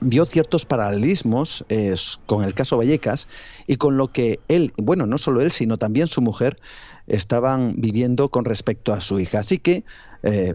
vio 0.00 0.26
ciertos 0.26 0.66
paralelismos 0.66 1.64
eh, 1.68 1.94
con 2.26 2.44
el 2.44 2.54
caso 2.54 2.76
Vallecas 2.76 3.28
y 3.66 3.76
con 3.76 3.96
lo 3.96 4.08
que 4.08 4.40
él, 4.48 4.72
bueno, 4.76 5.06
no 5.06 5.18
solo 5.18 5.40
él, 5.40 5.52
sino 5.52 5.78
también 5.78 6.08
su 6.08 6.20
mujer 6.20 6.58
estaban 7.06 7.74
viviendo 7.78 8.28
con 8.28 8.44
respecto 8.44 8.92
a 8.92 9.00
su 9.00 9.20
hija. 9.20 9.40
Así 9.40 9.58
que, 9.58 9.84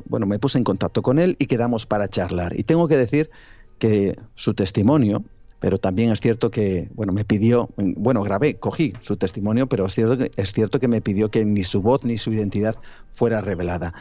bueno, 0.05 0.25
me 0.25 0.39
puse 0.39 0.57
en 0.57 0.63
contacto 0.63 1.03
con 1.03 1.19
él 1.19 1.35
y 1.37 1.45
quedamos 1.45 1.85
para 1.85 2.07
charlar. 2.07 2.57
Y 2.59 2.63
tengo 2.63 2.87
que 2.87 2.97
decir 2.97 3.29
que 3.77 4.17
su 4.33 4.55
testimonio, 4.55 5.23
pero 5.59 5.77
también 5.77 6.11
es 6.11 6.21
cierto 6.21 6.51
que, 6.51 6.89
bueno, 6.93 7.11
me 7.11 7.25
pidió, 7.25 7.69
bueno, 7.77 8.23
grabé, 8.23 8.55
cogí 8.55 8.93
su 9.01 9.17
testimonio, 9.17 9.67
pero 9.67 9.85
es 9.85 9.93
cierto 9.93 10.17
que, 10.17 10.31
es 10.35 10.53
cierto 10.53 10.79
que 10.79 10.87
me 10.87 11.01
pidió 11.01 11.29
que 11.29 11.43
ni 11.45 11.63
su 11.63 11.81
voz 11.81 12.03
ni 12.03 12.17
su 12.17 12.31
identidad 12.31 12.75
fuera 13.13 13.41
revelada. 13.41 13.93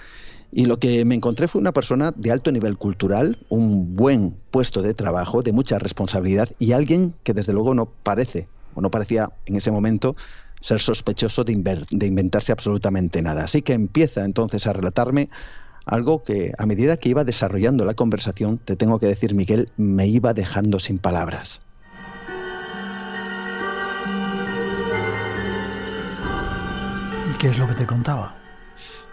Y 0.50 0.64
lo 0.64 0.78
que 0.78 1.04
me 1.04 1.14
encontré 1.14 1.46
fue 1.48 1.60
una 1.60 1.72
persona 1.72 2.12
de 2.16 2.30
alto 2.30 2.50
nivel 2.52 2.78
cultural, 2.78 3.38
un 3.48 3.96
buen 3.96 4.34
puesto 4.50 4.80
de 4.82 4.94
trabajo, 4.94 5.42
de 5.42 5.52
mucha 5.52 5.78
responsabilidad 5.78 6.48
y 6.58 6.72
alguien 6.72 7.14
que 7.22 7.34
desde 7.34 7.52
luego 7.52 7.74
no 7.74 7.86
parece, 7.86 8.48
o 8.74 8.80
no 8.80 8.90
parecía 8.90 9.30
en 9.46 9.56
ese 9.56 9.70
momento, 9.70 10.16
ser 10.60 10.80
sospechoso 10.80 11.44
de, 11.44 11.84
de 11.90 12.06
inventarse 12.06 12.52
absolutamente 12.52 13.20
nada. 13.20 13.44
Así 13.44 13.62
que 13.62 13.74
empieza 13.74 14.24
entonces 14.24 14.66
a 14.66 14.72
relatarme 14.72 15.28
algo 15.88 16.22
que 16.22 16.52
a 16.58 16.66
medida 16.66 16.98
que 16.98 17.08
iba 17.08 17.24
desarrollando 17.24 17.84
la 17.84 17.94
conversación, 17.94 18.58
te 18.58 18.76
tengo 18.76 18.98
que 18.98 19.06
decir, 19.06 19.34
Miguel, 19.34 19.70
me 19.76 20.06
iba 20.06 20.34
dejando 20.34 20.78
sin 20.78 20.98
palabras. 20.98 21.60
¿Y 27.30 27.38
qué 27.38 27.48
es 27.48 27.58
lo 27.58 27.66
que 27.66 27.74
te 27.74 27.86
contaba? 27.86 28.34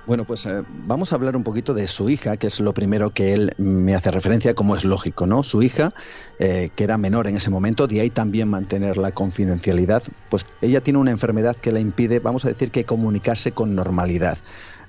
Bueno, 0.06 0.24
pues 0.24 0.46
eh, 0.46 0.62
vamos 0.86 1.12
a 1.12 1.16
hablar 1.16 1.36
un 1.36 1.44
poquito 1.44 1.74
de 1.74 1.88
su 1.88 2.10
hija, 2.10 2.38
que 2.38 2.48
es 2.48 2.60
lo 2.60 2.74
primero 2.74 3.10
que 3.10 3.34
él 3.34 3.54
me 3.58 3.96
hace 3.96 4.12
referencia, 4.12 4.54
como 4.54 4.76
es 4.76 4.84
lógico, 4.84 5.26
¿no? 5.26 5.42
Su 5.42 5.64
hija, 5.64 5.94
eh, 6.38 6.70
que 6.76 6.84
era 6.84 6.98
menor 7.00 7.26
en 7.26 7.38
ese 7.38 7.50
momento, 7.50 7.88
de 7.88 8.02
ahí 8.02 8.12
también 8.12 8.48
mantener 8.48 8.98
la 8.98 9.14
confidencialidad, 9.14 10.04
pues 10.30 10.46
ella 10.62 10.82
tiene 10.82 11.00
una 11.00 11.10
enfermedad 11.10 11.56
que 11.56 11.72
le 11.72 11.80
impide, 11.80 12.20
vamos 12.20 12.46
a 12.46 12.50
decir, 12.50 12.70
que 12.70 12.84
comunicarse 12.84 13.54
con 13.54 13.74
normalidad. 13.74 14.38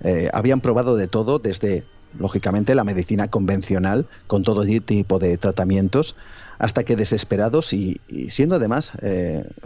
Eh, 0.03 0.31
habían 0.33 0.61
probado 0.61 0.97
de 0.97 1.09
todo, 1.09 1.39
desde, 1.39 1.85
lógicamente, 2.19 2.75
la 2.75 2.85
medicina 2.85 3.29
convencional, 3.29 4.07
con 4.27 4.43
todo 4.43 4.65
tipo 4.65 5.19
de 5.19 5.39
tratamientos, 5.39 6.17
hasta 6.59 6.85
que 6.85 6.97
desesperados 6.97 7.73
y, 7.73 8.01
y 8.09 8.31
siendo 8.31 8.57
además 8.57 8.93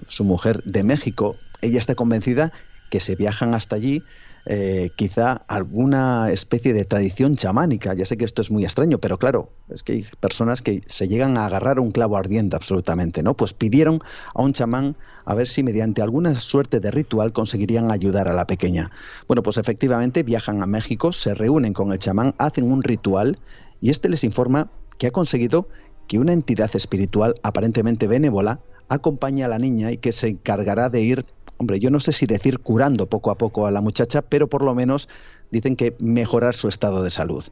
su 0.09 0.25
mujer 0.25 0.63
de 0.65 0.83
México, 0.83 1.37
ella 1.63 1.79
está 1.79 1.95
convencida 1.95 2.53
que 2.89 3.01
se 3.01 3.15
viajan 3.15 3.55
hasta 3.55 3.77
allí 3.77 4.05
eh, 4.47 4.91
quizá 4.97 5.45
alguna 5.49 6.31
especie 6.31 6.73
de 6.73 6.85
tradición 6.85 7.37
chamánica. 7.37 7.95
Ya 7.95 8.07
sé 8.07 8.17
que 8.17 8.25
esto 8.25 8.43
es 8.43 8.51
muy 8.51 8.65
extraño, 8.65 8.99
pero 8.99 9.19
claro, 9.19 9.51
es 9.69 9.83
que 9.83 9.93
hay 9.93 10.07
personas 10.19 10.63
que 10.63 10.83
se 10.87 11.09
llegan 11.09 11.37
a 11.37 11.47
agarrar 11.47 11.79
un 11.79 11.91
clavo 11.91 12.17
ardiente 12.17 12.57
absolutamente, 12.57 13.23
¿no? 13.23 13.37
Pues 13.37 13.53
pidieron 13.53 14.01
a 14.35 14.43
un 14.43 14.53
chamán 14.53 14.97
a 15.25 15.35
ver 15.35 15.49
si 15.49 15.63
mediante 15.63 16.03
alguna 16.03 16.35
suerte 16.41 16.81
de 16.81 16.91
ritual 16.91 17.33
conseguirían 17.33 17.91
ayudar 17.91 18.29
a 18.29 18.33
la 18.33 18.47
pequeña. 18.47 18.91
Bueno, 19.29 19.43
pues 19.43 19.59
efectivamente 19.59 20.23
viajan 20.23 20.63
a 20.63 20.67
México, 20.67 21.13
se 21.13 21.35
reúnen 21.35 21.73
con 21.73 21.93
el 21.93 21.99
chamán, 21.99 22.35
hacen 22.39 22.71
un 22.71 22.83
ritual 22.83 23.39
y 23.81 23.91
este 23.91 24.09
les 24.09 24.25
informa 24.25 24.71
que 24.99 25.07
ha 25.07 25.11
conseguido 25.11 25.69
que 26.09 26.19
una 26.19 26.33
entidad 26.33 26.71
espiritual 26.75 27.35
aparentemente 27.43 28.07
benévola 28.07 28.61
acompañe 28.89 29.45
a 29.45 29.49
la 29.49 29.59
niña 29.59 29.93
y 29.93 29.99
que 29.99 30.11
se 30.11 30.29
encargará 30.29 30.91
de 30.91 31.01
ir 31.01 31.27
hombre, 31.61 31.79
yo 31.79 31.91
no 31.91 32.01
sé 32.01 32.13
si 32.13 32.25
decir 32.25 32.61
curando 32.61 33.07
poco 33.07 33.31
a 33.31 33.37
poco 33.37 33.67
a 33.67 33.71
la 33.71 33.83
muchacha, 33.83 34.23
pero 34.23 34.49
por 34.49 34.65
lo 34.65 34.75
menos 34.75 35.09
dicen 35.51 35.77
que 35.77 35.95
mejorar 35.99 36.55
su 36.55 36.69
estado 36.69 37.03
de 37.03 37.11
salud. 37.11 37.45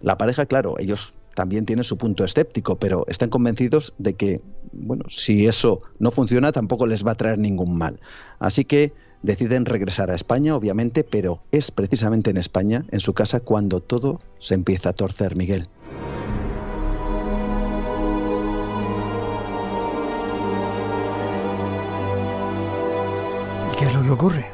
La 0.00 0.16
pareja, 0.16 0.46
claro, 0.46 0.78
ellos 0.78 1.12
también 1.34 1.66
tienen 1.66 1.84
su 1.84 1.98
punto 1.98 2.24
escéptico, 2.24 2.78
pero 2.78 3.04
están 3.06 3.28
convencidos 3.28 3.92
de 3.98 4.14
que, 4.14 4.40
bueno, 4.72 5.04
si 5.10 5.46
eso 5.46 5.82
no 5.98 6.10
funciona, 6.10 6.52
tampoco 6.52 6.86
les 6.86 7.06
va 7.06 7.12
a 7.12 7.16
traer 7.16 7.38
ningún 7.38 7.76
mal. 7.76 8.00
Así 8.38 8.64
que 8.64 8.94
deciden 9.22 9.66
regresar 9.66 10.10
a 10.10 10.14
España, 10.14 10.56
obviamente, 10.56 11.04
pero 11.04 11.40
es 11.52 11.70
precisamente 11.70 12.30
en 12.30 12.38
España, 12.38 12.86
en 12.90 13.00
su 13.00 13.12
casa, 13.12 13.40
cuando 13.40 13.80
todo 13.80 14.20
se 14.38 14.54
empieza 14.54 14.88
a 14.88 14.94
torcer, 14.94 15.36
Miguel. 15.36 15.68
Ocurre? 24.12 24.46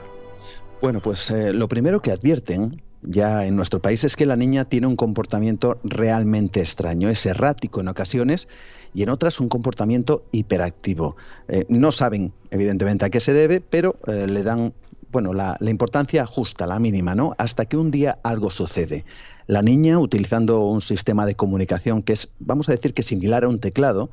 Bueno, 0.80 1.00
pues 1.00 1.30
eh, 1.30 1.52
lo 1.52 1.68
primero 1.68 2.00
que 2.00 2.12
advierten 2.12 2.82
ya 3.02 3.46
en 3.46 3.57
nuestro 3.57 3.80
país 3.80 4.04
es 4.04 4.16
que 4.16 4.26
la 4.26 4.36
niña 4.36 4.64
tiene 4.66 4.86
un 4.86 4.96
comportamiento 4.96 5.78
realmente 5.84 6.61
extraño, 6.61 7.09
es 7.09 7.24
errático 7.24 7.80
en 7.80 7.88
ocasiones 7.88 8.48
y 8.94 9.02
en 9.02 9.11
otras 9.11 9.40
un 9.40 9.48
comportamiento 9.48 10.24
hiperactivo. 10.32 11.16
Eh, 11.48 11.64
no 11.68 11.92
saben, 11.92 12.32
evidentemente, 12.50 13.04
a 13.04 13.11
qué 13.11 13.20
se 13.20 13.32
debe, 13.32 13.61
pero 13.61 13.96
eh, 14.07 14.26
le 14.26 14.42
dan 14.42 14.74
bueno, 15.12 15.32
la, 15.32 15.57
la, 15.61 15.70
importancia 15.70 16.26
justa, 16.26 16.66
la 16.66 16.78
mínima, 16.78 17.14
¿no? 17.14 17.34
Hasta 17.38 17.64
que 17.64 17.76
un 17.76 17.90
día 17.90 18.18
algo 18.22 18.50
sucede. 18.50 19.04
La 19.46 19.62
niña, 19.62 19.98
utilizando 19.98 20.61
un 20.66 20.80
sistema 20.80 21.24
de 21.24 21.36
comunicación 21.36 22.02
que 22.02 22.12
es, 22.12 22.28
vamos 22.40 22.68
a 22.68 22.72
decir 22.72 22.92
que 22.92 23.02
similar 23.02 23.44
a 23.44 23.48
un 23.48 23.61
teclado, 23.61 24.11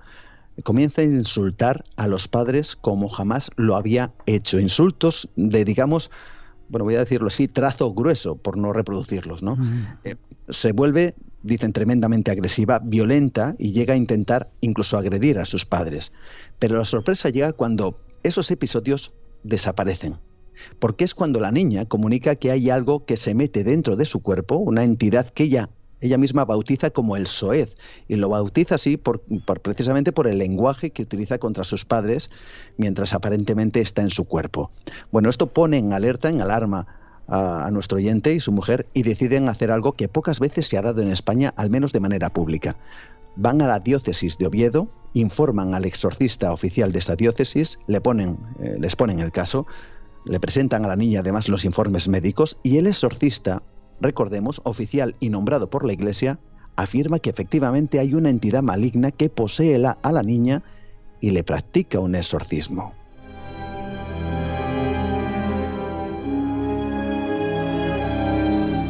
comienza 0.61 1.01
a 1.01 1.05
insultar 1.05 1.83
a 1.95 2.07
los 2.07 2.27
padres 2.27 2.75
como 2.75 3.09
jamás 3.09 3.49
lo 3.55 3.75
había 3.75 4.13
hecho. 4.25 4.59
Insultos 4.59 5.29
de, 5.35 5.65
digamos, 5.65 6.11
bueno, 6.69 6.85
voy 6.85 6.95
a 6.95 6.99
decirlo 6.99 7.27
así, 7.27 7.47
trazo 7.47 7.93
grueso, 7.93 8.35
por 8.35 8.57
no 8.57 8.73
reproducirlos, 8.73 9.43
¿no? 9.43 9.57
Eh, 10.03 10.15
se 10.49 10.71
vuelve, 10.71 11.15
dicen, 11.41 11.73
tremendamente 11.73 12.31
agresiva, 12.31 12.79
violenta 12.79 13.55
y 13.59 13.71
llega 13.71 13.93
a 13.93 13.97
intentar 13.97 14.47
incluso 14.61 14.97
agredir 14.97 15.39
a 15.39 15.45
sus 15.45 15.65
padres. 15.65 16.11
Pero 16.59 16.77
la 16.77 16.85
sorpresa 16.85 17.29
llega 17.29 17.53
cuando 17.53 17.99
esos 18.23 18.49
episodios 18.51 19.13
desaparecen. 19.43 20.17
Porque 20.79 21.03
es 21.03 21.15
cuando 21.15 21.39
la 21.39 21.51
niña 21.51 21.85
comunica 21.85 22.35
que 22.35 22.51
hay 22.51 22.69
algo 22.69 23.05
que 23.05 23.17
se 23.17 23.33
mete 23.33 23.63
dentro 23.63 23.95
de 23.95 24.05
su 24.05 24.21
cuerpo, 24.21 24.55
una 24.55 24.83
entidad 24.83 25.29
que 25.29 25.43
ella 25.43 25.69
ella 26.03 26.17
misma 26.17 26.43
bautiza 26.43 26.89
como 26.89 27.15
el 27.15 27.27
Soez 27.27 27.77
y 28.09 28.17
lo 28.17 28.27
bautiza 28.27 28.75
así 28.75 28.97
por, 28.97 29.21
precisamente 29.61 30.11
por 30.11 30.27
el 30.27 30.37
lenguaje 30.37 30.89
que 30.89 31.01
utiliza 31.01 31.37
contra 31.37 31.63
sus 31.63 31.85
padres 31.85 32.29
mientras 32.75 33.13
aparentemente 33.13 33.79
está 33.79 34.01
en 34.01 34.09
su 34.09 34.25
cuerpo. 34.25 34.69
Bueno, 35.13 35.29
esto 35.29 35.47
pone 35.47 35.77
en 35.77 35.93
alerta, 35.93 36.27
en 36.27 36.41
alarma 36.41 36.87
a, 37.29 37.69
nuestro 37.71 37.99
oyente 37.99 38.33
y 38.33 38.41
su 38.41 38.51
mujer 38.51 38.85
y 38.93 39.03
deciden 39.03 39.47
hacer 39.47 39.71
algo 39.71 39.93
que 39.93 40.09
pocas 40.09 40.41
veces 40.41 40.67
se 40.67 40.77
ha 40.77 40.81
dado 40.81 41.01
en 41.01 41.09
España, 41.09 41.53
al 41.55 41.69
menos 41.69 41.93
de 41.93 42.01
manera 42.01 42.33
pública. 42.33 42.75
Van 43.37 43.61
a 43.61 43.67
la 43.67 43.79
diócesis 43.79 44.37
de 44.37 44.47
Oviedo, 44.47 44.89
informan 45.13 45.73
al 45.73 45.85
exorcista 45.85 46.51
oficial 46.51 46.91
de 46.91 46.99
esa 46.99 47.15
diócesis, 47.15 47.79
le 47.87 48.01
ponen, 48.01 48.37
eh, 48.61 48.75
les 48.77 48.97
ponen 48.97 49.21
el 49.21 49.31
caso, 49.31 49.65
le 50.25 50.37
presentan 50.41 50.83
a 50.83 50.89
la 50.89 50.97
niña 50.97 51.21
además 51.21 51.47
los 51.47 51.63
informes 51.63 52.09
médicos 52.09 52.57
y 52.61 52.77
el 52.77 52.87
exorcista 52.87 53.63
recordemos, 54.03 54.61
oficial 54.63 55.15
y 55.19 55.29
nombrado 55.29 55.69
por 55.69 55.85
la 55.85 55.93
Iglesia, 55.93 56.39
afirma 56.75 57.19
que 57.19 57.29
efectivamente 57.29 57.99
hay 57.99 58.13
una 58.13 58.29
entidad 58.29 58.61
maligna 58.61 59.11
que 59.11 59.29
posee 59.29 59.83
a 59.85 60.11
la 60.11 60.23
niña 60.23 60.63
y 61.21 61.31
le 61.31 61.43
practica 61.43 61.99
un 61.99 62.15
exorcismo. 62.15 62.93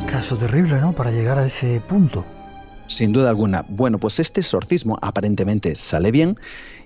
Caso 0.08 0.38
terrible, 0.38 0.80
¿no? 0.80 0.94
Para 0.94 1.12
llegar 1.12 1.38
a 1.38 1.46
ese 1.46 1.82
punto. 1.82 2.26
Sin 2.88 3.14
duda 3.14 3.30
alguna. 3.30 3.66
Bueno, 3.70 3.98
pues 3.98 4.20
este 4.20 4.42
exorcismo 4.42 4.98
aparentemente 5.02 5.76
sale 5.76 6.12
bien 6.12 6.38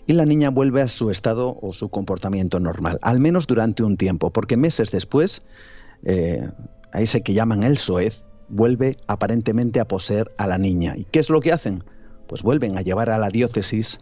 y 0.05 0.13
la 0.13 0.25
niña 0.25 0.49
vuelve 0.49 0.82
a 0.82 0.88
su 0.88 1.11
estado 1.11 1.57
o 1.61 1.73
su 1.73 1.89
comportamiento 1.89 2.59
normal, 2.59 2.99
al 3.01 3.19
menos 3.19 3.45
durante 3.47 3.84
un 3.84 3.97
tiempo, 3.97 4.32
porque 4.32 4.55
meses 4.55 4.91
después 4.91 5.41
eh, 6.03 6.49
a 6.93 7.01
ese 7.01 7.21
que 7.21 7.33
llaman 7.33 7.63
el 7.63 7.77
soez, 7.77 8.25
vuelve 8.49 8.95
aparentemente 9.07 9.79
a 9.79 9.88
poseer 9.88 10.31
a 10.38 10.47
la 10.47 10.57
niña. 10.57 10.95
¿Y 10.97 11.05
qué 11.05 11.19
es 11.19 11.29
lo 11.29 11.41
que 11.41 11.51
hacen? 11.51 11.83
Pues 12.27 12.43
vuelven 12.43 12.77
a 12.77 12.81
llevar 12.81 13.09
a 13.09 13.17
la 13.17 13.29
diócesis 13.29 13.99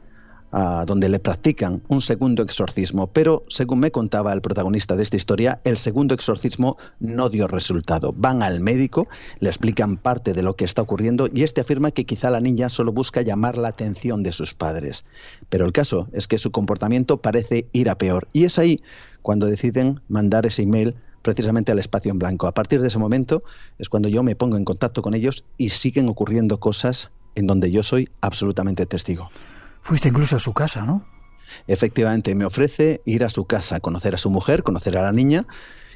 donde 0.86 1.10
le 1.10 1.20
practican 1.20 1.84
un 1.90 2.02
segundo 2.02 2.42
exorcismo, 2.42 3.08
pero 3.08 3.44
según 3.50 3.80
me 3.80 3.92
contaba 3.92 4.32
el 4.32 4.40
protagonista 4.40 4.96
de 4.96 5.04
esta 5.04 5.18
historia, 5.18 5.60
el 5.66 5.76
segundo 5.76 6.14
exorcismo 6.14 6.78
no 7.00 7.28
dio 7.28 7.50
resultado. 7.50 8.14
Van 8.16 8.42
al 8.42 8.62
médico, 8.62 9.10
le 9.40 9.50
explican 9.50 9.98
parte 9.98 10.32
de 10.32 10.44
lo 10.44 10.56
que 10.56 10.64
está 10.64 10.82
ocurriendo 10.82 11.28
y 11.34 11.44
este 11.44 11.60
afirma 11.60 11.92
que 11.92 12.06
quizá 12.06 12.30
la 12.30 12.40
niña 12.40 12.70
solo 12.70 12.94
busca 12.94 13.22
llamar 13.22 13.58
la 13.58 13.68
atención 13.68 14.24
de 14.24 14.32
sus 14.32 14.54
padres. 14.54 15.04
Pero 15.50 15.66
el 15.66 15.74
caso 15.74 16.08
es 16.14 16.26
que 16.26 16.38
su 16.38 16.52
comportamiento 16.52 17.22
parece 17.22 17.68
ir 17.74 17.90
a 17.90 17.98
peor 17.98 18.30
y 18.32 18.46
es 18.46 18.58
ahí 18.58 18.82
cuando 19.22 19.48
deciden 19.48 20.00
mandar 20.08 20.46
ese 20.46 20.62
email 20.62 20.96
precisamente 21.26 21.72
al 21.72 21.80
espacio 21.80 22.12
en 22.12 22.20
blanco. 22.20 22.46
A 22.46 22.54
partir 22.54 22.82
de 22.82 22.88
ese 22.88 23.00
momento 23.00 23.44
es 23.80 23.90
cuando 23.90 24.08
yo 24.08 24.22
me 24.22 24.36
pongo 24.36 24.58
en 24.58 24.64
contacto 24.64 25.02
con 25.02 25.16
ellos 25.16 25.44
y 25.58 25.70
siguen 25.70 26.08
ocurriendo 26.08 26.60
cosas 26.60 27.10
en 27.34 27.48
donde 27.48 27.72
yo 27.72 27.82
soy 27.82 28.10
absolutamente 28.22 28.86
testigo. 28.86 29.32
Fuiste 29.82 30.10
incluso 30.10 30.36
a 30.36 30.40
su 30.40 30.54
casa, 30.54 30.86
¿no? 30.86 31.04
Efectivamente, 31.68 32.36
me 32.36 32.46
ofrece 32.46 33.02
ir 33.06 33.24
a 33.24 33.30
su 33.30 33.46
casa, 33.46 33.80
conocer 33.80 34.14
a 34.14 34.20
su 34.20 34.30
mujer, 34.30 34.62
conocer 34.62 35.00
a 35.00 35.02
la 35.02 35.12
niña 35.12 35.48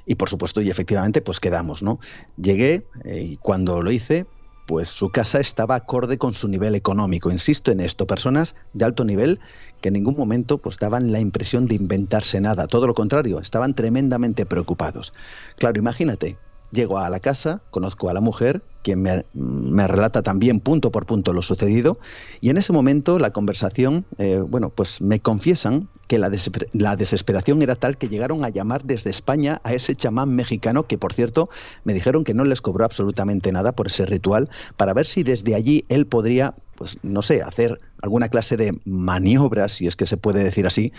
y 0.08 0.16
por 0.16 0.30
supuesto 0.30 0.62
y 0.62 0.72
efectivamente 0.72 1.22
pues 1.22 1.40
quedamos, 1.40 1.84
¿no? 1.84 2.00
Llegué 2.36 2.88
eh, 3.06 3.22
y 3.22 3.38
cuando 3.38 3.84
lo 3.84 3.92
hice, 3.92 4.26
pues 4.70 4.88
su 4.88 5.10
casa 5.10 5.40
estaba 5.40 5.74
acorde 5.74 6.20
con 6.20 6.36
su 6.36 6.48
nivel 6.48 6.76
económico. 6.76 7.32
Insisto 7.32 7.72
en 7.72 7.80
esto, 7.80 8.06
personas 8.06 8.54
de 8.74 8.86
alto 8.86 9.04
nivel 9.04 9.40
que 9.82 9.88
en 9.88 9.96
ningún 9.96 10.16
momento 10.16 10.60
pues 10.60 10.78
daban 10.78 11.12
la 11.12 11.20
impresión 11.20 11.66
de 11.66 11.74
inventarse 11.74 12.40
nada, 12.40 12.68
todo 12.68 12.86
lo 12.86 12.94
contrario, 12.94 13.40
estaban 13.40 13.74
tremendamente 13.74 14.46
preocupados. 14.46 15.12
Claro, 15.58 15.80
imagínate, 15.80 16.38
Llego 16.72 17.00
a 17.00 17.10
la 17.10 17.20
casa, 17.20 17.62
conozco 17.72 18.10
a 18.10 18.14
la 18.14 18.22
mujer, 18.22 18.62
quien 18.84 19.02
me, 19.02 19.88
relata 19.88 20.22
también 20.22 20.60
punto 20.60 20.92
por 20.92 21.06
punto 21.06 21.34
lo 21.34 21.42
sucedido, 21.42 22.00
y 22.42 22.50
en 22.50 22.58
ese 22.58 22.74
momento 22.74 23.20
la 23.20 23.32
conversación, 23.32 24.06
eh, 24.18 24.38
bueno, 24.38 24.70
pues 24.70 25.02
me 25.02 25.20
confiesan 25.20 25.90
que 26.08 26.18
la, 26.18 26.32
la, 26.74 26.96
desesperación 26.96 27.62
era 27.62 27.76
tal 27.76 27.98
que 27.98 28.08
llegaron 28.08 28.44
a 28.44 28.50
llamar 28.50 28.84
desde 28.84 29.10
España 29.10 29.62
a 29.64 29.74
ese 29.74 29.96
chamán 29.96 30.36
mexicano, 30.36 30.84
que 30.84 30.98
por 30.98 31.14
cierto 31.14 31.50
me 31.84 31.94
dijeron 31.94 32.24
que 32.24 32.34
no 32.34 32.44
les 32.46 32.62
cobró 32.62 32.86
absolutamente 32.86 33.52
nada 33.52 33.74
por 33.74 33.88
ese 33.88 34.06
ritual, 34.06 34.50
para 34.78 34.94
ver 34.94 35.06
si 35.06 35.24
desde 35.24 35.56
allí 35.56 35.86
él 35.90 36.08
podría, 36.08 36.56
pues 36.76 36.98
no 37.04 37.22
sé, 37.22 37.42
hacer 37.42 37.80
alguna 38.02 38.30
clase 38.30 38.58
de 38.58 38.80
maniobras, 38.86 39.74
si 39.74 39.88
es 39.88 39.96
que 39.96 40.08
se 40.08 40.18
puede 40.18 40.44
decir 40.44 40.66
así, 40.66 40.94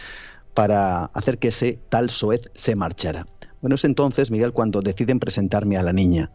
para 0.55 1.07
hacer 1.07 1.39
que 1.39 1.49
ese 1.49 1.79
tal 1.89 2.11
Soez 2.11 2.51
se 2.55 2.77
marchara. 2.77 3.27
Bueno, 3.61 3.75
es 3.75 3.85
entonces, 3.85 4.31
Miguel, 4.31 4.53
cuando 4.53 4.81
deciden 4.81 5.21
presentarme 5.21 5.77
a 5.77 5.83
la 5.83 5.93
niña. 5.93 6.31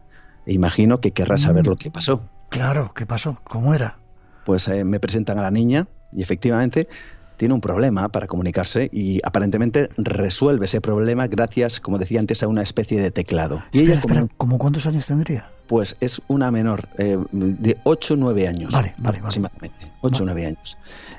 E 0.46 0.52
imagino 0.52 1.00
que 1.00 1.10
querrás 1.10 1.42
saber 1.42 1.64
mm. 1.64 1.68
lo 1.68 1.76
que 1.76 1.90
pasó. 1.90 2.22
Claro, 2.50 2.92
¿qué 2.94 3.04
pasó? 3.04 3.38
¿Cómo 3.44 3.74
era? 3.74 3.98
Pues 4.44 4.68
eh, 4.68 4.84
me 4.84 5.00
presentan 5.00 5.38
a 5.38 5.42
la 5.42 5.50
niña 5.50 5.88
y 6.12 6.22
efectivamente 6.22 6.88
tiene 7.36 7.54
un 7.54 7.60
problema 7.60 8.08
para 8.08 8.26
comunicarse 8.26 8.88
y 8.92 9.20
aparentemente 9.24 9.88
resuelve 9.96 10.66
ese 10.66 10.80
problema 10.80 11.26
gracias, 11.26 11.80
como 11.80 11.98
decía 11.98 12.20
antes, 12.20 12.42
a 12.42 12.48
una 12.48 12.62
especie 12.62 13.00
de 13.00 13.10
teclado. 13.10 13.62
y 13.72 13.80
ella, 13.80 13.94
espera, 13.94 14.26
¿cómo 14.36 14.58
cuántos 14.58 14.86
años 14.86 15.06
tendría? 15.06 15.50
Pues 15.66 15.96
es 16.00 16.22
una 16.28 16.50
menor, 16.50 16.88
eh, 16.96 17.18
de 17.32 17.76
8 17.84 18.14
o 18.14 18.16
9 18.16 18.48
años. 18.48 18.72
Vale, 18.72 18.94
vale, 18.98 19.18
aproximadamente. 19.18 19.92
8 20.00 20.22
o 20.22 20.26
9 20.26 20.46
años. 20.46 20.78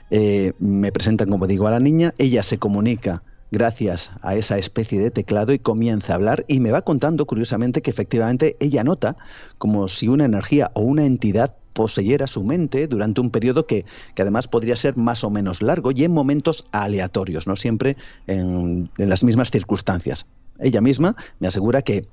Eh, 0.10 0.53
me 0.60 0.91
presentan, 0.91 1.30
como 1.30 1.47
digo, 1.47 1.68
a 1.68 1.72
la 1.72 1.80
niña, 1.80 2.14
ella 2.18 2.43
se 2.43 2.58
comunica 2.58 3.24
gracias 3.52 4.12
a 4.22 4.36
esa 4.36 4.58
especie 4.58 5.00
de 5.00 5.12
teclado 5.12 5.54
y 5.54 5.60
comienza 5.60 6.14
a 6.14 6.16
hablar 6.16 6.45
y 6.48 6.60
me 6.60 6.72
va 6.72 6.82
contando 6.82 7.26
curiosamente 7.26 7.82
que 7.82 7.91
efectivamente 7.91 8.58
ella 8.60 8.84
nota 8.84 9.16
como 9.58 9.88
si 9.88 10.08
una 10.08 10.26
energía 10.26 10.72
o 10.74 10.82
una 10.82 11.06
entidad 11.06 11.56
poseyera 11.74 12.26
su 12.26 12.43
mente 12.43 12.88
durante 12.88 13.22
un 13.22 13.30
periodo 13.30 13.68
que, 13.68 13.86
que, 14.16 14.22
además 14.24 14.48
podría 14.48 14.76
ser 14.76 14.98
más 14.98 15.24
o 15.24 15.30
menos 15.30 15.62
largo 15.62 15.91
y 15.91 16.04
en 16.04 16.12
momentos 16.12 16.64
aleatorios, 16.72 17.45
no 17.45 17.56
siempre 17.56 17.98
en 18.26 18.89
las 18.98 19.24
mismas 19.24 19.52
circunstancias. 19.52 20.26
Ella 20.60 20.82
misma 20.82 21.16
me 21.39 21.48
asegura 21.48 21.84
que 21.84 22.08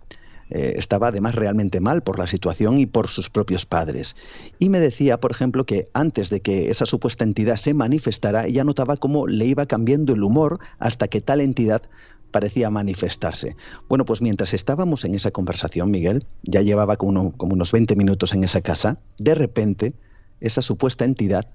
eh, 0.50 0.74
estaba 0.76 1.08
además 1.08 1.34
realmente 1.34 1.80
mal 1.80 2.02
por 2.02 2.18
la 2.18 2.26
situación 2.26 2.78
y 2.78 2.86
por 2.86 3.08
sus 3.08 3.30
propios 3.30 3.66
padres. 3.66 4.16
Y 4.58 4.68
me 4.68 4.80
decía, 4.80 5.20
por 5.20 5.30
ejemplo, 5.30 5.64
que 5.64 5.88
antes 5.94 6.30
de 6.30 6.40
que 6.40 6.70
esa 6.70 6.86
supuesta 6.86 7.24
entidad 7.24 7.56
se 7.56 7.74
manifestara, 7.74 8.46
ella 8.46 8.64
notaba 8.64 8.96
cómo 8.96 9.26
le 9.26 9.46
iba 9.46 9.66
cambiando 9.66 10.14
el 10.14 10.22
humor 10.22 10.58
hasta 10.78 11.08
que 11.08 11.20
tal 11.20 11.40
entidad 11.40 11.82
parecía 12.30 12.68
manifestarse. 12.68 13.56
Bueno, 13.88 14.04
pues 14.04 14.20
mientras 14.20 14.54
estábamos 14.54 15.04
en 15.04 15.14
esa 15.14 15.30
conversación, 15.30 15.90
Miguel, 15.90 16.24
ya 16.42 16.62
llevaba 16.62 16.96
como, 16.96 17.32
como 17.36 17.54
unos 17.54 17.70
20 17.70 17.94
minutos 17.94 18.34
en 18.34 18.42
esa 18.42 18.60
casa, 18.60 18.98
de 19.18 19.36
repente 19.36 19.94
esa 20.40 20.60
supuesta 20.60 21.04
entidad 21.04 21.48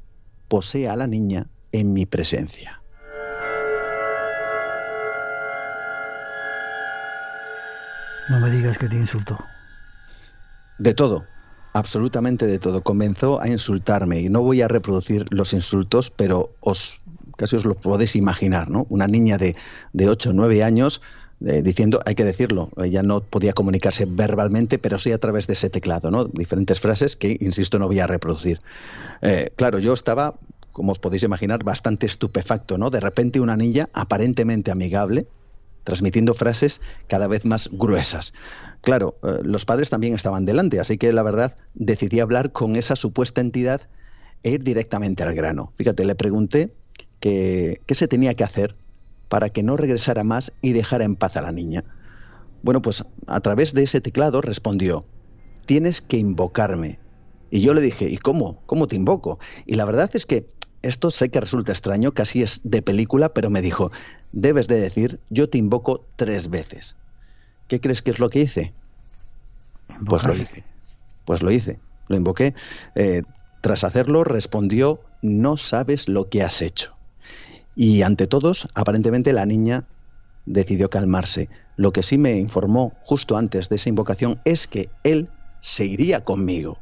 posee 0.48 0.88
a 0.88 0.96
la 0.96 1.06
niña 1.06 1.50
en 1.74 1.94
mi 1.94 2.06
presencia. 2.06 2.79
No 8.30 8.40
me 8.40 8.52
digas 8.52 8.78
que 8.78 8.88
te 8.88 8.96
insultó. 8.96 9.40
De 10.78 10.94
todo, 10.94 11.26
absolutamente 11.74 12.46
de 12.46 12.60
todo. 12.60 12.84
Comenzó 12.84 13.42
a 13.42 13.48
insultarme 13.48 14.22
y 14.22 14.30
no 14.30 14.42
voy 14.42 14.62
a 14.62 14.68
reproducir 14.68 15.26
los 15.32 15.54
insultos, 15.54 16.12
pero 16.12 16.56
os 16.60 17.00
casi 17.38 17.56
os 17.56 17.66
lo 17.66 17.76
podéis 17.76 18.16
imaginar, 18.16 18.70
¿no? 18.70 18.86
Una 18.90 19.08
niña 19.08 19.38
de, 19.38 19.56
de 19.94 20.10
8 20.10 20.30
o 20.30 20.34
9 20.34 20.64
años 20.64 21.02
eh, 21.46 21.62
diciendo, 21.62 22.02
hay 22.06 22.16
que 22.16 22.26
decirlo, 22.26 22.70
ella 22.84 23.02
no 23.02 23.22
podía 23.22 23.54
comunicarse 23.54 24.06
verbalmente, 24.06 24.78
pero 24.78 25.00
sí 25.00 25.14
a 25.14 25.18
través 25.20 25.48
de 25.48 25.54
ese 25.54 25.70
teclado, 25.70 26.12
¿no? 26.12 26.26
Diferentes 26.26 26.82
frases 26.82 27.16
que, 27.16 27.38
insisto, 27.40 27.80
no 27.80 27.88
voy 27.88 28.00
a 28.00 28.08
reproducir. 28.08 28.60
Eh, 29.22 29.52
claro, 29.56 29.80
yo 29.80 29.94
estaba, 29.94 30.36
como 30.74 30.92
os 30.92 31.00
podéis 31.00 31.24
imaginar, 31.24 31.64
bastante 31.64 32.06
estupefacto, 32.08 32.78
¿no? 32.78 32.90
De 32.90 33.00
repente 33.00 33.40
una 33.40 33.56
niña 33.56 33.88
aparentemente 33.94 34.70
amigable, 34.70 35.28
transmitiendo 35.84 36.34
frases 36.34 36.82
cada 37.08 37.28
vez 37.28 37.46
más 37.46 37.70
gruesas. 37.72 38.34
Claro, 38.82 39.18
eh, 39.24 39.40
los 39.44 39.66
padres 39.66 39.90
también 39.90 40.16
estaban 40.16 40.46
delante, 40.46 40.80
así 40.80 40.98
que 40.98 41.12
la 41.12 41.24
verdad 41.24 41.56
decidí 41.74 42.20
hablar 42.20 42.52
con 42.52 42.76
esa 42.76 42.96
supuesta 42.96 43.42
entidad 43.42 43.82
e 44.44 44.52
ir 44.52 44.64
directamente 44.64 45.24
al 45.24 45.34
grano. 45.34 45.74
Fíjate, 45.76 46.06
le 46.06 46.16
pregunté 46.16 46.74
qué 47.20 47.80
se 47.90 48.08
tenía 48.08 48.34
que 48.34 48.44
hacer 48.44 48.76
para 49.28 49.50
que 49.50 49.64
no 49.64 49.78
regresara 49.78 50.24
más 50.24 50.52
y 50.62 50.74
dejara 50.74 51.06
en 51.06 51.16
paz 51.16 51.38
a 51.38 51.42
la 51.42 51.52
niña. 51.52 51.84
Bueno, 52.62 52.82
pues 52.82 53.04
a 53.28 53.40
través 53.40 53.74
de 53.74 53.84
ese 53.84 54.02
teclado 54.02 54.42
respondió, 54.42 55.06
tienes 55.66 56.02
que 56.02 56.18
invocarme. 56.18 57.00
Y 57.52 57.62
yo 57.62 57.74
le 57.74 57.82
dije, 57.82 58.10
¿y 58.10 58.18
cómo? 58.18 58.62
¿Cómo 58.66 58.88
te 58.88 58.96
invoco? 58.96 59.40
Y 59.66 59.76
la 59.76 59.86
verdad 59.86 60.10
es 60.14 60.26
que 60.26 60.48
esto 60.82 61.12
sé 61.12 61.30
que 61.30 61.42
resulta 61.42 61.72
extraño, 61.72 62.14
casi 62.14 62.42
es 62.42 62.62
de 62.64 62.82
película, 62.82 63.34
pero 63.34 63.50
me 63.50 63.62
dijo, 63.62 63.92
debes 64.32 64.68
de 64.68 64.80
decir, 64.80 65.20
yo 65.30 65.50
te 65.50 65.58
invoco 65.58 66.06
tres 66.16 66.50
veces. 66.50 66.96
¿Qué 67.68 67.80
crees 67.80 68.02
que 68.02 68.12
es 68.12 68.20
lo 68.20 68.30
que 68.30 68.42
hice? 68.42 68.74
Pues 70.06 70.24
lo 70.24 70.36
hice. 70.36 70.64
Pues 71.26 71.42
lo 71.42 71.52
hice. 71.52 71.80
Lo 72.08 72.16
invoqué. 72.16 72.54
Eh, 72.96 73.22
tras 73.62 73.84
hacerlo, 73.84 74.24
respondió, 74.24 75.02
no 75.22 75.58
sabes 75.58 76.08
lo 76.08 76.30
que 76.30 76.44
has 76.44 76.62
hecho. 76.62 76.96
Y 77.76 78.02
ante 78.02 78.28
todos, 78.28 78.68
aparentemente 78.74 79.34
la 79.34 79.46
niña 79.46 79.88
decidió 80.46 80.90
calmarse. 80.90 81.50
Lo 81.76 81.94
que 81.94 82.04
sí 82.04 82.18
me 82.18 82.38
informó 82.38 82.98
justo 83.04 83.38
antes 83.38 83.70
de 83.70 83.76
esa 83.76 83.90
invocación 83.90 84.42
es 84.46 84.68
que 84.68 84.90
él 85.04 85.30
se 85.62 85.86
iría 85.86 86.24
conmigo, 86.24 86.80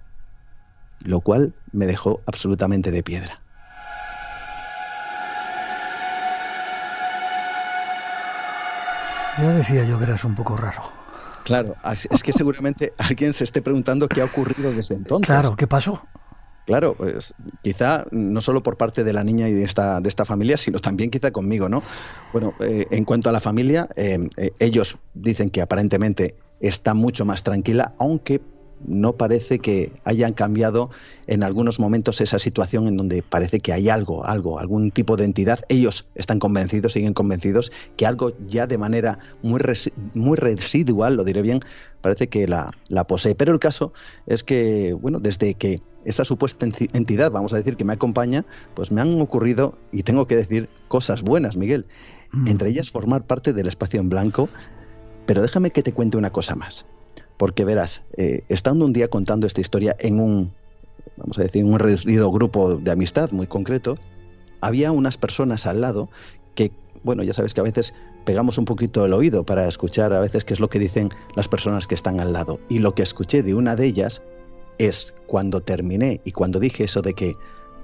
lo 1.04 1.22
cual 1.22 1.54
me 1.72 1.86
dejó 1.86 2.22
absolutamente 2.26 2.92
de 2.92 3.04
piedra. 3.04 3.47
Ya 9.38 9.54
decía 9.54 9.86
yo 9.86 9.98
que 9.98 10.06
eras 10.06 10.24
un 10.24 10.36
poco 10.36 10.58
raro. 10.58 10.82
Claro, 11.44 11.76
es 11.94 12.24
que 12.24 12.34
seguramente 12.34 12.94
alguien 12.98 13.34
se 13.34 13.44
esté 13.44 13.62
preguntando 13.62 14.08
qué 14.08 14.22
ha 14.22 14.26
ocurrido 14.26 14.74
desde 14.74 14.96
entonces. 14.96 15.28
Claro, 15.28 15.56
¿qué 15.56 15.68
pasó? 15.68 16.02
Claro, 16.66 16.96
pues 16.98 17.34
quizá 17.62 18.06
no 18.12 18.42
solo 18.42 18.62
por 18.62 18.76
parte 18.76 19.06
de 19.06 19.14
la 19.14 19.24
niña 19.24 19.48
y 19.48 19.54
de 19.54 19.64
esta, 19.64 20.02
de 20.02 20.10
esta 20.10 20.26
familia, 20.26 20.58
sino 20.58 20.80
también 20.80 21.10
quizá 21.10 21.32
conmigo, 21.32 21.70
¿no? 21.70 21.82
Bueno, 22.34 22.56
eh, 22.60 22.86
en 22.92 23.06
cuanto 23.06 23.30
a 23.30 23.32
la 23.32 23.40
familia, 23.40 23.88
eh, 23.96 24.28
eh, 24.36 24.52
ellos 24.60 24.98
dicen 25.14 25.50
que 25.50 25.62
aparentemente 25.62 26.36
está 26.60 26.94
mucho 26.94 27.24
más 27.24 27.44
tranquila, 27.44 27.94
aunque 27.98 28.42
no 28.88 29.14
parece 29.14 29.60
que 29.60 29.92
hayan 30.04 30.34
cambiado 30.34 30.90
en 31.28 31.44
algunos 31.44 31.80
momentos 31.80 32.22
esa 32.22 32.40
situación 32.40 32.88
en 32.88 32.98
donde 32.98 33.22
parece 33.22 33.60
que 33.60 33.74
hay 33.74 33.90
algo, 33.90 34.26
algo, 34.26 34.60
algún 34.60 34.92
tipo 34.92 35.18
de 35.18 35.26
entidad. 35.26 35.60
Ellos 35.70 36.08
están 36.16 36.40
convencidos, 36.40 36.94
siguen 36.94 37.14
convencidos 37.14 37.72
que 37.98 38.06
algo 38.06 38.34
ya 38.48 38.66
de 38.66 38.78
manera 38.78 39.20
muy, 39.44 39.62
muy 40.14 40.38
residual, 40.38 41.16
lo 41.16 41.24
diré 41.24 41.42
bien, 41.42 41.60
parece 42.02 42.28
que 42.28 42.48
la, 42.48 42.72
la 42.88 43.06
posee. 43.06 43.36
Pero 43.36 43.52
el 43.52 43.60
caso 43.60 43.94
es 44.26 44.44
que, 44.44 44.94
bueno, 44.94 45.20
desde 45.20 45.54
que 45.54 45.82
esa 46.06 46.24
supuesta 46.24 46.66
entidad, 46.94 47.32
vamos 47.32 47.52
a 47.52 47.58
decir, 47.58 47.76
que 47.76 47.84
me 47.84 47.94
acompaña, 47.94 48.46
pues 48.74 48.92
me 48.92 49.02
han 49.02 49.20
ocurrido, 49.22 49.78
y 49.92 50.04
tengo 50.04 50.26
que 50.26 50.38
decir, 50.38 50.70
cosas 50.88 51.22
buenas, 51.22 51.58
Miguel. 51.58 51.86
Mm. 52.32 52.48
Entre 52.48 52.70
ellas 52.70 52.90
formar 52.90 53.26
parte 53.26 53.52
del 53.52 53.68
espacio 53.68 54.00
en 54.00 54.08
blanco. 54.08 54.48
Pero 55.26 55.42
déjame 55.42 55.72
que 55.72 55.84
te 55.84 55.92
cuente 55.92 56.16
una 56.16 56.32
cosa 56.32 56.56
más. 56.56 56.86
Porque 57.38 57.66
verás, 57.66 58.02
eh, 58.18 58.44
estando 58.50 58.86
un 58.86 58.94
día 58.94 59.08
contando 59.08 59.48
esta 59.48 59.62
historia 59.62 59.96
en 60.00 60.20
un, 60.20 60.54
vamos 61.18 61.38
a 61.38 61.44
decir, 61.44 61.64
un 61.64 61.80
reducido 61.80 62.32
grupo 62.32 62.76
de 62.76 62.92
amistad 62.92 63.32
muy 63.32 63.48
concreto, 63.48 63.98
había 64.62 64.92
unas 64.92 65.18
personas 65.18 65.66
al 65.66 65.82
lado 65.82 66.10
que, 66.56 66.72
bueno, 67.04 67.24
ya 67.24 67.34
sabes 67.34 67.54
que 67.54 67.62
a 67.62 67.64
veces 67.64 67.94
pegamos 68.26 68.58
un 68.58 68.66
poquito 68.66 69.06
el 69.06 69.14
oído 69.14 69.46
para 69.46 69.68
escuchar 69.68 70.12
a 70.14 70.20
veces 70.20 70.44
qué 70.44 70.54
es 70.54 70.60
lo 70.60 70.70
que 70.70 70.80
dicen 70.80 71.12
las 71.36 71.48
personas 71.48 71.88
que 71.88 71.96
están 71.96 72.20
al 72.20 72.34
lado. 72.34 72.60
Y 72.70 72.80
lo 72.80 72.94
que 72.94 73.04
escuché 73.04 73.44
de 73.44 73.54
una 73.54 73.76
de 73.76 73.86
ellas 73.86 74.22
es 74.80 75.16
cuando 75.28 75.62
terminé 75.62 76.22
y 76.26 76.32
cuando 76.32 76.60
dije 76.60 76.84
eso 76.84 77.02
de 77.02 77.14
que 77.14 77.36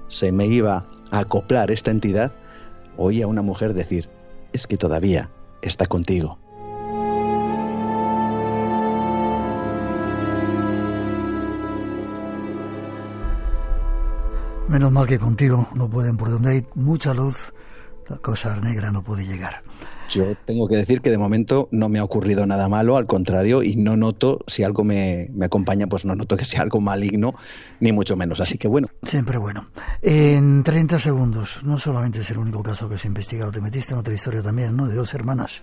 se 0.08 0.32
me 0.32 0.46
iba 0.46 0.86
a 1.10 1.18
acoplar 1.20 1.70
esta 1.70 1.90
entidad, 1.90 2.32
oí 2.96 3.22
a 3.22 3.26
una 3.26 3.42
mujer 3.42 3.74
decir, 3.74 4.08
es 4.52 4.66
que 4.66 4.76
todavía 4.76 5.30
está 5.62 5.86
contigo. 5.86 6.38
Menos 14.68 14.92
mal 14.92 15.06
que 15.06 15.18
contigo 15.18 15.68
no 15.74 15.88
pueden, 15.88 16.16
por 16.16 16.30
donde 16.30 16.50
hay 16.50 16.66
mucha 16.74 17.12
luz, 17.12 17.52
la 18.08 18.16
cosa 18.16 18.56
negra 18.56 18.90
no 18.90 19.02
puede 19.02 19.26
llegar. 19.26 19.62
Yo 20.10 20.34
tengo 20.44 20.68
que 20.68 20.76
decir 20.76 21.00
que 21.00 21.10
de 21.10 21.18
momento 21.18 21.68
no 21.70 21.88
me 21.88 21.98
ha 21.98 22.04
ocurrido 22.04 22.46
nada 22.46 22.68
malo, 22.68 22.96
al 22.96 23.06
contrario, 23.06 23.62
y 23.62 23.76
no 23.76 23.96
noto, 23.96 24.40
si 24.46 24.62
algo 24.62 24.84
me, 24.84 25.30
acompaña, 25.42 25.86
pues 25.86 26.04
no 26.04 26.14
noto 26.14 26.36
que 26.36 26.44
sea 26.44 26.62
algo 26.62 26.80
maligno, 26.80 27.34
ni 27.80 27.92
mucho 27.92 28.16
menos. 28.16 28.40
Así 28.40 28.58
que 28.58 28.68
bueno. 28.68 28.88
Siempre 29.02 29.38
bueno. 29.38 29.66
En 30.02 30.62
30 30.62 30.98
segundos, 30.98 31.60
no 31.62 31.78
solamente 31.78 32.20
es 32.20 32.30
el 32.30 32.38
único 32.38 32.62
caso 32.62 32.88
que 32.88 32.96
se 32.96 33.08
ha 33.08 33.10
investigado, 33.10 33.52
te 33.52 33.60
metiste 33.60 33.92
en 33.92 34.00
otra 34.00 34.14
historia 34.14 34.42
también, 34.42 34.76
¿no? 34.76 34.86
De 34.86 34.94
dos 34.94 35.12
hermanas. 35.14 35.62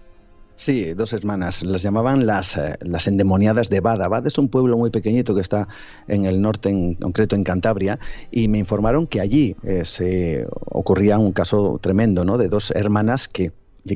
Sí, 0.61 0.93
dos 0.93 1.11
hermanas. 1.13 1.63
Las 1.63 1.81
llamaban 1.81 2.27
las, 2.27 2.55
eh, 2.55 2.75
las 2.81 3.07
endemoniadas 3.07 3.69
de 3.69 3.79
Bada. 3.79 4.07
Bada 4.07 4.27
es 4.27 4.37
un 4.37 4.47
pueblo 4.47 4.77
muy 4.77 4.91
pequeñito 4.91 5.33
que 5.33 5.41
está 5.41 5.67
en 6.07 6.25
el 6.25 6.39
norte, 6.39 6.69
en 6.69 6.93
concreto 6.93 7.35
en 7.35 7.43
Cantabria, 7.43 7.97
y 8.29 8.47
me 8.47 8.59
informaron 8.59 9.07
que 9.07 9.21
allí 9.21 9.55
eh, 9.63 9.85
se 9.85 10.45
ocurría 10.65 11.17
un 11.17 11.31
caso 11.31 11.79
tremendo, 11.81 12.25
¿no? 12.25 12.37
De 12.37 12.47
dos 12.47 12.69
hermanas 12.75 13.27
que 13.27 13.53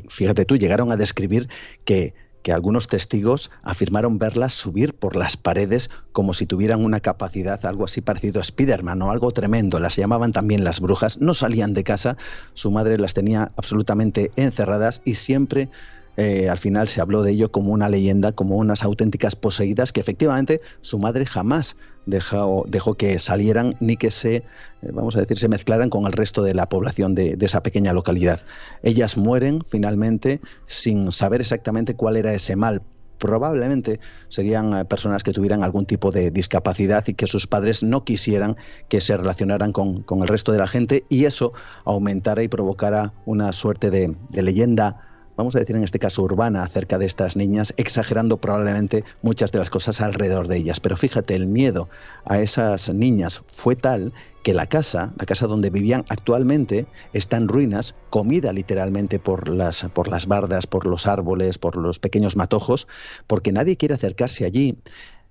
fíjate 0.08 0.44
tú, 0.44 0.56
llegaron 0.56 0.90
a 0.90 0.96
describir 0.96 1.48
que, 1.84 2.14
que 2.42 2.52
algunos 2.52 2.88
testigos 2.88 3.52
afirmaron 3.62 4.18
verlas 4.18 4.52
subir 4.52 4.92
por 4.94 5.14
las 5.14 5.36
paredes 5.36 5.88
como 6.10 6.34
si 6.34 6.46
tuvieran 6.46 6.84
una 6.84 6.98
capacidad, 6.98 7.64
algo 7.64 7.84
así 7.84 8.00
parecido 8.00 8.40
a 8.40 8.44
Spiderman 8.44 9.00
o 9.02 9.12
algo 9.12 9.30
tremendo. 9.30 9.78
Las 9.78 9.94
llamaban 9.94 10.32
también 10.32 10.64
las 10.64 10.80
brujas, 10.80 11.20
no 11.20 11.32
salían 11.32 11.74
de 11.74 11.84
casa, 11.84 12.16
su 12.54 12.72
madre 12.72 12.98
las 12.98 13.14
tenía 13.14 13.52
absolutamente 13.56 14.32
encerradas 14.34 15.00
y 15.04 15.14
siempre 15.14 15.70
eh, 16.16 16.48
al 16.48 16.58
final 16.58 16.88
se 16.88 17.00
habló 17.00 17.22
de 17.22 17.32
ello 17.32 17.50
como 17.50 17.72
una 17.72 17.88
leyenda, 17.88 18.32
como 18.32 18.56
unas 18.56 18.82
auténticas 18.82 19.36
poseídas 19.36 19.92
que 19.92 20.00
efectivamente 20.00 20.60
su 20.80 20.98
madre 20.98 21.26
jamás 21.26 21.76
dejó, 22.06 22.64
dejó 22.68 22.94
que 22.94 23.18
salieran 23.18 23.76
ni 23.80 23.96
que 23.96 24.10
se, 24.10 24.36
eh, 24.36 24.44
vamos 24.92 25.16
a 25.16 25.20
decir, 25.20 25.38
se 25.38 25.48
mezclaran 25.48 25.90
con 25.90 26.06
el 26.06 26.12
resto 26.12 26.42
de 26.42 26.54
la 26.54 26.68
población 26.68 27.14
de, 27.14 27.36
esa 27.40 27.62
pequeña 27.62 27.92
localidad. 27.92 28.40
Ellas 28.82 29.16
mueren 29.16 29.62
finalmente 29.68 30.40
sin 30.66 31.12
saber 31.12 31.42
exactamente 31.42 31.94
cuál 31.94 32.16
era 32.16 32.32
ese 32.32 32.56
mal, 32.56 32.82
probablemente 33.18 34.00
serían 34.28 34.74
eh, 34.74 34.84
personas 34.84 35.22
que 35.22 35.32
tuvieran 35.32 35.64
algún 35.64 35.86
tipo 35.86 36.12
de 36.12 36.30
discapacidad 36.30 37.06
y 37.08 37.14
que 37.14 37.26
sus 37.26 37.46
padres 37.46 37.82
no 37.82 38.04
quisieran 38.04 38.56
que 38.88 39.00
se 39.00 39.16
relacionaran 39.16 39.72
con, 39.72 40.04
el 40.22 40.28
resto 40.28 40.52
de 40.52 40.58
la 40.58 40.66
gente 40.66 41.04
y 41.08 41.24
eso 41.24 41.52
aumentara 41.84 42.42
y 42.42 42.48
provocara 42.48 43.14
una 43.24 43.52
suerte 43.52 43.90
de 43.90 44.42
leyenda 44.42 45.15
vamos 45.36 45.54
a 45.54 45.58
decir 45.58 45.76
en 45.76 45.84
este 45.84 45.98
caso 45.98 46.22
urbana, 46.22 46.62
acerca 46.62 46.98
de 46.98 47.06
estas 47.06 47.36
niñas, 47.36 47.74
exagerando 47.76 48.38
probablemente 48.38 49.04
muchas 49.22 49.52
de 49.52 49.58
las 49.58 49.70
cosas 49.70 50.00
alrededor 50.00 50.48
de 50.48 50.56
ellas. 50.56 50.80
Pero 50.80 50.96
fíjate, 50.96 51.34
el 51.34 51.46
miedo 51.46 51.88
a 52.24 52.40
esas 52.40 52.88
niñas 52.92 53.42
fue 53.46 53.76
tal 53.76 54.12
que 54.42 54.54
la 54.54 54.66
casa, 54.66 55.12
la 55.18 55.26
casa 55.26 55.46
donde 55.46 55.70
vivían 55.70 56.04
actualmente, 56.08 56.86
está 57.12 57.36
en 57.36 57.48
ruinas, 57.48 57.94
comida 58.10 58.52
literalmente 58.52 59.18
por 59.18 59.48
las, 59.48 59.84
por 59.92 60.08
las 60.08 60.26
bardas, 60.26 60.66
por 60.66 60.86
los 60.86 61.06
árboles, 61.06 61.58
por 61.58 61.76
los 61.76 61.98
pequeños 61.98 62.36
matojos, 62.36 62.86
porque 63.26 63.52
nadie 63.52 63.76
quiere 63.76 63.94
acercarse 63.94 64.44
allí, 64.44 64.78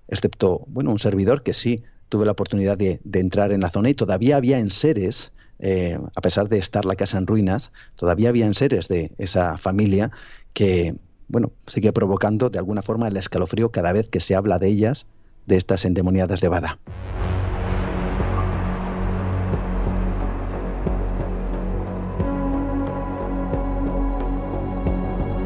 excepto, 0.08 0.64
bueno, 0.68 0.90
un 0.90 0.98
servidor 0.98 1.42
que 1.42 1.54
sí 1.54 1.82
tuve 2.08 2.26
la 2.26 2.32
oportunidad 2.32 2.76
de, 2.78 3.00
de 3.02 3.20
entrar 3.20 3.52
en 3.52 3.60
la 3.60 3.70
zona 3.70 3.90
y 3.90 3.94
todavía 3.94 4.36
había 4.36 4.58
enseres 4.58 5.32
eh, 5.58 5.98
a 6.14 6.20
pesar 6.20 6.48
de 6.48 6.58
estar 6.58 6.84
la 6.84 6.96
casa 6.96 7.18
en 7.18 7.26
ruinas, 7.26 7.72
todavía 7.96 8.28
había 8.28 8.52
seres 8.54 8.88
de 8.88 9.12
esa 9.18 9.58
familia 9.58 10.10
que, 10.52 10.94
bueno, 11.28 11.52
sigue 11.66 11.92
provocando 11.92 12.50
de 12.50 12.58
alguna 12.58 12.82
forma 12.82 13.08
el 13.08 13.16
escalofrío 13.16 13.70
cada 13.70 13.92
vez 13.92 14.08
que 14.08 14.20
se 14.20 14.34
habla 14.34 14.58
de 14.58 14.68
ellas, 14.68 15.06
de 15.46 15.56
estas 15.56 15.84
endemoniadas 15.84 16.40
de 16.40 16.48
Bada. 16.48 16.78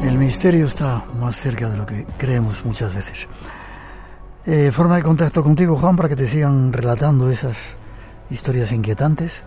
El 0.03 0.17
misterio 0.17 0.65
está 0.65 1.05
más 1.19 1.35
cerca 1.35 1.69
de 1.69 1.77
lo 1.77 1.85
que 1.85 2.05
creemos 2.17 2.65
muchas 2.65 2.93
veces. 2.93 3.27
Eh, 4.45 4.71
forma 4.71 4.95
de 4.95 5.03
contacto 5.03 5.43
contigo, 5.43 5.77
Juan, 5.77 5.95
para 5.95 6.09
que 6.09 6.15
te 6.15 6.27
sigan 6.27 6.73
relatando 6.73 7.29
esas 7.29 7.77
historias 8.31 8.71
inquietantes. 8.71 9.43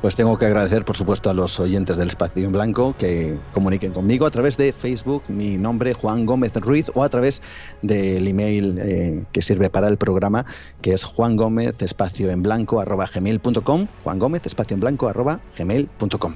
Pues 0.00 0.14
tengo 0.14 0.36
que 0.36 0.46
agradecer, 0.46 0.84
por 0.84 0.96
supuesto, 0.96 1.30
a 1.30 1.34
los 1.34 1.58
oyentes 1.58 1.96
del 1.96 2.08
Espacio 2.08 2.44
en 2.44 2.52
Blanco 2.52 2.94
que 2.98 3.38
comuniquen 3.52 3.92
conmigo 3.92 4.26
a 4.26 4.30
través 4.30 4.56
de 4.56 4.72
Facebook, 4.72 5.24
mi 5.28 5.56
nombre 5.56 5.94
Juan 5.94 6.26
Gómez 6.26 6.54
Ruiz, 6.56 6.90
o 6.94 7.02
a 7.02 7.08
través 7.08 7.42
del 7.82 8.28
email 8.28 8.78
eh, 8.78 9.24
que 9.32 9.42
sirve 9.42 9.70
para 9.70 9.88
el 9.88 9.96
programa, 9.96 10.44
que 10.82 10.92
es 10.92 11.04
Juan 11.04 11.36
Gómez 11.36 11.80
espacio 11.80 12.30
en 12.30 12.42
blanco 12.42 12.80
arroba 12.80 13.08
gmail.com, 13.12 13.86
Juan 14.04 14.18
Gómez 14.18 14.42
espacio 14.44 14.74
en 14.74 14.80
blanco 14.80 15.08
arroba 15.08 15.40
gmail.com. 15.58 16.34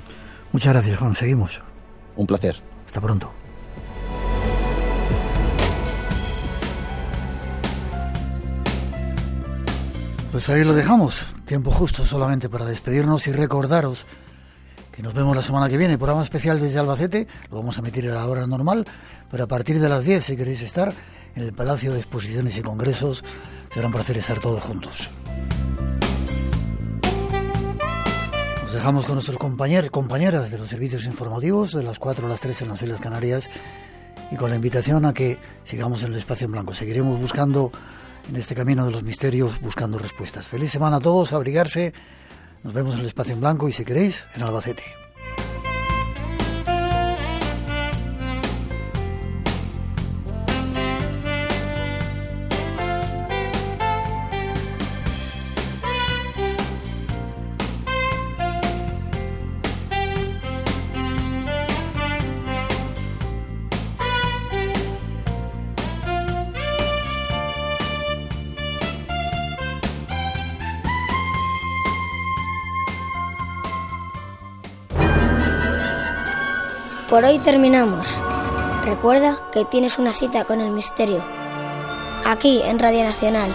Muchas 0.53 0.73
gracias, 0.73 0.99
Juan. 0.99 1.15
Seguimos. 1.15 1.63
Un 2.17 2.27
placer. 2.27 2.57
Hasta 2.87 3.01
pronto. 3.01 3.31
Pues 10.33 10.49
ahí 10.49 10.65
lo 10.65 10.75
dejamos. 10.75 11.27
Tiempo 11.51 11.73
justo 11.73 12.07
solamente 12.07 12.49
para 12.49 12.65
despedirnos 12.65 13.27
y 13.27 13.33
recordaros 13.33 14.07
que 14.93 15.03
nos 15.03 15.13
vemos 15.15 15.35
la 15.35 15.43
semana 15.43 15.69
que 15.69 15.77
viene. 15.77 15.99
Programa 15.99 16.23
especial 16.23 16.61
desde 16.61 16.79
Albacete. 16.79 17.27
Lo 17.51 17.57
vamos 17.57 17.77
a 17.77 17.81
emitir 17.81 18.09
a 18.09 18.15
la 18.15 18.27
hora 18.29 18.47
normal, 18.47 18.87
pero 19.33 19.43
a 19.43 19.47
partir 19.49 19.81
de 19.81 19.89
las 19.89 20.05
10, 20.05 20.25
si 20.25 20.37
queréis 20.37 20.63
estar 20.63 20.95
en 21.35 21.43
el 21.43 21.53
Palacio 21.53 21.93
de 21.93 21.99
Exposiciones 21.99 22.57
y 22.57 22.63
Congresos, 22.63 23.25
será 23.69 23.89
un 23.89 23.93
placer 23.93 24.17
estar 24.17 24.39
todos 24.39 24.63
juntos. 24.63 25.11
Nos 28.63 28.73
dejamos 28.73 29.05
con 29.05 29.17
nuestros 29.17 29.37
compañeros, 29.37 29.91
compañeras 29.91 30.53
de 30.53 30.59
los 30.59 30.69
servicios 30.69 31.05
informativos 31.05 31.73
de 31.73 31.83
las 31.83 31.99
4 31.99 32.27
a 32.27 32.29
las 32.31 32.39
3 32.39 32.63
en 32.63 32.69
las 32.69 32.81
Islas 32.81 33.01
Canarias 33.01 33.51
y 34.31 34.37
con 34.37 34.51
la 34.51 34.55
invitación 34.55 35.05
a 35.05 35.13
que 35.13 35.37
sigamos 35.65 36.05
en 36.05 36.13
el 36.13 36.19
espacio 36.19 36.45
en 36.45 36.53
blanco. 36.53 36.75
Seguiremos 36.75 37.19
buscando 37.19 37.73
en 38.29 38.37
este 38.37 38.55
camino 38.55 38.85
de 38.85 38.91
los 38.91 39.03
misterios 39.03 39.61
buscando 39.61 39.99
respuestas. 39.99 40.49
Feliz 40.49 40.71
semana 40.71 40.97
a 40.97 41.01
todos, 41.01 41.33
abrigarse. 41.33 41.93
Nos 42.63 42.75
vemos 42.75 42.95
en 42.95 43.01
el 43.01 43.07
espacio 43.07 43.35
en 43.35 43.41
blanco 43.41 43.69
y 43.69 43.73
si 43.73 43.85
queréis, 43.85 44.27
en 44.35 44.43
Albacete. 44.43 45.00
Por 77.11 77.25
hoy 77.25 77.41
terminamos. 77.41 78.07
Recuerda 78.85 79.37
que 79.51 79.65
tienes 79.65 79.99
una 79.99 80.13
cita 80.13 80.45
con 80.45 80.61
el 80.61 80.71
misterio. 80.71 81.21
Aquí 82.25 82.63
en 82.63 82.79
Radio 82.79 83.03
Nacional. 83.03 83.53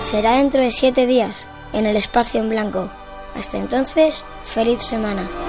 Será 0.00 0.32
dentro 0.32 0.60
de 0.60 0.72
siete 0.72 1.06
días 1.06 1.46
en 1.72 1.86
el 1.86 1.96
espacio 1.96 2.40
en 2.40 2.50
blanco. 2.50 2.90
Hasta 3.36 3.58
entonces, 3.58 4.24
feliz 4.52 4.84
semana. 4.84 5.45